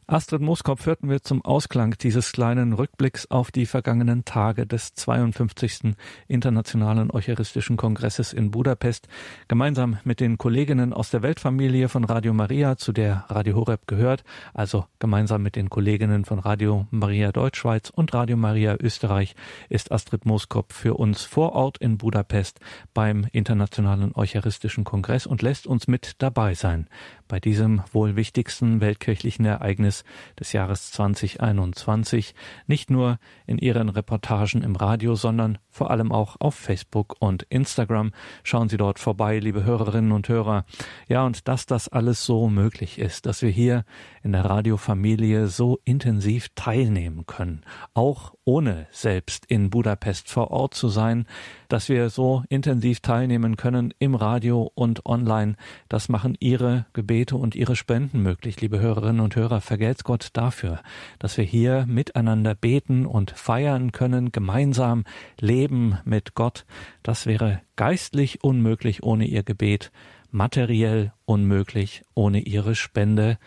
Astrid 0.10 0.42
Moskop 0.42 0.86
hörten 0.86 1.10
wir 1.10 1.22
zum 1.22 1.44
Ausklang 1.44 1.98
dieses 1.98 2.32
kleinen 2.32 2.72
Rückblicks 2.72 3.30
auf 3.30 3.52
die 3.52 3.66
vergangenen 3.66 4.24
Tage 4.24 4.66
des 4.66 4.94
52. 4.94 5.96
Internationalen 6.30 7.12
Eucharistischen 7.12 7.76
Kongresses 7.76 8.32
in 8.32 8.50
Budapest, 8.50 9.10
gemeinsam 9.50 9.98
mit 10.06 10.22
den 10.22 10.38
Kolleginnen 10.38 10.94
aus 10.94 11.10
der 11.10 11.24
Weltfamilie 11.24 11.90
von 11.90 12.06
Radio 12.06 12.34
Maria, 12.34 12.78
zu 12.78 12.94
der 12.94 13.26
Radio 13.28 13.58
Horeb 13.58 13.86
gehört, 13.86 14.24
also 14.54 14.86
gemeinsam 15.00 15.44
mit 15.44 15.58
den 15.58 15.70
Kolleginnen 15.70 16.24
von 16.24 16.40
Radio 16.40 16.88
Maria 16.90 17.34
Deutschschweiz 17.34 17.90
und 17.90 18.14
Radio 18.14 18.38
Maria 18.38 18.78
Österreich, 18.80 19.36
ist 19.68 19.92
Astrid 19.92 20.26
Moskop 20.26 20.72
für 20.72 20.94
uns 20.94 21.24
vor 21.24 21.52
Ort 21.52 21.80
in 21.80 21.98
Budapest 21.98 22.62
beim 22.94 23.28
Internationalen 23.34 24.14
Eucharistischen 24.16 24.86
Kongress 24.86 25.26
und 25.26 25.42
lässt 25.42 25.68
uns 25.68 25.90
mit 25.90 26.16
dabei 26.20 26.54
sein 26.54 26.88
bei 27.28 27.40
diesem 27.40 27.82
wohl 27.92 28.16
wichtigsten 28.16 28.82
weltkirchlichen 28.82 29.46
Ereignis 29.46 30.04
des 30.40 30.54
Jahres 30.54 30.92
2021, 30.92 32.36
nicht 32.68 32.90
nur 32.90 33.20
in 33.46 33.58
ihren 33.58 33.90
Reportagen 33.90 34.64
im 34.64 34.76
Radio, 34.76 35.16
sondern 35.16 35.58
vor 35.70 35.92
allem 35.92 36.12
auch 36.12 36.38
auf 36.40 36.56
Facebook 36.56 37.16
und 37.20 37.44
Instagram. 37.50 38.12
Schauen 38.44 38.70
Sie 38.70 38.78
dort 38.78 39.00
vorbei, 39.00 39.40
liebe 39.40 39.64
Hörerinnen 39.64 40.12
und 40.12 40.28
Hörer. 40.28 40.66
Ja, 41.08 41.26
und 41.26 41.48
dass 41.48 41.66
das 41.66 41.88
alles 41.88 42.26
so 42.26 42.50
möglich 42.50 43.00
ist, 43.00 43.26
dass 43.26 43.42
wir 43.42 43.50
hier 43.50 43.86
in 44.24 44.32
der 44.32 44.46
Radiofamilie 44.46 45.48
so 45.48 45.80
intensiv 45.86 46.50
teilnehmen 46.56 47.26
können, 47.26 47.62
auch 47.94 48.34
ohne 48.44 48.88
selbst 48.92 49.46
in 49.46 49.70
Budapest 49.70 50.30
vor 50.30 50.52
Ort 50.52 50.74
zu 50.74 50.90
sein, 50.90 51.28
dass 51.70 51.90
wir 51.90 52.10
so 52.10 52.44
intensiv 52.50 53.02
teilnehmen 53.02 53.58
können 53.58 53.94
im 54.00 54.16
Radio 54.16 54.72
und 54.74 55.06
online. 55.06 55.56
Das 55.90 56.10
machen 56.10 56.36
Ihre 56.40 56.86
Gebete 57.18 57.36
und 57.36 57.56
Ihre 57.56 57.76
Spenden 57.76 58.22
möglich, 58.22 58.62
liebe 58.62 58.80
Hörerinnen 58.80 59.22
und 59.22 59.36
Hörer. 59.36 59.60
Vergelt's 59.60 60.04
Gott 60.04 60.30
dafür, 60.34 60.82
dass 61.18 61.36
wir 61.36 61.44
hier 61.44 61.88
miteinander 61.88 62.54
beten 62.54 63.08
und 63.08 63.32
feiern 63.32 63.92
können, 63.92 64.32
gemeinsam 64.32 65.04
leben 65.40 65.98
mit 66.06 66.36
Gott. 66.36 66.68
Das 67.02 67.26
wäre 67.26 67.60
geistlich 67.76 68.44
unmöglich 68.44 69.02
ohne 69.02 69.26
Ihr 69.26 69.42
Gebet, 69.42 69.92
materiell 70.30 71.12
unmöglich 71.26 72.04
ohne 72.14 72.42
Ihre 72.42 72.76
Spende. 72.76 73.40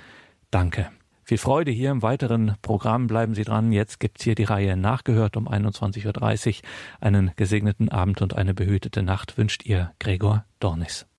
Danke. 0.51 0.91
Viel 1.23 1.39
Freude 1.39 1.71
hier 1.71 1.93
im 1.93 2.03
weiteren 2.03 2.57
Programm. 2.63 3.07
Bleiben 3.07 3.37
Sie 3.37 3.45
dran. 3.45 3.71
Jetzt 3.71 4.01
gibt's 4.01 4.25
hier 4.25 4.35
die 4.35 4.43
Reihe 4.43 4.77
nachgehört 4.77 5.37
um 5.37 5.47
21.30 5.47 6.49
Uhr. 6.49 6.55
Einen 7.01 7.31
gesegneten 7.37 7.89
Abend 7.89 8.21
und 8.21 8.35
eine 8.35 8.53
behütete 8.53 9.05
Nacht 9.05 9.39
wünscht 9.39 9.65
Ihr 9.65 9.93
Gregor 10.01 10.45
Dornis. 10.59 11.07